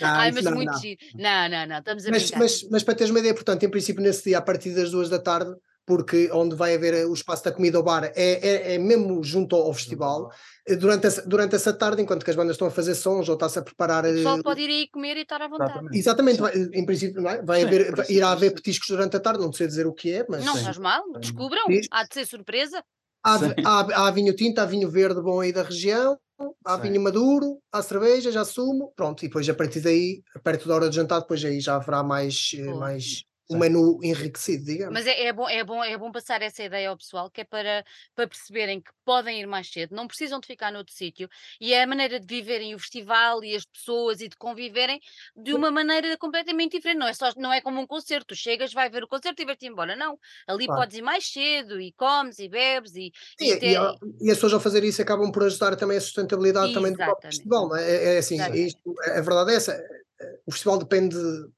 Não, 0.00 0.08
Ai, 0.08 0.30
mas 0.32 0.44
não, 0.44 0.52
muito 0.54 0.72
não. 0.72 0.78
giro. 0.80 0.98
Não, 1.14 1.48
não, 1.48 1.66
não, 1.66 1.78
estamos 1.78 2.06
a 2.06 2.10
Mas, 2.10 2.22
brincar. 2.22 2.38
mas, 2.40 2.62
mas 2.70 2.82
para 2.82 2.94
teres 2.94 3.10
uma 3.10 3.18
ideia, 3.18 3.34
portanto, 3.34 3.62
em 3.64 3.68
princípio, 3.70 4.02
nesse 4.02 4.24
dia, 4.24 4.38
a 4.38 4.42
partir 4.42 4.70
das 4.74 4.90
duas 4.90 5.08
da 5.08 5.18
tarde, 5.18 5.52
porque 5.86 6.30
onde 6.32 6.54
vai 6.54 6.74
haver 6.76 6.94
eh, 6.94 7.04
o 7.04 7.12
espaço 7.12 7.42
da 7.44 7.50
comida 7.50 7.76
ao 7.76 7.82
bar 7.82 8.04
é, 8.04 8.12
é, 8.14 8.74
é 8.74 8.78
mesmo 8.78 9.24
junto 9.24 9.56
ao, 9.56 9.72
festival. 9.74 10.30
Eh, 10.66 10.76
Durante 10.76 11.06
essa, 11.08 11.22
durante 11.26 11.56
essa 11.56 11.72
tarde, 11.72 12.00
enquanto 12.00 12.24
que 12.24 12.30
as 12.30 12.36
bandas 12.36 12.54
estão 12.54 12.68
a 12.68 12.70
fazer 12.70 12.94
sons 12.94 13.28
ou 13.28 13.34
está-se 13.34 13.58
a 13.58 13.62
preparar. 13.62 14.04
O 14.04 14.08
eh, 14.08 14.42
pode 14.42 14.60
ir 14.60 14.68
aí 14.70 14.88
comer 14.88 15.16
e 15.16 15.22
estar 15.22 15.42
à 15.42 15.48
vontade. 15.48 15.98
Exatamente. 15.98 16.40
Vai- 16.40 16.56
em 16.56 16.86
princípio, 16.86 17.20
não 17.20 17.28
é? 17.30 17.42
vai 17.42 17.60
Sim, 17.60 17.66
haver, 17.66 17.96
vai- 17.96 18.06
irá 18.08 18.30
haver 18.30 18.54
petiscos 18.54 18.88
durante 18.88 19.16
a 19.16 19.20
tarde, 19.20 19.40
não 19.40 19.52
sei 19.52 19.66
dizer 19.66 19.86
o 19.86 19.92
que 19.92 20.12
é, 20.12 20.24
mas 20.28 20.44
Não 20.44 20.54
Sim. 20.54 20.64
faz 20.64 20.78
mal, 20.78 21.02
descubram. 21.18 21.64
Sim. 21.66 21.80
Há 21.90 22.04
de 22.04 22.14
ser 22.14 22.26
surpresa. 22.26 22.84
há, 23.24 23.36
há, 23.64 24.06
há 24.06 24.10
vinho 24.12 24.34
tinto, 24.36 24.60
há 24.60 24.64
vinho 24.66 24.88
verde 24.88 25.20
bom 25.20 25.40
aí 25.40 25.52
da 25.52 25.62
região, 25.64 26.16
há 26.64 26.76
Sim. 26.76 26.82
vinho 26.82 27.00
maduro, 27.00 27.60
há 27.72 27.82
cerveja, 27.82 28.30
já 28.32 28.44
sumo, 28.44 28.92
pronto, 28.96 29.24
e 29.24 29.28
depois 29.28 29.48
a 29.48 29.54
partir 29.54 29.80
daí, 29.80 30.22
perto 30.42 30.68
da 30.68 30.74
hora 30.74 30.90
de 30.90 30.96
jantar, 30.96 31.20
depois 31.20 31.44
aí 31.44 31.60
já 31.60 31.76
haverá 31.76 32.02
mais, 32.02 32.52
eh, 32.56 32.74
mais 32.74 33.24
um 33.50 33.58
menu 33.58 33.98
enriquecido, 34.02 34.64
digamos. 34.64 34.94
Mas 34.94 35.06
é, 35.06 35.24
é 35.24 35.32
bom, 35.32 35.48
é, 35.48 35.64
bom, 35.64 35.82
é 35.82 35.96
bom 35.98 36.10
passar 36.12 36.40
essa 36.42 36.62
ideia 36.62 36.88
ao 36.88 36.96
pessoal, 36.96 37.30
que 37.30 37.40
é 37.40 37.44
para, 37.44 37.84
para 38.14 38.28
perceberem 38.28 38.80
que 38.80 38.90
podem 39.04 39.40
ir 39.40 39.46
mais 39.46 39.68
cedo, 39.70 39.94
não 39.94 40.06
precisam 40.06 40.38
de 40.40 40.46
ficar 40.46 40.70
noutro 40.72 40.94
sítio, 40.94 41.28
e 41.60 41.72
é 41.74 41.82
a 41.82 41.86
maneira 41.86 42.20
de 42.20 42.26
viverem 42.26 42.74
o 42.74 42.78
festival 42.78 43.42
e 43.44 43.54
as 43.56 43.64
pessoas 43.64 44.20
e 44.20 44.28
de 44.28 44.36
conviverem 44.36 45.00
de 45.36 45.52
uma 45.52 45.70
maneira 45.70 46.16
completamente 46.16 46.76
diferente. 46.76 46.98
Não 46.98 47.08
é, 47.08 47.12
só, 47.14 47.30
não 47.36 47.52
é 47.52 47.60
como 47.60 47.80
um 47.80 47.86
concerto, 47.86 48.26
tu 48.28 48.36
chegas, 48.36 48.72
vai 48.72 48.88
ver 48.88 49.02
o 49.02 49.08
concerto 49.08 49.42
e 49.42 49.44
vais-te 49.44 49.66
embora. 49.66 49.96
Não, 49.96 50.18
ali 50.46 50.66
Claro. 50.66 50.82
podes 50.82 50.98
ir 50.98 51.02
mais 51.02 51.26
cedo 51.30 51.80
e 51.80 51.92
comes 51.92 52.38
e 52.38 52.48
bebes 52.48 52.94
e, 52.94 53.10
E, 53.40 53.44
e 53.44 53.50
e, 53.50 53.52
até- 53.54 53.76
a- 53.76 53.94
e 54.20 54.30
as 54.30 54.36
pessoas 54.36 54.52
ao 54.54 54.60
fazer 54.60 54.84
isso 54.84 55.02
acabam 55.02 55.32
por 55.32 55.44
ajudar 55.44 55.76
também 55.76 55.96
a 55.98 56.00
sustentabilidade 56.00 56.72
também 56.72 56.92
do 56.92 56.98
festival, 57.22 57.74
é? 57.76 57.90
É, 57.90 58.14
é 58.14 58.18
assim, 58.18 58.36
isto- 58.54 58.94
a 59.06 59.18
a 59.18 59.20
verdade 59.22 59.52
é 59.52 59.54
essa, 59.56 59.72
eh, 60.20 60.38
o 60.46 60.52
festival 60.52 60.78
depende 60.78 61.16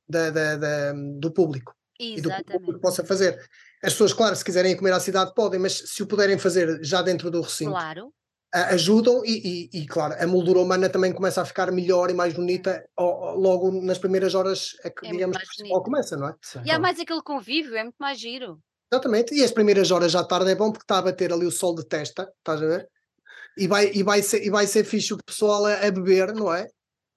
da, 0.08 0.30
da- 0.30 0.56
da- 0.56 0.92
do 0.92 1.30
público 1.32 1.74
e 2.02 2.20
do 2.20 2.28
que 2.28 2.34
o 2.34 2.38
Exatamente. 2.40 2.80
possa 2.80 3.04
fazer. 3.04 3.38
As 3.82 3.92
pessoas, 3.92 4.12
claro, 4.12 4.34
se 4.34 4.44
quiserem 4.44 4.76
comer 4.76 4.92
à 4.92 5.00
cidade 5.00 5.32
podem, 5.34 5.60
mas 5.60 5.72
se 5.86 6.02
o 6.02 6.06
puderem 6.06 6.38
fazer 6.38 6.78
já 6.82 7.00
dentro 7.02 7.30
do 7.30 7.40
recinto, 7.40 7.70
Claro, 7.70 8.12
a- 8.52 8.66
ajudam 8.74 9.24
e, 9.24 9.68
e- 9.72 9.80
e, 9.82 9.86
claro, 9.86 10.14
a 10.18 10.26
moldura 10.26 10.60
humana 10.60 10.88
também 10.88 11.12
começa 11.12 11.40
a 11.40 11.44
ficar 11.44 11.70
melhor 11.72 12.10
e 12.10 12.14
mais 12.14 12.34
bonita 12.34 12.84
ao- 12.96 13.24
ao- 13.24 13.36
logo 13.36 13.70
nas 13.82 13.98
primeiras 13.98 14.34
horas 14.34 14.70
é 14.84 14.90
que, 14.90 15.06
É 15.06 15.10
digamos, 15.10 15.36
que 15.36 15.44
o 15.44 15.46
festival 15.46 15.82
começa, 15.82 16.16
não 16.16 16.28
é? 16.28 16.34
Sim. 16.42 16.60
e 16.64 16.70
há 16.70 16.78
mais 16.78 16.98
aquele 17.00 17.22
convívio, 17.22 17.76
é 17.76 17.82
muito 17.82 17.96
mais 17.98 18.18
giro. 18.18 18.58
Exatamente, 18.92 19.34
e 19.34 19.42
as 19.42 19.50
primeiras 19.50 19.90
horas 19.90 20.12
já 20.12 20.22
tarde 20.22 20.50
é 20.50 20.54
bom 20.54 20.70
porque 20.70 20.84
está 20.84 20.98
a 20.98 21.02
bater 21.02 21.32
ali 21.32 21.46
o 21.46 21.50
sol 21.50 21.74
de 21.74 21.86
testa, 21.86 22.30
estás 22.38 22.62
a 22.62 22.66
ver? 22.66 22.86
E 23.56 23.66
vai, 23.66 23.90
e 23.94 24.02
vai, 24.02 24.22
ser, 24.22 24.44
e 24.46 24.50
vai 24.50 24.66
ser 24.66 24.84
fixe 24.84 25.14
o 25.14 25.18
pessoal 25.24 25.64
a, 25.66 25.74
a 25.86 25.90
beber, 25.90 26.32
não 26.34 26.52
é? 26.52 26.66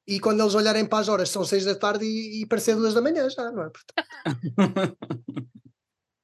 E 0.07 0.19
quando 0.19 0.41
eles 0.41 0.53
olharem 0.55 0.85
para 0.85 0.99
as 0.99 1.09
horas, 1.09 1.29
são 1.29 1.43
seis 1.43 1.65
da 1.65 1.75
tarde 1.75 2.05
e, 2.05 2.41
e 2.41 2.45
parecer 2.45 2.75
duas 2.75 2.93
da 2.93 3.01
manhã 3.01 3.27
já, 3.29 3.51
não 3.51 3.63
é? 3.63 3.69
Portanto, 3.69 4.97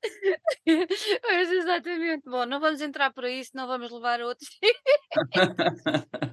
Pois, 1.21 1.51
exatamente. 1.51 2.23
Bom, 2.25 2.45
não 2.45 2.59
vamos 2.59 2.81
entrar 2.81 3.11
por 3.13 3.25
aí, 3.25 3.43
senão 3.43 3.67
vamos 3.67 3.91
levar 3.91 4.21
a 4.21 4.27
outros. 4.27 4.49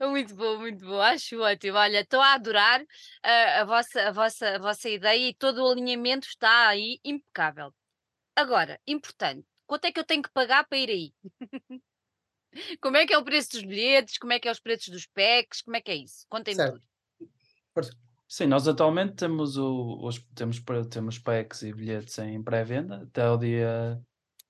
Muito 0.00 0.34
bom, 0.34 0.58
muito 0.58 0.84
bom. 0.84 1.00
Acho 1.00 1.40
ótimo. 1.40 1.76
Olha, 1.78 2.00
estou 2.00 2.20
a 2.20 2.34
adorar 2.34 2.84
ah, 3.22 3.60
a, 3.62 3.64
vossa, 3.64 4.08
a, 4.08 4.12
vossa, 4.12 4.56
a 4.56 4.58
vossa 4.58 4.88
ideia 4.88 5.30
e 5.30 5.34
todo 5.34 5.62
o 5.64 5.70
alinhamento 5.70 6.26
está 6.28 6.68
aí 6.68 7.00
impecável. 7.04 7.74
Agora, 8.36 8.80
importante, 8.86 9.46
quanto 9.66 9.86
é 9.86 9.92
que 9.92 10.00
eu 10.00 10.04
tenho 10.04 10.22
que 10.22 10.30
pagar 10.30 10.66
para 10.66 10.78
ir 10.78 10.90
aí? 10.90 11.14
Como 12.80 12.96
é 12.96 13.06
que 13.06 13.12
é 13.12 13.18
o 13.18 13.24
preço 13.24 13.50
dos 13.52 13.62
bilhetes? 13.64 14.18
Como 14.18 14.32
é 14.32 14.38
que 14.38 14.48
é 14.48 14.50
os 14.52 14.60
preços 14.60 14.88
dos 14.88 15.06
packs? 15.06 15.62
Como 15.62 15.76
é 15.76 15.80
que 15.80 15.90
é 15.90 15.96
isso? 15.96 16.24
Contem-me 16.28 16.70
tudo. 16.70 16.82
Sim, 18.30 18.46
nós 18.46 18.68
atualmente 18.68 19.14
temos, 19.14 19.56
o, 19.56 19.98
os, 20.02 20.18
temos, 20.34 20.62
temos 20.90 21.18
packs 21.18 21.62
e 21.62 21.72
bilhetes 21.72 22.18
em 22.18 22.42
pré-venda 22.42 23.02
até 23.04 23.28
o 23.30 23.38
dia 23.38 23.98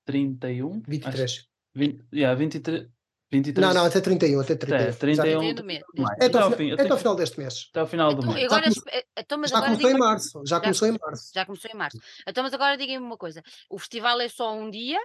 31. 0.04 0.72
acho- 0.78 0.82
23. 0.88 1.48
20, 1.74 2.04
yeah, 2.12 2.36
23, 2.36 2.88
23 3.30 3.66
Não, 3.68 3.74
não, 3.74 3.84
até 3.86 4.00
31, 4.00 4.40
até 4.40 4.56
31. 4.56 4.76
até 4.88 4.92
31 4.92 5.22
31 5.40 5.54
do 5.54 5.64
mês, 5.64 5.82
de 5.94 6.02
maio. 6.02 6.16
É 6.20 6.24
até, 6.26 6.38
ao, 6.38 6.50
fim- 6.50 6.70
é 6.70 6.74
até 6.74 6.88
ao 6.90 6.98
final 6.98 7.14
deste 7.14 7.38
mês. 7.38 7.68
até 7.70 7.80
ao 7.80 7.86
final 7.86 8.14
do 8.14 8.22
Então, 8.22 8.32
mês. 8.34 8.46
agora, 8.46 8.62
come- 8.62 8.74
espe- 8.76 8.90
eh, 8.90 9.04
então, 9.18 9.38
mas 9.38 9.50
Já 9.50 9.56
agora 9.58 9.70
começou 9.72 9.90
em 9.90 9.98
março, 9.98 10.42
já 10.44 10.60
começou 10.60 10.88
em 10.88 10.98
março. 10.98 11.30
Já 11.34 11.46
começou 11.46 11.70
em 11.70 11.76
março. 11.76 11.98
Então, 12.26 12.42
mas 12.42 12.52
agora 12.54 12.76
digam-me 12.76 13.06
uma 13.06 13.16
coisa: 13.18 13.42
o 13.70 13.78
festival 13.78 14.20
é 14.20 14.28
só 14.28 14.52
um 14.52 14.68
dia, 14.70 14.98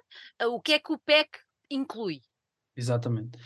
o 0.48 0.60
que 0.60 0.74
é 0.74 0.80
que 0.80 0.92
o 0.92 0.98
PEC 0.98 1.30
inclui? 1.70 2.22
Exatamente. 2.76 3.38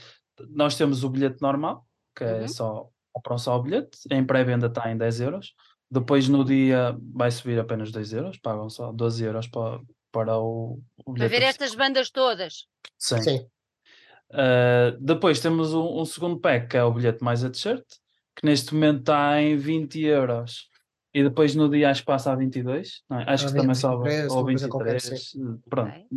Nós 0.50 0.76
temos 0.76 1.04
o 1.04 1.10
bilhete 1.10 1.42
normal, 1.42 1.86
que 2.16 2.24
é 2.24 2.42
Uhum. 2.42 2.48
só 2.48 2.90
compram 3.14 3.38
só 3.38 3.58
o 3.58 3.64
bilhete, 3.64 3.98
em 4.12 4.24
pré-venda 4.24 4.68
está 4.68 4.92
em 4.92 4.98
10 4.98 5.22
euros. 5.22 5.54
Depois 5.90 6.28
no 6.30 6.44
dia 6.46 6.96
vai 7.14 7.32
subir 7.32 7.58
apenas 7.60 7.92
2 7.92 8.14
euros, 8.14 8.38
pagam 8.38 8.70
só 8.70 8.92
12 8.92 9.24
euros 9.24 9.48
para, 9.48 9.80
para 10.12 10.38
o, 10.38 10.80
o 11.06 11.14
Para 11.14 11.14
bilhete 11.14 11.30
ver 11.30 11.36
oficial. 11.38 11.50
estas 11.50 11.76
bandas 11.76 12.10
todas. 12.12 12.68
Sim. 13.00 13.22
Sim. 13.22 13.48
Uh, 14.30 14.98
depois 15.00 15.40
temos 15.40 15.74
um, 15.74 16.00
um 16.02 16.06
segundo 16.06 16.40
pack, 16.40 16.68
que 16.68 16.78
é 16.78 16.84
o 16.84 16.92
bilhete 16.94 17.24
mais 17.24 17.44
a 17.44 17.50
t-shirt, 17.50 17.84
que 18.36 18.46
neste 18.46 18.74
momento 18.74 19.00
está 19.00 19.42
em 19.42 19.56
20 19.58 20.02
euros. 20.04 20.70
E 21.14 21.24
depois 21.24 21.56
no 21.56 21.70
dia 21.70 21.90
acho 21.90 22.02
que 22.02 22.06
passa 22.08 22.32
a 22.32 22.36
22, 22.36 23.02
não 23.10 23.20
é? 23.20 23.24
acho 23.28 23.46
A 23.46 23.48
que 23.48 23.54
também 23.56 23.68
20, 23.70 23.78
sobe 23.78 24.04
23, 24.04 24.32
ou 24.32 24.38
uma 24.38 24.44
coisa 24.46 24.68
qualquer, 24.70 24.92
23, 25.02 25.34
pronto. 25.70 25.90
Ok. 25.90 26.08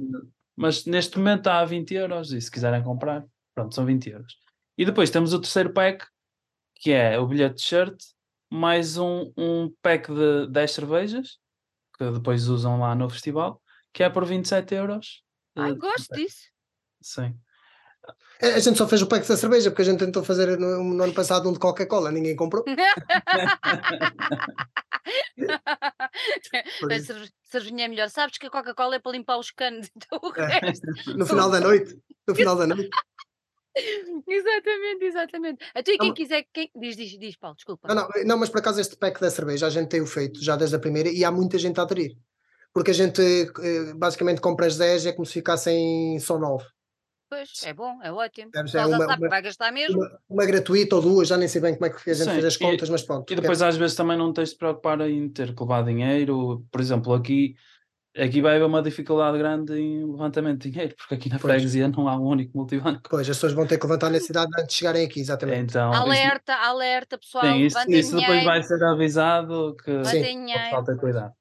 Mas 0.60 0.84
neste 0.84 1.16
momento 1.16 1.38
está 1.38 1.60
a 1.60 1.64
20 1.64 1.94
euros 1.94 2.34
e 2.34 2.40
se 2.40 2.50
quiserem 2.50 2.82
comprar, 2.82 3.24
pronto, 3.54 3.74
são 3.74 3.86
20 3.86 4.10
euros. 4.10 4.36
E 4.76 4.84
depois 4.84 5.08
temos 5.08 5.32
o 5.32 5.40
terceiro 5.40 5.72
pack, 5.72 6.06
que 6.74 6.92
é 6.92 7.18
o 7.18 7.26
bilhete 7.26 7.54
de 7.54 7.62
shirt, 7.62 7.98
mais 8.50 8.98
um, 8.98 9.32
um 9.38 9.74
pack 9.80 10.12
de 10.12 10.48
10 10.48 10.70
cervejas, 10.70 11.38
que 11.96 12.10
depois 12.10 12.46
usam 12.48 12.78
lá 12.78 12.94
no 12.94 13.08
festival, 13.08 13.62
que 13.90 14.02
é 14.02 14.10
por 14.10 14.26
27 14.26 14.74
euros. 14.74 15.22
Ai, 15.56 15.72
Uh, 15.72 15.78
gosto 15.78 16.14
disso. 16.14 16.50
Sim. 17.00 17.34
A 18.42 18.56
a 18.56 18.58
gente 18.58 18.76
só 18.76 18.86
fez 18.86 19.00
o 19.00 19.06
pack 19.06 19.26
da 19.26 19.38
cerveja 19.38 19.70
porque 19.70 19.80
a 19.80 19.86
gente 19.86 20.00
tentou 20.00 20.22
fazer 20.22 20.58
no, 20.58 20.84
no 20.84 21.02
ano 21.02 21.14
passado 21.14 21.48
um 21.48 21.54
de 21.54 21.58
Coca-Cola, 21.58 22.12
ninguém 22.12 22.36
comprou. 22.36 22.66
Cervejinha 27.50 27.84
é 27.84 27.88
melhor. 27.88 28.08
Sabes 28.08 28.38
que 28.38 28.46
a 28.46 28.50
Coca-Cola 28.50 28.96
é 28.96 28.98
para 28.98 29.12
limpar 29.12 29.38
os 29.38 29.50
canos. 29.50 29.88
Então, 29.96 30.18
o 30.22 30.30
resto- 30.32 30.86
no 31.16 31.26
final 31.26 31.50
da 31.50 31.60
noite, 31.60 31.98
no 32.26 32.34
final 32.34 32.56
da 32.56 32.66
noite. 32.66 32.88
Exatamente, 34.28 35.04
exatamente. 35.04 35.64
A 35.74 35.82
tu 35.82 35.92
e 35.92 35.98
quem 35.98 36.12
quiser. 36.12 36.44
Quem... 36.52 36.70
Diz, 36.74 36.96
diz, 36.96 37.18
diz, 37.18 37.36
Paulo, 37.36 37.54
desculpa. 37.56 37.86
Não, 37.88 37.94
não, 37.94 38.08
não, 38.26 38.38
mas 38.38 38.48
por 38.48 38.58
acaso 38.58 38.80
este 38.80 38.96
pack 38.96 39.20
da 39.20 39.30
cerveja 39.30 39.66
a 39.66 39.70
gente 39.70 39.88
tem 39.88 40.00
o 40.00 40.06
feito 40.06 40.42
já 40.42 40.56
desde 40.56 40.74
a 40.74 40.78
primeira 40.78 41.08
e 41.08 41.24
há 41.24 41.30
muita 41.30 41.56
gente 41.56 41.78
a 41.78 41.84
aderir. 41.84 42.16
Porque 42.72 42.90
a 42.90 42.94
gente 42.94 43.20
eh, 43.22 43.94
basicamente 43.94 44.40
compra 44.40 44.66
as 44.66 44.76
10 44.76 45.06
é 45.06 45.12
como 45.12 45.24
se 45.24 45.34
ficassem 45.34 46.18
só 46.18 46.38
9. 46.38 46.64
Pois, 47.30 47.48
é 47.64 47.72
bom, 47.72 48.00
é 48.02 48.10
ótimo. 48.12 48.50
Já 48.66 48.86
uma- 48.88 48.98
sabe 49.06 49.20
uma- 49.22 49.28
vai 49.28 49.40
gastar 49.40 49.70
mesmo. 49.70 49.96
Uma, 49.98 50.18
uma 50.28 50.46
gratuita 50.46 50.96
ou 50.96 51.02
duas, 51.02 51.28
já 51.28 51.36
nem 51.36 51.46
sei 51.46 51.60
bem 51.62 51.74
como 51.74 51.86
é 51.86 51.90
que 51.90 52.10
a 52.10 52.14
gente 52.14 52.24
Sim, 52.24 52.32
fez 52.32 52.44
as 52.44 52.54
e- 52.54 52.58
contas, 52.58 52.90
mas 52.90 53.02
pronto. 53.02 53.32
E 53.32 53.36
depois 53.36 53.62
às 53.62 53.76
vezes 53.76 53.96
também 53.96 54.18
não 54.18 54.32
tens 54.32 54.50
de 54.50 54.56
preocupar 54.56 55.00
em 55.02 55.28
ter 55.28 55.54
que 55.54 55.62
levar 55.62 55.84
dinheiro. 55.84 56.66
Por 56.72 56.80
exemplo, 56.80 57.14
aqui, 57.14 57.54
aqui 58.18 58.42
vai 58.42 58.56
haver 58.56 58.64
uma 58.66 58.82
dificuldade 58.82 59.38
grande 59.38 59.78
em 59.78 60.04
levantamento 60.10 60.62
de 60.62 60.70
dinheiro, 60.72 60.96
porque 60.96 61.14
aqui 61.14 61.28
na 61.28 61.38
Pois. 61.38 61.52
freguesia 61.52 61.86
não 61.86 62.08
há 62.08 62.16
um 62.16 62.24
único 62.26 62.56
multibanco. 62.58 63.02
Pois, 63.08 63.30
as 63.30 63.36
pessoas 63.36 63.52
vão 63.52 63.64
ter 63.64 63.78
que 63.78 63.86
levantar 63.86 64.10
na 64.10 64.18
cidade 64.18 64.50
antes 64.58 64.66
de 64.66 64.74
chegarem 64.74 65.06
aqui, 65.06 65.20
exatamente. 65.20 65.70
Então, 65.70 65.92
Alerta, 65.92 66.54
alerta, 66.56 67.16
pessoal. 67.16 67.44
sim, 67.44 67.60
isso, 67.60 67.78
isso 67.90 68.16
depois 68.16 68.42
vai 68.44 68.60
ser 68.64 68.82
avisado 68.82 69.76
que 69.84 70.04
Sim. 70.04 70.46
falta 70.68 70.96
cuidado. 70.96 71.32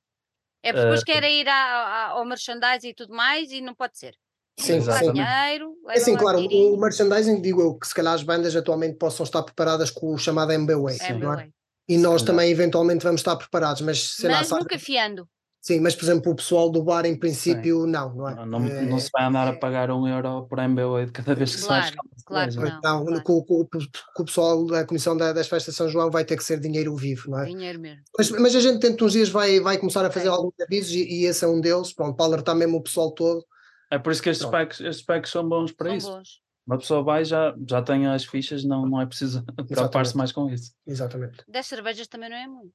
É 0.61 0.71
porque 0.71 0.83
depois 0.85 1.01
Eh, 1.01 1.05
querem 1.05 1.39
ir 1.41 1.47
à- 1.47 1.53
à- 1.53 2.07
ao 2.09 2.25
merchandising 2.25 2.89
e 2.89 2.93
tudo 2.93 3.11
mais 3.15 3.51
e 3.51 3.59
não 3.59 3.73
pode 3.73 3.97
ser. 3.97 4.13
Sim, 4.59 4.79
dinheiro, 5.13 5.73
É 5.89 5.97
assim, 5.97 6.13
lá 6.13 6.19
claro, 6.19 6.39
o 6.45 6.77
merchandising, 6.77 7.41
digo 7.41 7.61
eu, 7.61 7.75
que 7.75 7.87
se 7.87 7.93
calhar 7.95 8.13
as 8.13 8.23
bandas 8.23 8.55
atualmente 8.55 8.97
possam 8.97 9.23
estar 9.23 9.41
preparadas 9.43 9.89
com 9.89 10.13
o 10.13 10.17
chamado 10.17 10.51
MBWay, 10.51 10.95
Sim. 10.97 11.13
não 11.19 11.33
é? 11.33 11.35
MBA. 11.43 11.49
E 11.87 11.97
nós 11.97 12.21
calhar. 12.21 12.25
também 12.25 12.51
eventualmente 12.51 13.03
vamos 13.03 13.21
estar 13.21 13.35
preparados, 13.35 13.81
mas 13.81 14.15
sei 14.15 14.29
lá, 14.29 14.37
Mas 14.39 14.47
sabe- 14.47 14.61
nunca 14.61 14.77
fiando. 14.77 15.27
sim, 15.61 15.79
mas 15.79 15.95
por 15.95 16.03
exemplo 16.03 16.31
o 16.31 16.35
pessoal 16.35 16.69
do 16.69 16.83
bar 16.83 17.05
em 17.05 17.17
princípio 17.17 17.87
não, 17.87 18.13
não 18.13 18.29
é? 18.29 18.35
Não, 18.35 18.45
não, 18.45 18.65
Eh, 18.67 18.85
não 18.85 18.99
se 18.99 19.09
vai 19.11 19.25
andar 19.25 19.47
a 19.47 19.53
pagar 19.53 19.89
um 19.91 20.07
euro 20.07 20.45
por 20.47 20.59
MBA 20.59 21.05
de 21.07 21.11
cada 21.11 21.33
vez 21.33 21.55
que 21.55 21.61
Claro, 21.65 21.95
claro 22.25 22.47
que 22.47 22.53
cerveja. 22.53 22.79
não. 22.83 22.99
Não, 22.99 23.05
claro. 23.05 23.23
com, 23.23 23.43
com- 23.43 23.67
com 24.15 24.21
o 24.21 24.25
pessoal 24.25 24.65
da 24.67 24.85
Comissão 24.85 25.17
da- 25.17 25.33
das 25.33 25.47
Festas 25.47 25.73
de 25.73 25.77
São 25.77 25.87
João 25.89 26.11
vai 26.11 26.23
ter 26.25 26.37
que 26.37 26.43
ser 26.43 26.59
dinheiro 26.59 26.95
vivo, 26.95 27.31
não 27.31 27.39
é? 27.39 27.45
Dinheiro 27.45 27.79
mesmo. 27.79 28.03
Mas, 28.17 28.29
mas 28.31 28.55
a 28.55 28.59
gente 28.59 28.77
dentro 28.79 28.97
de 28.97 29.03
uns 29.05 29.13
dias 29.13 29.29
vai, 29.29 29.59
vai 29.59 29.77
começar 29.79 30.05
a 30.05 30.11
fazer 30.11 30.27
alguns 30.27 30.53
avisos 30.61 30.91
e, 30.91 31.03
e 31.21 31.25
esse 31.25 31.43
é 31.43 31.47
um 31.47 31.59
deles, 31.59 31.91
pronto, 31.93 32.15
para 32.15 32.25
alertar 32.25 32.55
mesmo 32.55 32.77
o 32.77 32.83
pessoal 32.83 33.11
todo. 33.11 33.43
É 33.91 33.97
por 33.99 34.11
isso 34.11 34.21
que 34.21 34.29
estes 34.29 34.47
packs, 34.47 34.79
estes 34.81 35.03
packs 35.05 35.31
são 35.31 35.47
bons 35.47 35.71
para 35.71 35.87
São 35.89 35.97
isso. 35.97 36.11
bons. 36.11 36.41
Uma 36.67 36.77
pessoa 36.77 37.01
vai 37.03 37.25
já 37.25 37.55
já 37.67 37.81
tem 37.81 38.05
as 38.07 38.23
fichas, 38.25 38.63
não, 38.63 38.85
não 38.85 39.01
é 39.01 39.05
preciso 39.05 39.43
preocupar-se 39.67 40.15
mais 40.15 40.31
com 40.31 40.49
isso. 40.49 40.71
Exatamente. 40.85 41.43
10 41.47 41.65
cervejas 41.65 42.07
também 42.07 42.29
não 42.29 42.37
é 42.37 42.47
muito. 42.47 42.73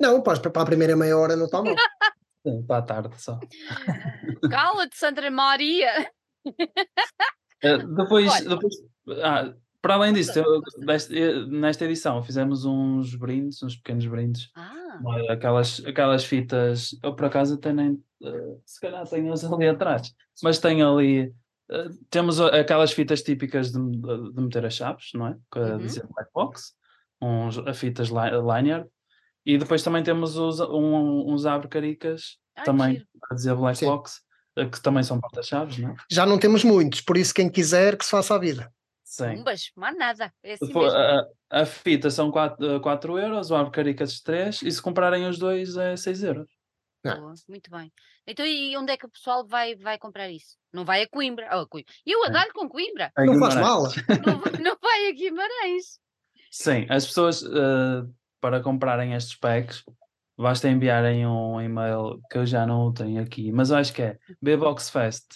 Não, 0.00 0.22
para, 0.22 0.40
para 0.40 0.62
a 0.62 0.66
primeira 0.66 0.96
meia 0.96 1.16
hora 1.16 1.36
não 1.36 1.44
está 1.46 1.62
mal. 1.62 1.74
Sim, 2.46 2.62
Para 2.66 2.78
a 2.78 2.82
tarde 2.82 3.20
só. 3.22 3.38
Cala-te, 4.50 4.96
Sandra 4.96 5.30
Maria! 5.30 6.10
Eh, 7.62 7.76
depois, 7.76 8.32
Olha. 8.32 8.48
depois 8.48 8.74
ah, 9.22 9.52
para 9.82 9.94
além 9.94 10.14
disso, 10.14 10.38
eu- 10.38 10.62
deste- 10.86 11.14
eh, 11.18 11.44
nesta 11.44 11.84
edição 11.84 12.22
fizemos 12.22 12.64
uns 12.64 13.14
brindes, 13.14 13.62
uns 13.62 13.76
pequenos 13.76 14.06
brindes, 14.06 14.50
Ah, 14.56 14.98
aquelas, 15.30 15.84
aquelas 15.84 16.24
fitas, 16.24 16.98
eu 17.02 17.14
por 17.14 17.26
acaso 17.26 17.56
até 17.56 17.70
nem, 17.70 18.02
uh, 18.22 18.60
se 18.64 18.80
calhar 18.80 19.06
tenho-os 19.08 19.44
ali 19.44 19.68
atrás, 19.68 20.12
mas 20.42 20.58
tem 20.58 20.82
ali. 20.82 21.28
uh, 21.70 21.88
temos 22.10 22.40
aquelas 22.40 22.92
fitas 22.92 23.22
típicas 23.22 23.70
de, 23.72 23.78
de- 23.80 24.40
meter 24.40 24.64
as 24.66 24.74
chaves, 24.74 25.10
não 25.14 25.26
é? 25.28 25.36
Que 25.52 25.58
Uhum. 25.58 25.78
dizer 25.78 26.06
black 26.14 26.30
box, 26.34 26.72
uns, 27.20 27.58
a 27.58 27.72
fitas 27.74 28.08
lanyard, 28.10 28.88
e 29.46 29.56
depois 29.58 29.82
também 29.82 30.02
temos 30.02 30.36
os, 30.36 30.60
um- 30.60 31.32
uns 31.32 31.46
abre-caricas, 31.46 32.38
também 32.64 32.94
giro. 32.94 33.06
a 33.30 33.34
dizer 33.34 33.54
black 33.54 33.78
Sim. 33.78 33.86
box, 33.86 34.20
uh, 34.58 34.68
que 34.70 34.80
também 34.82 35.02
são 35.02 35.20
porta-chaves, 35.20 35.78
não 35.78 35.90
é? 35.90 35.94
Já 36.10 36.26
não 36.26 36.38
temos 36.38 36.62
muitos, 36.64 37.00
por 37.00 37.16
isso 37.16 37.32
quem 37.34 37.48
quiser 37.50 37.96
que 37.96 38.04
se 38.04 38.10
faça 38.10 38.34
a 38.34 38.38
vida. 38.38 38.72
Sim. 39.04 39.38
Pumbas, 39.38 39.72
mais 39.74 39.96
nada. 39.98 40.32
É 40.42 40.52
assim 40.52 40.66
Depois, 40.66 40.92
mesmo. 40.92 41.08
a, 41.50 41.62
a 41.62 41.66
fita 41.66 42.10
são 42.10 42.30
4, 42.30 42.80
4 42.80 43.18
euros, 43.18 43.50
o 43.50 43.56
abre-caricas 43.56 44.20
3, 44.20 44.62
e 44.62 44.70
se 44.70 44.80
comprarem 44.80 45.26
os 45.28 45.36
dois 45.36 45.76
é 45.76 45.96
6 45.96 46.22
euros. 46.22 46.46
Ah. 47.04 47.14
Boa, 47.16 47.34
muito 47.48 47.70
bem. 47.70 47.90
Então, 48.26 48.44
e 48.44 48.76
onde 48.76 48.92
é 48.92 48.96
que 48.96 49.06
o 49.06 49.10
pessoal 49.10 49.46
vai, 49.46 49.74
vai 49.74 49.98
comprar 49.98 50.28
isso? 50.30 50.56
Não 50.72 50.84
vai 50.84 51.02
a 51.02 51.08
Coimbra. 51.08 51.48
Oh, 51.52 51.60
a 51.60 51.66
Coimbra. 51.68 51.92
Eu 52.06 52.22
a 52.24 52.28
É. 52.28 52.30
dar 52.30 52.52
com 52.52 52.68
Coimbra. 52.68 53.10
Não 53.16 53.38
faz 53.38 53.54
mal. 53.54 53.82
Não, 53.84 54.38
vai- 54.40 54.52
não 54.62 54.76
vai 54.82 55.08
a 55.08 55.12
Guimarães. 55.12 55.98
Sim, 56.50 56.86
as 56.90 57.06
pessoas 57.06 57.42
eh, 57.42 58.04
para 58.40 58.60
comprarem 58.62 59.14
estes 59.14 59.36
packs 59.36 59.82
basta 60.38 60.68
enviarem 60.68 61.26
um 61.26 61.60
e-mail 61.60 62.20
que 62.30 62.38
eu 62.38 62.46
já 62.46 62.66
não 62.66 62.86
o 62.86 62.92
tenho 62.92 63.22
aqui, 63.22 63.52
mas 63.52 63.70
eu 63.70 63.76
acho 63.76 63.92
que 63.92 64.02
é 64.02 64.18
bboxfest 64.42 65.26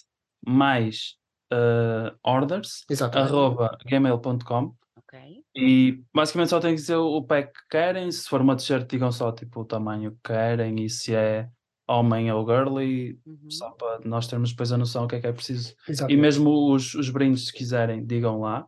mais 0.47 1.15
eh, 1.53 2.15
orders 2.23 2.85
Exatamente. 2.91 3.31
arroba 3.33 3.79
gmail.com 3.87 4.75
Ok. 4.97 5.21
e 5.55 6.03
basicamente 6.13 6.49
só 6.49 6.59
tem 6.59 6.71
que 6.75 6.81
dizer 6.81 6.97
o 6.97 7.23
pack 7.23 7.53
que 7.53 7.69
querem, 7.71 8.11
se 8.11 8.29
for 8.29 8.41
uma 8.41 8.57
t-shirt 8.57 8.89
digam 8.89 9.13
só 9.13 9.31
tipo 9.31 9.61
o 9.61 9.65
tamanho 9.65 10.13
que 10.13 10.21
querem 10.33 10.83
e 10.85 10.89
se 10.91 11.15
é 11.15 11.49
homem 11.87 12.33
ou 12.33 12.47
girly, 12.47 13.19
Uhum. 13.27 13.51
só 13.51 13.71
para 13.73 14.01
nós 14.05 14.27
termos 14.27 14.51
depois 14.51 14.73
a 14.73 14.79
noção 14.79 15.03
do 15.03 15.09
que 15.09 15.17
é 15.17 15.21
que 15.21 15.27
é 15.27 15.33
preciso. 15.33 15.75
E 15.89 15.93
Exatamente. 15.93 16.21
mesmo 16.21 16.73
os, 16.73 16.95
os 16.95 17.11
brindes, 17.11 17.47
se 17.47 17.53
quiserem, 17.53 18.05
digam 18.05 18.41
lá. 18.41 18.67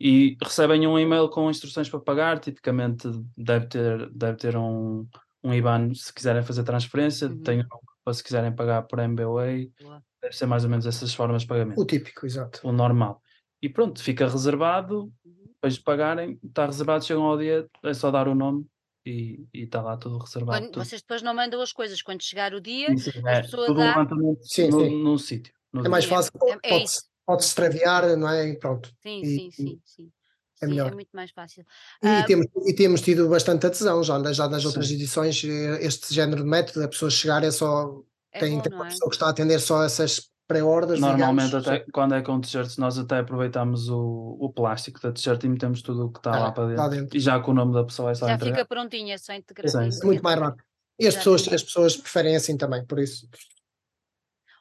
E 0.00 0.36
recebem 0.42 0.86
um 0.86 0.98
e-mail 0.98 1.28
com 1.28 1.48
instruções 1.48 1.88
para 1.88 2.00
pagar. 2.00 2.40
Tipicamente 2.40 3.08
deve 3.36 3.66
ter, 3.66 4.10
deve 4.10 4.36
ter 4.36 4.56
um, 4.56 5.06
um 5.44 5.54
IBAN 5.54 5.94
se 5.94 6.12
quiserem 6.12 6.42
fazer 6.42 6.64
transferência. 6.64 7.28
Uhum. 7.28 7.40
Tem 7.40 7.60
um 7.60 8.12
se 8.12 8.24
quiserem 8.24 8.52
pagar 8.52 8.82
por 8.82 8.98
MBWay. 8.98 9.70
Boa. 9.80 10.02
Deve 10.20 10.36
ser 10.36 10.46
mais 10.46 10.64
ou 10.64 10.70
menos 10.70 10.86
essas 10.86 11.14
formas 11.14 11.42
de 11.42 11.48
pagamento. 11.48 11.80
O 11.80 11.86
típico, 11.86 12.26
exato. 12.26 12.60
O 12.64 12.72
normal. 12.72 13.22
E 13.60 13.68
pronto, 13.68 14.02
fica 14.02 14.26
reservado. 14.28 15.12
Uhum. 15.24 15.42
Depois 15.54 15.74
de 15.74 15.82
pagarem, 15.82 16.40
está 16.42 16.66
reservado, 16.66 17.04
chegam 17.04 17.22
ao 17.22 17.38
dia, 17.38 17.68
é 17.84 17.94
só 17.94 18.10
dar 18.10 18.26
o 18.26 18.34
nome 18.34 18.66
e 19.04 19.46
e 19.52 19.64
está 19.64 19.82
lá 19.82 19.96
tudo 19.96 20.18
reservado. 20.18 20.58
Quando- 20.62 20.72
tudo. 20.72 20.84
vocês 20.84 21.00
depois 21.02 21.22
não 21.22 21.34
mandam 21.34 21.60
as 21.60 21.72
coisas. 21.72 22.00
Quando 22.02 22.22
chegar 22.22 22.54
o 22.54 22.60
dia, 22.60 22.88
Sim, 22.96 23.10
sim, 23.12 23.22
é, 23.26 23.42
pessoa 23.42 23.66
tudo 23.66 23.78
dá- 23.78 23.88
levantamento 23.88 24.40
Sim, 24.44 24.68
no, 24.68 24.80
sim. 24.80 25.02
num 25.02 25.18
sítio. 25.18 25.52
no 25.72 25.80
É 25.80 25.82
dia. 25.84 25.90
mais 25.90 26.04
fácil. 26.04 26.32
é- 26.42 26.50
é 26.52 26.70
Pode-se 26.70 27.02
pode 27.26 27.42
extraviar, 27.44 28.16
não 28.16 28.28
é? 28.28 28.48
E 28.50 28.58
pronto. 28.58 28.90
sim, 29.02 29.20
E- 29.22 29.26
sim, 29.26 29.50
sim, 29.50 29.80
sim. 29.84 30.12
é 30.60 30.66
Sim, 30.66 30.70
melhor. 30.72 30.94
muito 30.94 31.10
mais 31.12 31.30
fácil. 31.30 31.64
E, 32.02 32.06
Ah, 32.08 32.24
temos, 32.24 32.46
e 32.66 32.74
temos 32.74 33.00
tido 33.00 33.28
bastante 33.28 33.66
adesão 33.66 34.02
já, 34.04 34.18
nas- 34.18 34.36
já 34.36 34.48
nas 34.48 34.64
outras 34.64 34.88
Sim. 34.88 34.94
edições. 34.94 35.42
eh, 35.44 35.84
Este 35.84 36.12
género 36.14 36.42
de 36.42 36.48
método, 36.48 36.84
a 36.84 36.88
pessoa 36.88 37.10
chegar 37.10 37.42
é 37.42 37.50
só. 37.50 38.02
é 38.32 38.38
tem, 38.40 38.56
bom, 38.56 38.62
tem 38.62 38.72
uma 38.72 38.86
é? 38.86 38.88
pessoa 38.88 39.08
que 39.10 39.16
está 39.16 39.26
a 39.26 39.30
atender 39.30 39.60
só 39.60 39.82
essas 39.84 40.30
pré-orders. 40.46 41.00
Normalmente, 41.00 41.46
digamos. 41.46 41.68
até 41.68 41.80
quando 41.92 42.14
é 42.14 42.22
com 42.22 42.40
t-shirts, 42.40 42.76
nós 42.76 42.98
até 42.98 43.18
aproveitamos 43.18 43.88
o, 43.88 44.36
o 44.40 44.52
plástico 44.52 45.00
da 45.00 45.12
t-shirt 45.12 45.42
e 45.44 45.48
metemos 45.48 45.82
tudo 45.82 46.06
o 46.06 46.12
que 46.12 46.18
está 46.18 46.34
Ah, 46.34 46.40
lá 46.40 46.52
para 46.52 46.66
dentro. 46.68 46.90
dentro. 46.90 47.16
E 47.16 47.20
já 47.20 47.40
com 47.40 47.50
o 47.50 47.54
nome 47.54 47.72
da 47.72 47.84
pessoa 47.84 48.10
é 48.10 48.14
só 48.14 48.26
Já 48.26 48.34
entregar. 48.34 48.56
fica 48.56 48.66
prontinha, 48.68 49.18
só 49.18 49.32
integra- 49.32 49.68
Sim, 49.68 49.90
sim. 49.90 50.02
É 50.02 50.04
muito 50.06 50.22
mais 50.22 50.38
rápido. 50.38 50.64
E 50.98 51.06
as 51.06 51.16
pessoas, 51.16 51.48
as 51.52 51.62
pessoas 51.62 51.96
preferem 51.96 52.36
assim 52.36 52.56
também, 52.56 52.84
por 52.84 52.98
isso. 52.98 53.28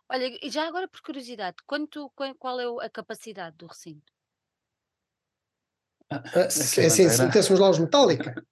Olha, 0.10 0.38
e 0.46 0.50
já 0.50 0.68
agora 0.68 0.88
por 0.88 1.02
curiosidade, 1.02 1.58
quanto, 1.66 2.10
qua- 2.16 2.36
qual 2.36 2.60
é 2.82 2.86
a 2.86 2.90
capacidade 2.90 3.56
do 3.58 3.68
recinto? 3.68 4.12
Ah, 6.10 6.22
É 6.36 6.50
se- 6.50 6.76
que 6.76 6.82
é 6.82 6.86
assim, 6.88 7.04
era- 7.06 7.14
se 7.14 7.24
metêssemos 7.26 7.60
lá 7.60 7.70
os 7.70 7.80
Metallica. 7.80 8.36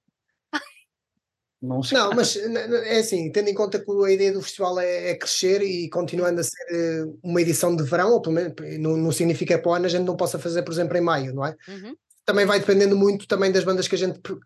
Não, 1.61 1.81
Não, 1.91 2.11
mas 2.11 2.37
é 2.37 2.99
assim, 2.99 3.29
tendo 3.31 3.49
em 3.49 3.53
conta 3.53 3.79
que 3.79 3.91
a 3.91 4.11
ideia 4.11 4.31
do 4.31 4.41
festival 4.41 4.79
é, 4.79 5.09
é 5.11 5.15
crescer 5.15 5.61
e 5.61 5.89
continuando 5.89 6.39
a 6.39 6.43
ser 6.43 6.63
eh, 6.71 7.03
uma 7.21 7.41
edição 7.41 7.75
de 7.75 7.83
verão, 7.83 8.13
ou 8.13 8.21
pelo 8.21 8.35
menos 8.35 8.53
não, 8.79 8.95
não 8.95 9.11
significa 9.11 9.55
que 9.57 9.61
para 9.61 9.71
o 9.71 9.73
ano 9.73 9.85
a 9.85 9.89
gente 9.89 10.05
não 10.05 10.15
possa 10.15 10.39
fazer, 10.39 10.63
por 10.63 10.71
exemplo, 10.71 10.95
em 10.97 11.01
maio, 11.01 11.33
não 11.33 11.45
é? 11.45 11.53
Uhum. 11.67 11.93
Também 12.25 12.45
vai 12.45 12.59
dependendo 12.61 12.95
muito 12.95 13.27
também 13.27 13.51
das 13.51 13.65
bandas 13.65 13.89
que 13.89 13.95
a 13.95 13.97
gente 13.97 14.19
pre- 14.19 14.37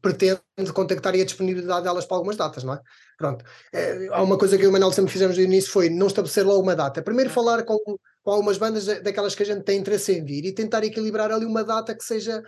pretende 0.00 0.40
contactar 0.72 1.14
e 1.14 1.20
a 1.20 1.24
disponibilidade 1.26 1.84
delas 1.84 2.06
para 2.06 2.16
algumas 2.16 2.36
datas, 2.36 2.64
não 2.64 2.72
é? 2.72 2.80
Pronto. 3.18 3.44
Eh, 3.74 4.08
há 4.10 4.22
uma 4.22 4.38
coisa 4.38 4.56
que 4.56 4.62
eu 4.64 4.68
e 4.68 4.70
o 4.70 4.72
Manel 4.72 4.92
sempre 4.92 5.12
fizemos 5.12 5.36
no 5.36 5.42
início 5.42 5.70
foi 5.70 5.90
não 5.90 6.06
estabelecer 6.06 6.46
logo 6.46 6.62
uma 6.62 6.74
data. 6.74 7.02
Primeiro 7.02 7.28
Ok. 7.30 7.34
falar 7.34 7.64
com, 7.64 7.76
com 8.22 8.30
algumas 8.30 8.56
bandas 8.56 8.86
da- 8.86 9.00
daquelas 9.00 9.34
que 9.34 9.42
a 9.42 9.46
gente 9.46 9.62
tem 9.62 9.78
interesse 9.78 10.12
em 10.12 10.24
vir 10.24 10.46
e 10.46 10.52
tentar 10.54 10.82
equilibrar 10.84 11.30
ali 11.30 11.44
uma 11.44 11.62
data 11.64 11.94
que 11.94 12.02
seja 12.02 12.42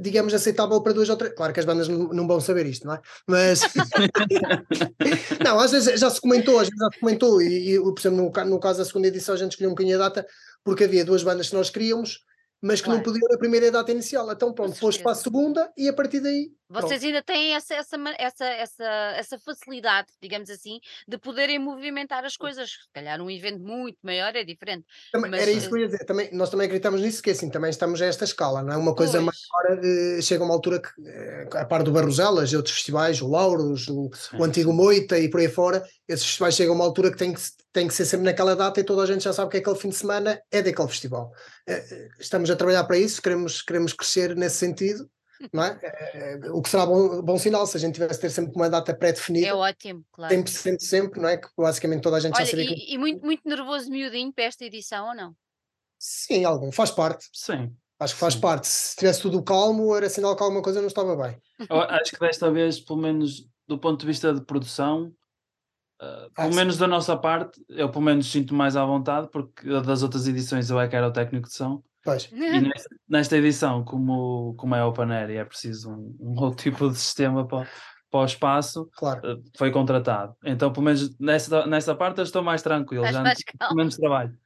digamos, 0.00 0.32
aceitável 0.32 0.80
para 0.80 0.92
duas 0.92 1.08
ou 1.08 1.16
três. 1.16 1.34
Claro 1.34 1.52
que 1.52 1.60
as 1.60 1.66
bandas 1.66 1.88
não, 1.88 2.08
não 2.08 2.26
vão 2.26 2.40
saber 2.40 2.66
isto, 2.66 2.86
não 2.86 2.94
é? 2.94 3.00
Mas 3.26 3.60
não, 5.44 5.58
às 5.58 5.72
vezes 5.72 5.98
já 5.98 6.10
se 6.10 6.20
comentou, 6.20 6.58
às 6.58 6.68
vezes 6.68 6.78
já 6.78 6.90
se 6.92 7.00
comentou, 7.00 7.42
e, 7.42 7.74
e 7.74 7.78
por 7.80 7.98
exemplo, 7.98 8.18
no, 8.18 8.44
no 8.50 8.60
caso 8.60 8.78
da 8.78 8.84
segunda 8.84 9.08
edição, 9.08 9.34
a 9.34 9.38
gente 9.38 9.52
escolheu 9.52 9.70
um 9.70 9.74
bocadinho 9.74 9.96
a 9.96 10.08
data 10.08 10.26
porque 10.64 10.84
havia 10.84 11.04
duas 11.04 11.22
bandas 11.22 11.48
que 11.48 11.56
nós 11.56 11.70
queríamos, 11.70 12.20
mas 12.60 12.80
que 12.80 12.88
não 12.88 12.96
Claro. 12.96 13.12
podiam 13.12 13.28
na 13.28 13.38
primeira 13.38 13.70
data 13.70 13.90
inicial. 13.90 14.30
Então, 14.30 14.52
pronto, 14.52 14.78
pôs 14.78 14.96
para 14.96 15.12
a 15.12 15.16
segunda 15.16 15.72
e 15.76 15.88
a 15.88 15.92
partir 15.92 16.20
daí. 16.20 16.52
Pronto. 16.72 16.88
Vocês 16.88 17.04
ainda 17.04 17.22
têm 17.22 17.54
essa, 17.54 17.74
essa, 17.74 17.96
essa, 18.18 18.44
essa, 18.44 18.84
essa 19.16 19.38
facilidade, 19.38 20.08
digamos 20.20 20.50
assim, 20.50 20.80
de 21.06 21.18
poderem 21.18 21.58
movimentar 21.58 22.24
as 22.24 22.36
coisas. 22.36 22.70
Se 22.70 22.92
calhar 22.92 23.20
um 23.20 23.30
evento 23.30 23.60
muito 23.60 23.98
maior 24.02 24.34
é 24.34 24.44
diferente. 24.44 24.84
Também- 25.12 25.30
mas, 25.30 25.42
era 25.42 25.50
isso 25.50 25.66
eh, 25.66 25.68
que 25.68 25.74
eu 25.74 25.78
ia 25.78 25.86
dizer. 25.86 26.04
Também, 26.04 26.30
nós 26.32 26.50
também 26.50 26.66
acreditamos 26.66 27.00
nisso, 27.00 27.22
que 27.22 27.30
assim, 27.30 27.50
também 27.50 27.70
estamos 27.70 28.00
a 28.02 28.06
esta 28.06 28.24
escala, 28.24 28.62
não 28.62 28.72
é? 28.72 28.76
Uma 28.76 28.94
coisa 28.94 29.20
Pois. 29.22 29.36
maior, 29.62 29.84
eh, 29.84 30.22
chega 30.22 30.42
uma 30.44 30.54
altura 30.54 30.80
que, 30.80 30.88
eh, 31.06 31.48
a 31.52 31.64
par 31.64 31.82
do 31.82 31.92
Barroselas 31.92 32.50
e 32.50 32.56
outros 32.56 32.74
festivais, 32.74 33.20
o 33.20 33.28
Lauros, 33.28 33.88
o, 33.88 34.10
o 34.38 34.44
Antigo. 34.44 34.72
Moita 34.72 35.18
e 35.18 35.28
por 35.28 35.40
aí 35.40 35.48
fora, 35.48 35.86
esses 36.08 36.24
festivais 36.24 36.54
chegam 36.54 36.72
a 36.72 36.76
uma 36.76 36.84
altura 36.84 37.10
que 37.10 37.18
tem 37.18 37.32
que, 37.32 37.40
tem 37.72 37.86
que 37.86 37.94
ser 37.94 38.04
sempre 38.04 38.24
naquela 38.24 38.56
data 38.56 38.80
e 38.80 38.84
toda 38.84 39.02
a 39.02 39.06
gente 39.06 39.24
já 39.24 39.32
sabe 39.32 39.50
que 39.50 39.58
aquele 39.58 39.76
fim 39.76 39.90
de 39.90 39.96
semana 39.96 40.40
é 40.50 40.62
daquele 40.62 40.88
festival. 40.88 41.32
Estamos 42.18 42.50
a 42.50 42.56
trabalhar 42.56 42.84
para 42.84 42.98
isso, 42.98 43.20
queremos, 43.20 43.62
queremos 43.62 43.92
crescer 43.92 44.34
nesse 44.36 44.56
sentido, 44.56 45.08
não 45.52 45.64
é? 45.64 45.78
Eh, 46.14 46.50
O 46.50 46.60
que 46.62 46.68
será 46.68 46.84
bom, 46.86 47.22
bom 47.22 47.38
sinal 47.38 47.66
se 47.66 47.76
a 47.76 47.80
gente 47.80 47.94
tivesse 47.94 48.20
ter 48.20 48.30
sempre 48.30 48.54
uma 48.54 48.68
data 48.68 48.92
É 48.92 48.94
pré-definida, 48.94 49.56
ótimo, 49.56 50.04
claro. 50.12 50.34
100% 50.34 50.80
sempre, 50.80 51.20
não 51.20 51.28
é? 51.28 51.36
Que 51.38 51.48
basicamente 51.56 52.02
toda 52.02 52.16
a 52.16 52.20
gente 52.20 52.34
já 52.34 52.42
Olha, 52.42 52.50
sabia 52.50 52.66
que. 52.66 52.74
e, 52.74 52.94
e 52.94 52.98
muito, 52.98 53.24
muito 53.24 53.42
nervoso 53.48 53.90
miudinho 53.90 54.32
para 54.32 54.44
esta 54.44 54.64
edição 54.64 55.08
ou 55.08 55.14
não? 55.14 55.34
Sim, 55.98 56.44
algum, 56.44 56.70
faz 56.72 56.90
parte. 56.90 57.28
Sim. 57.32 57.74
Acho 57.98 58.14
que 58.14 58.20
faz 58.20 58.34
Sim. 58.34 58.40
parte. 58.40 58.66
Se 58.66 58.96
tivesse 58.96 59.22
tudo 59.22 59.42
calmo, 59.42 59.94
era 59.96 60.08
sinal 60.10 60.34
que 60.34 60.42
alguma 60.42 60.62
coisa 60.62 60.80
não 60.80 60.88
estava 60.88 61.14
bem. 61.16 61.38
Eu 61.70 61.80
acho 61.80 62.10
que 62.12 62.18
desta 62.18 62.50
vez, 62.50 62.80
pelo 62.80 62.98
menos 62.98 63.46
do 63.68 63.78
ponto 63.78 64.00
de 64.00 64.06
vista 64.06 64.34
de 64.34 64.44
produção, 64.44 65.06
uh, 66.00 66.04
Ah, 66.04 66.28
pelo 66.34 66.50
sim. 66.50 66.56
menos 66.58 66.76
da 66.76 66.88
nossa 66.88 67.16
parte, 67.16 67.64
eu 67.68 67.88
pelo 67.90 68.04
menos 68.04 68.30
sinto 68.30 68.52
mais 68.54 68.74
à 68.76 68.84
vontade, 68.84 69.28
porque 69.30 69.68
das 69.82 70.02
outras 70.02 70.26
edições 70.26 70.68
eu 70.68 70.80
é 70.80 70.88
que 70.88 70.96
era 70.96 71.06
o 71.06 71.12
técnico 71.12 71.48
de 71.48 71.54
som. 71.54 71.80
Pois. 72.04 72.28
E 72.32 72.60
nesta, 72.60 72.88
nesta 73.08 73.36
edição, 73.36 73.84
como, 73.84 74.54
como 74.56 74.74
é 74.74 74.84
Open 74.84 75.12
Air 75.12 75.30
e 75.30 75.36
é 75.36 75.44
preciso 75.44 75.90
um, 75.90 76.16
um 76.18 76.40
outro 76.42 76.62
tipo 76.62 76.90
de 76.90 76.98
sistema 76.98 77.46
para, 77.46 77.68
para 78.10 78.20
o 78.20 78.24
espaço, 78.24 78.88
Claro. 78.96 79.34
uh, 79.38 79.42
foi 79.56 79.70
contratado. 79.70 80.34
Então, 80.44 80.72
pelo 80.72 80.84
menos 80.84 81.16
nessa, 81.18 81.66
nessa 81.66 81.94
parte, 81.94 82.18
eu 82.18 82.24
estou 82.24 82.42
mais 82.42 82.60
tranquilo, 82.62 83.06
já 83.06 83.22
mais 83.22 83.38
não 83.60 83.76
menos 83.76 83.96
trabalho. 83.96 84.36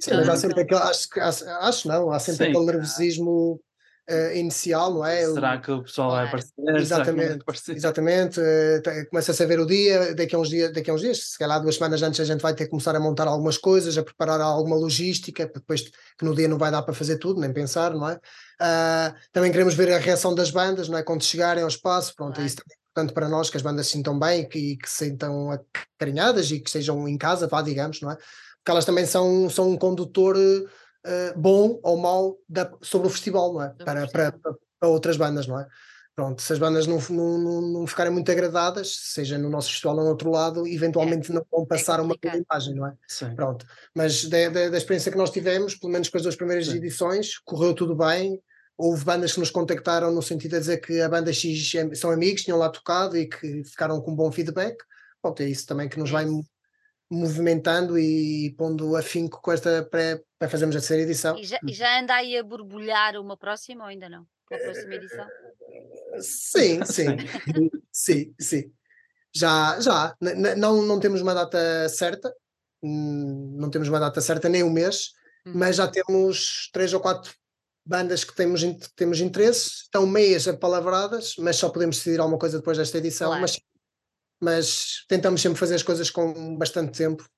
Sim, 0.00 0.14
mas 0.14 0.28
há 0.28 0.36
sempre 0.36 0.60
aquele. 0.62 0.80
Acho, 0.80 1.08
que- 1.08 1.18
acho, 1.20 1.44
acho 1.48 1.88
não, 1.88 2.10
há 2.12 2.18
sempre 2.20 2.44
Sim. 2.46 2.50
aquele 2.52 2.66
nervosismo 2.66 3.60
eh, 4.08 4.38
inicial, 4.38 4.92
não 4.94 5.04
é? 5.04 5.26
O- 5.28 5.34
Será 5.34 5.58
que 5.60 5.70
o 5.70 5.82
pessoal 5.82 6.10
vai 6.12 6.26
aparecer? 6.26 6.52
Exatamente, 6.76 7.40
aparecer? 7.42 7.76
exatamente. 7.76 8.40
te- 8.82 9.04
Começa-se 9.06 9.42
a 9.42 9.46
ver 9.46 9.58
o 9.60 9.66
dia, 9.66 10.14
daqui 10.14 10.34
a 10.34 10.38
uns 10.38 10.48
dias, 10.48 10.72
daqui 10.72 10.90
a 10.90 10.94
uns 10.94 11.00
dias, 11.00 11.30
se 11.32 11.38
calhar 11.38 11.60
duas 11.60 11.74
semanas 11.76 12.02
antes 12.02 12.20
a 12.20 12.24
gente 12.24 12.40
vai 12.40 12.54
ter 12.54 12.64
que 12.64 12.70
começar 12.70 12.94
a 12.94 13.00
montar 13.00 13.26
algumas 13.26 13.58
coisas, 13.58 13.96
a 13.98 14.02
preparar 14.02 14.40
alguma 14.40 14.76
logística, 14.76 15.46
depois 15.52 15.82
que 16.18 16.24
no 16.24 16.34
dia 16.34 16.48
não 16.48 16.58
vai 16.58 16.70
dar 16.70 16.82
para 16.82 16.94
fazer 16.94 17.18
tudo, 17.18 17.40
nem 17.40 17.52
pensar, 17.52 17.92
não 17.94 18.08
é? 18.08 18.18
Ah, 18.60 19.14
também 19.32 19.50
queremos 19.50 19.74
ver 19.74 19.92
a 19.92 19.98
reação 19.98 20.34
das 20.34 20.50
bandas, 20.50 20.88
não 20.88 20.96
é? 20.98 21.02
Quando 21.02 21.22
chegarem 21.24 21.62
ao 21.62 21.68
espaço, 21.68 22.14
pronto, 22.14 22.34
Claro. 22.34 22.46
isso 22.46 22.56
também 22.56 22.74
é 22.76 22.80
importante 22.90 23.12
para 23.14 23.28
nós, 23.28 23.50
que 23.50 23.56
as 23.56 23.62
bandas 23.62 23.86
se 23.86 23.92
sintam 23.92 24.18
bem 24.18 24.42
e 24.42 24.46
que, 24.46 24.76
que 24.76 24.88
se 24.88 25.04
sintam 25.06 25.50
acarinhadas 25.50 26.50
e 26.50 26.60
que 26.60 26.68
estejam 26.68 27.06
em 27.08 27.18
casa, 27.18 27.46
vá, 27.46 27.60
digamos, 27.62 28.00
não 28.00 28.10
é? 28.10 28.14
Porque 28.16 28.70
elas 28.70 28.84
também 28.84 29.06
são, 29.06 29.48
são 29.50 29.70
um 29.70 29.76
condutor 29.76 30.36
eh, 31.06 31.32
bom 31.36 31.78
ou 31.82 31.96
mau 31.96 32.36
da- 32.48 32.72
sobre 32.82 33.06
o 33.06 33.10
festival, 33.10 33.52
não 33.54 33.62
é? 33.62 33.68
Para, 33.84 34.08
para, 34.08 34.32
para, 34.32 34.88
outras 34.88 35.16
bandas, 35.16 35.46
não 35.46 35.58
é? 35.58 35.66
Pronto, 36.16 36.40
se 36.40 36.50
as 36.52 36.58
bandas 36.58 36.86
não, 36.86 36.98
não, 37.10 37.38
não, 37.38 37.60
não 37.60 37.86
ficarem 37.86 38.10
muito 38.10 38.32
agradadas, 38.32 38.96
seja 39.12 39.36
no 39.36 39.50
nosso 39.50 39.68
festival 39.68 39.98
ou 39.98 40.04
no 40.04 40.10
outro 40.10 40.30
lado, 40.30 40.66
eventualmente 40.66 41.30
não 41.30 41.44
vão 41.52 41.66
passar 41.66 42.00
uma 42.00 42.16
boa 42.20 42.36
imagem, 42.36 42.74
não 42.74 42.86
é? 42.86 42.94
Sim. 43.06 43.34
Pronto, 43.34 43.66
mas 43.94 44.24
da, 44.24 44.48
da, 44.48 44.70
da 44.70 44.78
experiência 44.78 45.12
que 45.12 45.18
nós 45.18 45.30
tivemos, 45.30 45.74
pelo 45.74 45.92
menos 45.92 46.08
com 46.08 46.16
as 46.16 46.22
duas 46.22 46.34
primeiras 46.34 46.66
Sim. 46.66 46.76
edições, 46.76 47.38
correu 47.44 47.74
tudo 47.74 47.94
bem. 47.94 48.40
Houve 48.78 49.04
bandas 49.04 49.32
que 49.34 49.40
nos 49.40 49.50
contactaram 49.50 50.10
no 50.10 50.22
sentido 50.22 50.52
de 50.52 50.60
dizer 50.60 50.78
que 50.78 51.00
a 51.00 51.08
banda 51.08 51.32
X 51.32 51.74
é- 51.74 51.94
são 51.94 52.10
amigos, 52.10 52.42
tinham 52.42 52.58
lá 52.58 52.68
tocado 52.70 53.16
e 53.16 53.28
que 53.28 53.62
ficaram 53.64 54.00
com 54.00 54.12
um 54.12 54.16
bom 54.16 54.32
feedback. 54.32 54.76
pronto, 55.20 55.42
é 55.42 55.48
isso 55.48 55.66
também 55.66 55.88
que 55.88 55.98
nos 55.98 56.10
é 56.10 56.12
vai 56.12 56.26
movimentando 57.10 57.98
e 57.98 58.54
pondo 58.58 58.96
afinco 58.96 59.40
com 59.40 59.52
esta 59.52 59.82
pré 59.84 60.20
para 60.38 60.48
fazermos 60.48 60.74
a 60.76 60.80
terceira 60.80 61.02
edição. 61.02 61.36
E 61.38 61.44
já, 61.44 61.58
e 61.66 61.72
já 61.72 62.00
anda 62.00 62.14
aí 62.14 62.36
a 62.36 62.42
borbulhar 62.42 63.16
uma 63.16 63.36
próxima 63.36 63.84
ou 63.84 63.90
ainda 63.90 64.08
não? 64.08 64.26
Com 64.46 64.54
a 64.54 64.58
próxima 64.58 64.94
edição? 64.94 65.26
Sim, 66.18 66.82
sim, 66.86 67.16
sim, 67.92 68.34
sim. 68.40 68.72
Já, 69.34 69.78
já. 69.80 70.16
não, 70.56 70.80
não 70.80 70.98
temos 70.98 71.20
uma 71.20 71.34
data 71.34 71.86
certa, 71.90 72.34
hum, 72.82 73.54
não 73.58 73.68
temos 73.68 73.86
uma 73.86 74.00
data 74.00 74.18
certa 74.22 74.48
nem 74.48 74.62
um 74.62 74.70
mês, 74.70 75.10
uhum. 75.44 75.52
mas 75.56 75.76
já 75.76 75.86
temos 75.86 76.70
três 76.72 76.94
ou 76.94 77.00
quatro 77.00 77.34
bandas 77.84 78.24
que 78.24 78.34
temos, 78.34 78.62
temos 78.96 79.20
interesse, 79.20 79.82
estão 79.82 80.06
meias 80.06 80.48
apalavradas, 80.48 81.34
mas 81.38 81.56
só 81.56 81.68
podemos 81.68 81.98
decidir 81.98 82.18
alguma 82.18 82.38
coisa 82.38 82.58
depois 82.58 82.78
desta 82.78 82.96
edição. 82.96 83.28
Claro. 83.28 83.42
Mas, 83.42 83.60
mas 84.40 85.04
tentamos 85.08 85.40
sempre 85.40 85.58
fazer 85.58 85.74
as 85.74 85.82
coisas 85.82 86.10
com 86.10 86.56
bastante 86.56 86.96
tempo, 86.96 87.28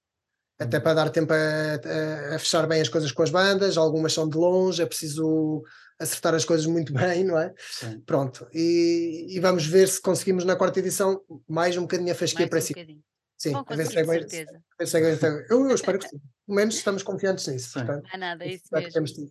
até 0.59 0.79
uhum. 0.79 0.83
para 0.83 0.95
dar 0.95 1.11
tempo 1.11 1.33
a, 1.33 2.35
a, 2.35 2.39
fechar 2.39 2.67
bem 2.67 2.81
as 2.81 2.89
coisas 2.89 3.13
com 3.13 3.23
as 3.23 3.31
bandas. 3.31 3.77
Algumas 3.77 4.13
são 4.13 4.29
de 4.29 4.37
longe, 4.37 4.83
é 4.83 4.87
preciso 4.87 5.63
acertar 5.99 6.35
as 6.35 6.45
coisas 6.45 6.67
muito 6.67 6.93
bem, 6.95 7.25
não 7.25 7.39
é? 7.39 7.53
Sim. 7.59 8.01
Pronto, 8.01 8.49
e, 8.53 9.27
e, 9.31 9.41
vamos 9.41 9.67
ver 9.67 9.89
se 9.89 10.01
conseguimos 10.01 10.45
na 10.45 10.57
quarta 10.57 10.79
edição 10.81 11.21
mais 11.49 11.77
um 11.77 11.83
bocadinho 11.83 12.13
a 12.13 12.15
fasquia 12.15 12.49
para 12.49 12.59
um 12.59 12.63
si. 12.63 12.75
Sim, 13.37 13.55
a 13.55 13.77
ver 13.77 13.87
se 13.87 13.99
é 13.99 14.05
certeza. 14.05 14.61
Eu, 15.49 15.69
eu 15.69 15.75
espero 15.75 15.99
que 16.01 16.09
sim. 16.09 16.19
Pelo 16.45 16.57
menos 16.57 16.75
estamos 16.75 17.05
confiantes 17.05 17.47
nisso. 17.47 17.75
Portanto, 17.75 18.09
ah, 18.13 18.19
nada, 18.19 18.45
é 18.45 18.55
isso 18.55 18.65
mesmo. 18.73 19.31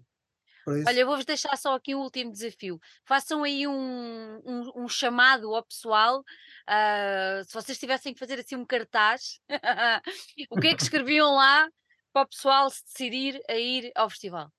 Olha, 0.67 1.05
vou-vos 1.05 1.23
deixar 1.23 1.55
só 1.57 1.75
aqui 1.75 1.95
um 1.95 1.99
último 1.99 2.31
desafio. 2.31 2.79
Façam 3.05 3.43
aí 3.43 3.65
um, 3.65 4.41
um, 4.45 4.83
um 4.83 4.89
chamado 4.89 5.55
ao 5.55 5.63
pessoal. 5.63 6.19
Uh, 6.19 7.43
se 7.45 7.53
vocês 7.53 7.79
tivessem 7.79 8.13
que 8.13 8.19
fazer 8.19 8.39
assim 8.39 8.55
um 8.55 8.65
cartaz, 8.65 9.39
o 10.51 10.59
que 10.59 10.67
é 10.67 10.75
que 10.75 10.83
escreviam 10.83 11.33
lá 11.35 11.69
para 12.11 12.23
o 12.23 12.27
pessoal 12.27 12.69
se 12.69 12.83
decidir 12.83 13.41
a 13.49 13.55
ir 13.55 13.91
ao 13.95 14.09
festival? 14.09 14.51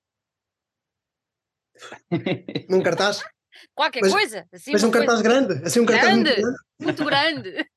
Num 2.67 2.81
cartaz? 2.81 3.21
Qualquer 3.75 4.01
mas, 4.01 4.11
coisa. 4.11 4.47
Assim, 4.51 4.71
mas 4.71 4.83
um 4.83 4.91
cartaz 4.91 5.21
coisa... 5.21 5.23
grande. 5.23 5.65
Assim, 5.65 5.79
um 5.79 5.85
grande, 5.85 6.31
cartaz 6.33 6.47
muito 6.79 7.05
grande. 7.05 7.45
Muito 7.49 7.53
grande. 7.53 7.69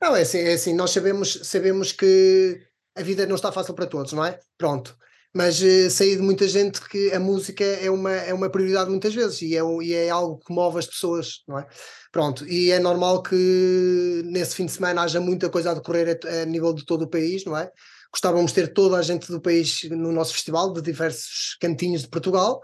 Não, 0.00 0.16
é 0.16 0.22
assim, 0.22 0.38
é 0.38 0.52
assim, 0.52 0.74
nós 0.74 0.92
sabemos, 0.92 1.40
sabemos 1.42 1.92
que 1.92 2.66
a 2.96 3.02
vida 3.02 3.26
não 3.26 3.34
está 3.34 3.52
fácil 3.52 3.74
para 3.74 3.86
todos, 3.86 4.12
não 4.12 4.24
é? 4.24 4.38
Pronto. 4.56 4.96
Mas 5.38 5.62
uh, 5.62 5.88
sei 5.88 6.16
de 6.16 6.20
muita 6.20 6.48
gente 6.48 6.80
que 6.80 7.12
a 7.12 7.20
música 7.20 7.62
é 7.62 7.88
uma, 7.88 8.10
é 8.10 8.34
uma 8.34 8.50
prioridade 8.50 8.90
muitas 8.90 9.14
vezes 9.14 9.40
e 9.40 9.56
é, 9.56 9.60
e 9.84 9.94
é 9.94 10.10
algo 10.10 10.40
que 10.44 10.52
move 10.52 10.80
as 10.80 10.86
pessoas, 10.88 11.44
não 11.46 11.60
é? 11.60 11.66
Pronto, 12.10 12.44
e 12.44 12.72
é 12.72 12.80
normal 12.80 13.22
que 13.22 14.20
nesse 14.24 14.56
fim 14.56 14.66
de 14.66 14.72
semana 14.72 15.02
haja 15.02 15.20
muita 15.20 15.48
coisa 15.48 15.70
a 15.70 15.74
decorrer 15.74 16.18
a, 16.24 16.42
a 16.42 16.44
nível 16.44 16.72
de 16.74 16.84
todo 16.84 17.02
o 17.02 17.08
país, 17.08 17.44
não 17.44 17.56
é? 17.56 17.70
Gostávamos 18.12 18.50
de 18.50 18.56
ter 18.56 18.72
toda 18.72 18.96
a 18.96 19.02
gente 19.02 19.30
do 19.30 19.40
país 19.40 19.84
no 19.84 20.10
nosso 20.10 20.32
festival, 20.32 20.72
de 20.72 20.82
diversos 20.82 21.56
cantinhos 21.60 22.02
de 22.02 22.08
Portugal, 22.08 22.60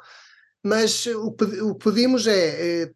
mas 0.60 1.06
o 1.06 1.30
que, 1.30 1.46
pedimos 1.78 2.26
é, 2.26 2.82
é 2.82 2.90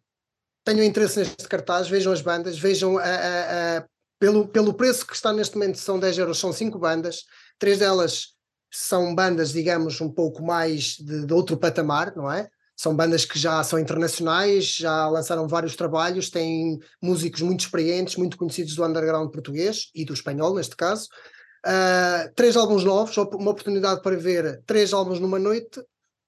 tenham 0.65 0.83
interesse 0.83 1.19
neste 1.19 1.47
cartaz, 1.47 1.87
vejam 1.87 2.11
as 2.11 2.21
bandas, 2.21 2.59
vejam 2.59 2.97
a, 2.97 3.03
a, 3.03 3.77
a, 3.77 3.85
pelo, 4.19 4.45
pelo 4.45 4.73
preço 4.73 5.07
que 5.07 5.15
está 5.15 5.31
neste 5.31 5.55
momento, 5.55 5.77
são 5.77 5.97
10 5.97 6.17
euros, 6.17 6.37
são 6.37 6.51
5 6.51 6.77
bandas, 6.77 7.23
três 7.57 7.79
delas 7.79 8.37
são 8.71 9.15
bandas, 9.15 9.51
digamos, 9.51 9.99
um 9.99 10.09
pouco 10.09 10.43
mais 10.43 10.97
de, 10.97 11.25
de, 11.25 11.33
outro 11.33 11.57
patamar, 11.57 12.15
não 12.15 12.31
é? 12.31 12.49
São 12.75 12.95
bandas 12.95 13.25
que 13.25 13.37
já 13.37 13.61
são 13.63 13.77
internacionais, 13.77 14.75
já 14.75 15.07
lançaram 15.09 15.47
vários 15.47 15.75
trabalhos, 15.75 16.29
têm 16.29 16.79
músicos 17.01 17.41
muito 17.41 17.61
experientes, 17.61 18.15
muito 18.15 18.37
conhecidos 18.37 18.75
do 18.75 18.85
underground 18.85 19.31
português 19.31 19.89
e 19.93 20.05
do 20.05 20.13
espanhol, 20.13 20.55
neste 20.55 20.77
caso. 20.77 21.09
Uh, 21.65 22.31
três 22.35 22.55
álbuns 22.55 22.85
novos, 22.85 23.17
uma 23.17 23.51
oportunidade 23.51 24.01
para 24.01 24.15
ver 24.15 24.61
três 24.65 24.93
álbuns 24.93 25.19
numa 25.19 25.37
noite, 25.37 25.81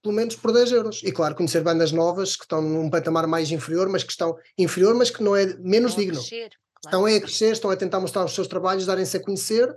pelo 0.03 0.13
menos 0.13 0.35
por 0.35 0.51
10 0.51 0.71
euros. 0.73 1.01
E 1.03 1.11
claro, 1.11 1.35
conhecer 1.35 1.61
bandas 1.63 1.93
novas 1.93 2.35
que 2.35 2.43
estão 2.43 2.61
num 2.61 2.89
patamar 2.89 3.27
mais 3.27 3.49
inferior, 3.49 3.87
mas 3.87 4.03
que 4.03 4.11
estão 4.11 4.35
inferior, 4.57 4.93
mas 4.93 5.09
que 5.09 5.23
não 5.23 5.35
é 5.35 5.45
menos 5.59 5.91
estão 5.91 6.03
digno. 6.03 6.19
A 6.19 6.21
crescer, 6.21 6.49
claro. 6.49 6.85
Estão 6.85 7.05
a 7.05 7.19
crescer, 7.21 7.51
estão 7.53 7.71
a 7.71 7.77
tentar 7.77 7.99
mostrar 8.01 8.25
os 8.25 8.35
seus 8.35 8.47
trabalhos, 8.47 8.85
darem-se 8.85 9.15
a 9.15 9.21
conhecer, 9.21 9.73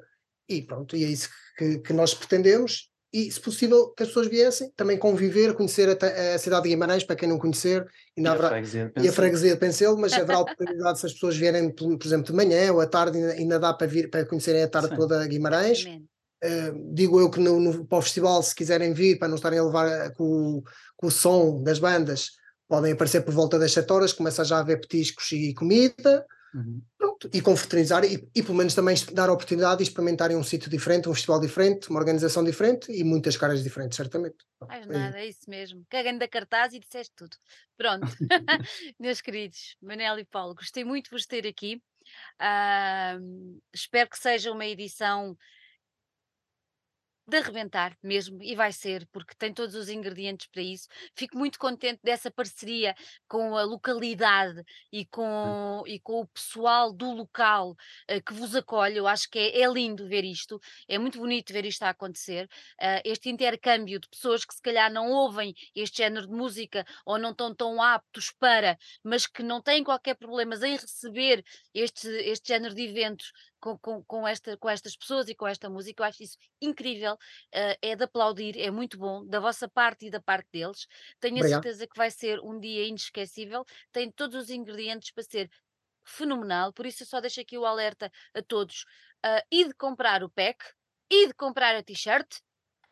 e 0.49 0.61
pronto, 0.61 0.97
e 0.97 1.05
é 1.05 1.09
isso 1.09 1.29
que, 1.57 1.79
que 1.79 1.93
nós 1.93 2.15
pretendemos. 2.15 2.91
E, 3.13 3.31
se 3.31 3.41
possível, 3.41 3.91
que 3.91 4.03
as 4.03 4.09
pessoas 4.09 4.27
viessem 4.27 4.73
também 4.77 4.99
conviver, 4.99 5.55
conhecer 5.55 5.89
a, 5.89 6.35
a 6.35 6.39
cidade 6.39 6.65
de 6.65 6.71
Guimarães, 6.71 7.05
para 7.05 7.15
quem 7.15 7.29
não 7.29 7.39
conhecer, 7.39 7.87
e, 8.17 8.23
e, 8.23 8.27
haverá, 8.27 8.49
a, 8.49 9.13
freguesia 9.13 9.53
de 9.53 9.61
Pencelo, 9.61 9.97
mas 9.97 10.13
haverá 10.19 10.41
oportunidade 10.41 10.99
se 10.99 11.07
as 11.07 11.13
pessoas 11.13 11.37
vierem, 11.37 11.71
por, 11.71 11.97
por, 11.97 12.05
exemplo, 12.05 12.27
de 12.27 12.33
manhã 12.33 12.73
ou 12.73 12.81
à 12.81 12.87
tarde, 12.89 13.19
ainda, 13.19 13.33
ainda 13.35 13.61
dá 13.61 13.73
para 13.73 13.87
vir 13.87 14.11
para 14.11 14.27
conhecerem 14.27 14.65
a 14.65 14.69
tarde 14.69 14.89
Sim. 14.89 14.97
toda 14.97 15.25
Guimarães. 15.29 15.85
Uh, 15.85 16.93
digo 16.93 17.21
eu 17.21 17.31
que 17.31 17.39
no, 17.39 17.61
no, 17.61 17.87
para 17.87 17.99
o 17.99 18.03
festival, 18.03 18.43
se 18.43 18.53
quiserem 18.53 18.93
vir, 18.93 19.17
para 19.17 19.29
não 19.29 19.37
estarem 19.37 19.61
a 19.61 19.65
levar 19.65 19.87
eh, 19.87 20.11
com, 20.11 20.63
com 20.97 21.07
o 21.07 21.11
som 21.11 21.63
das 21.63 21.79
bandas, 21.79 22.33
podem 22.69 22.93
aparecer 22.93 23.23
por 23.23 23.33
volta 23.33 23.59
das 23.59 23.73
7 23.73 23.91
horas, 23.93 24.13
começa 24.13 24.45
já 24.45 24.57
a 24.57 24.61
haver 24.61 24.81
petiscos 24.81 25.31
e 25.31 25.55
comida. 25.55 26.27
Uhum. 26.55 26.81
Pronto, 26.97 27.29
e 27.33 27.43
confraternizar 27.43 28.05
e, 28.05 28.29
e 28.33 28.43
pelo 28.43 28.55
menos 28.55 28.75
também 28.75 28.95
dar 29.13 29.29
a 29.29 29.33
oportunidade 29.33 29.79
de 29.79 29.83
experimentarem 29.83 30.37
um 30.37 30.43
sítio 30.45 30.71
diferente, 30.71 31.09
um 31.09 31.15
festival 31.15 31.41
diferente, 31.41 31.91
uma 31.91 31.99
organização 31.99 32.45
diferente 32.45 32.93
e 32.93 33.03
muitas 33.03 33.37
caras 33.37 33.63
diferentes, 33.65 33.97
certamente. 33.97 34.37
Mais 34.69 34.87
nada, 34.87 35.19
é 35.19 35.27
isso 35.27 35.49
mesmo. 35.49 35.85
Cagando 35.91 36.21
da 36.21 36.29
cartaz 36.29 36.73
e 36.73 36.79
disseste 36.79 37.13
tudo. 37.17 37.37
Pronto, 37.77 38.07
meus 39.01 39.21
queridos, 39.21 39.77
Manel 39.83 40.21
e 40.21 40.25
Paulo, 40.25 40.55
gostei 40.55 40.85
muito 40.85 41.07
de 41.07 41.11
vos 41.11 41.27
ter 41.27 41.45
aqui. 41.45 41.83
Uh, 42.41 43.61
espero 43.73 44.09
que 44.09 44.19
seja 44.19 44.53
uma 44.53 44.67
edição 44.67 45.37
de 47.27 47.39
arrebentar 47.39 47.97
mesmo, 48.03 48.43
e 48.43 48.55
vai 48.55 48.73
ser, 48.73 49.07
porque 49.13 49.35
tem 49.35 49.53
todos 49.53 49.75
os 49.75 49.89
ingredientes 49.89 50.47
para 50.47 50.63
isso. 50.63 50.89
Fico 51.15 51.37
muito 51.39 51.59
contente 51.59 52.01
dessa 52.03 52.31
parceria 52.31 52.95
com 53.27 53.57
a 53.57 53.63
localidade 53.63 54.63
e 54.93 55.05
com, 55.07 55.83
e 55.87 55.99
com 56.01 56.21
o 56.21 56.27
pessoal 56.27 56.93
do 56.93 57.11
local 57.13 57.73
uh, 58.11 58.23
que 58.25 58.35
vos 58.35 58.55
acolhe. 58.55 58.97
Eu 58.97 59.07
acho 59.07 59.29
que 59.31 59.39
é, 59.39 59.63
é, 59.63 59.73
lindo 59.73 60.07
ver 60.07 60.25
isto, 60.25 60.61
é 60.89 60.99
muito 60.99 61.19
bonito 61.19 61.53
ver 61.53 61.65
isto 61.65 61.83
a 61.83 61.91
acontecer. 61.91 62.45
Uh, 62.81 63.01
este 63.05 63.31
intercâmbio 63.31 63.99
de 63.99 64.09
pessoas 64.09 64.45
que 64.45 64.55
se 64.55 64.63
calhar 64.63 64.93
não 64.93 65.11
ouvem 65.11 65.55
este 65.75 65.99
género 65.99 66.27
de 66.27 66.33
música 66.33 66.85
ou 67.07 67.19
não 67.19 67.31
estão 67.31 67.55
tão 67.55 67.81
aptos 67.81 68.31
para, 68.39 68.79
mas 69.03 69.27
que 69.27 69.43
não 69.43 69.63
têm 69.63 69.83
qualquer 69.83 70.15
problema 70.15 70.55
em 70.67 70.77
receber 70.77 71.45
este, 71.73 72.09
este 72.09 72.49
género 72.49 72.75
de 72.75 72.83
eventos 72.83 73.33
com, 73.65 73.79
com, 73.79 74.05
com, 74.05 74.29
esta, 74.29 74.59
com 74.59 74.69
estas 74.69 74.95
pessoas 74.95 75.27
e 75.27 75.35
com 75.35 75.47
esta 75.47 75.71
música. 75.71 76.03
Eu 76.03 76.07
acho 76.07 76.23
isso 76.23 76.37
incrível, 76.61 77.15
uh, 77.15 77.79
é 77.81 77.97
de 77.97 78.05
aplaudir, 78.05 78.61
é 78.61 78.71
muito 78.71 78.99
bom, 78.99 79.27
da 79.27 79.41
vossa 79.41 79.67
parte 79.67 80.07
e 80.07 80.11
da 80.11 80.21
parte 80.21 80.47
deles. 80.53 80.87
Tenho 81.19 81.37
Obrigado. 81.37 81.61
a 81.61 81.63
certeza 81.63 81.87
que 81.87 81.97
vai 81.97 82.11
ser 82.11 82.41
um 82.41 82.61
dia 82.61 82.87
inesquecível, 82.87 83.65
tem 83.91 84.13
todos 84.13 84.43
os 84.45 84.51
ingredientes 84.51 85.11
para 85.11 85.25
ser 85.25 85.51
fenomenal, 86.05 86.75
por 86.75 86.85
isso 86.85 87.05
eu 87.05 87.07
só 87.07 87.23
deixo 87.23 87.41
aqui 87.41 87.57
o 87.57 87.65
alerta 87.65 88.13
a 88.35 88.43
todos. 88.43 88.85
Uh, 89.25 89.41
e 89.51 89.65
de 89.65 89.75
comprar 89.75 90.23
o 90.23 90.29
pack, 90.29 90.63
e 91.11 91.29
de 91.29 91.33
comprar 91.33 91.75
a 91.75 91.83
t-shirt, 91.83 92.29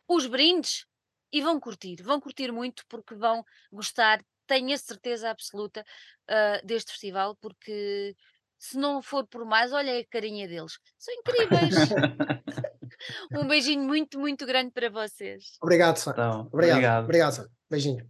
os 0.09 0.27
brindes, 0.27 0.87
e 1.31 1.43
vão 1.43 1.61
curtir, 1.61 2.03
vão 2.03 2.19
curtir 2.19 2.51
muito 2.51 2.83
porque 2.89 3.15
vão 3.15 3.45
gostar, 3.71 4.25
tenho 4.47 4.73
a 4.73 4.79
certeza 4.79 5.29
absoluta 5.29 5.85
uh, 6.31 6.67
deste 6.67 6.93
festival, 6.93 7.37
porque 7.37 8.17
se 8.63 8.79
não 8.79 9.03
for 9.03 9.27
por 9.27 9.45
mais, 9.45 9.73
olha 9.73 9.99
a 9.99 10.07
carinha 10.07 10.47
deles. 10.47 10.79
São 10.97 11.13
incríveis. 11.13 11.75
um 13.35 13.49
beijinho 13.49 13.83
muito, 13.83 14.21
muito 14.21 14.47
grande 14.47 14.71
para 14.71 14.89
vocês. 14.89 15.59
Obrigado, 15.61 15.97
Sá. 15.97 16.13
Então, 16.13 16.49
obrigado. 16.53 17.03
Obrigado, 17.03 17.05
obrigado 17.05 17.51
Beijinho. 17.69 18.09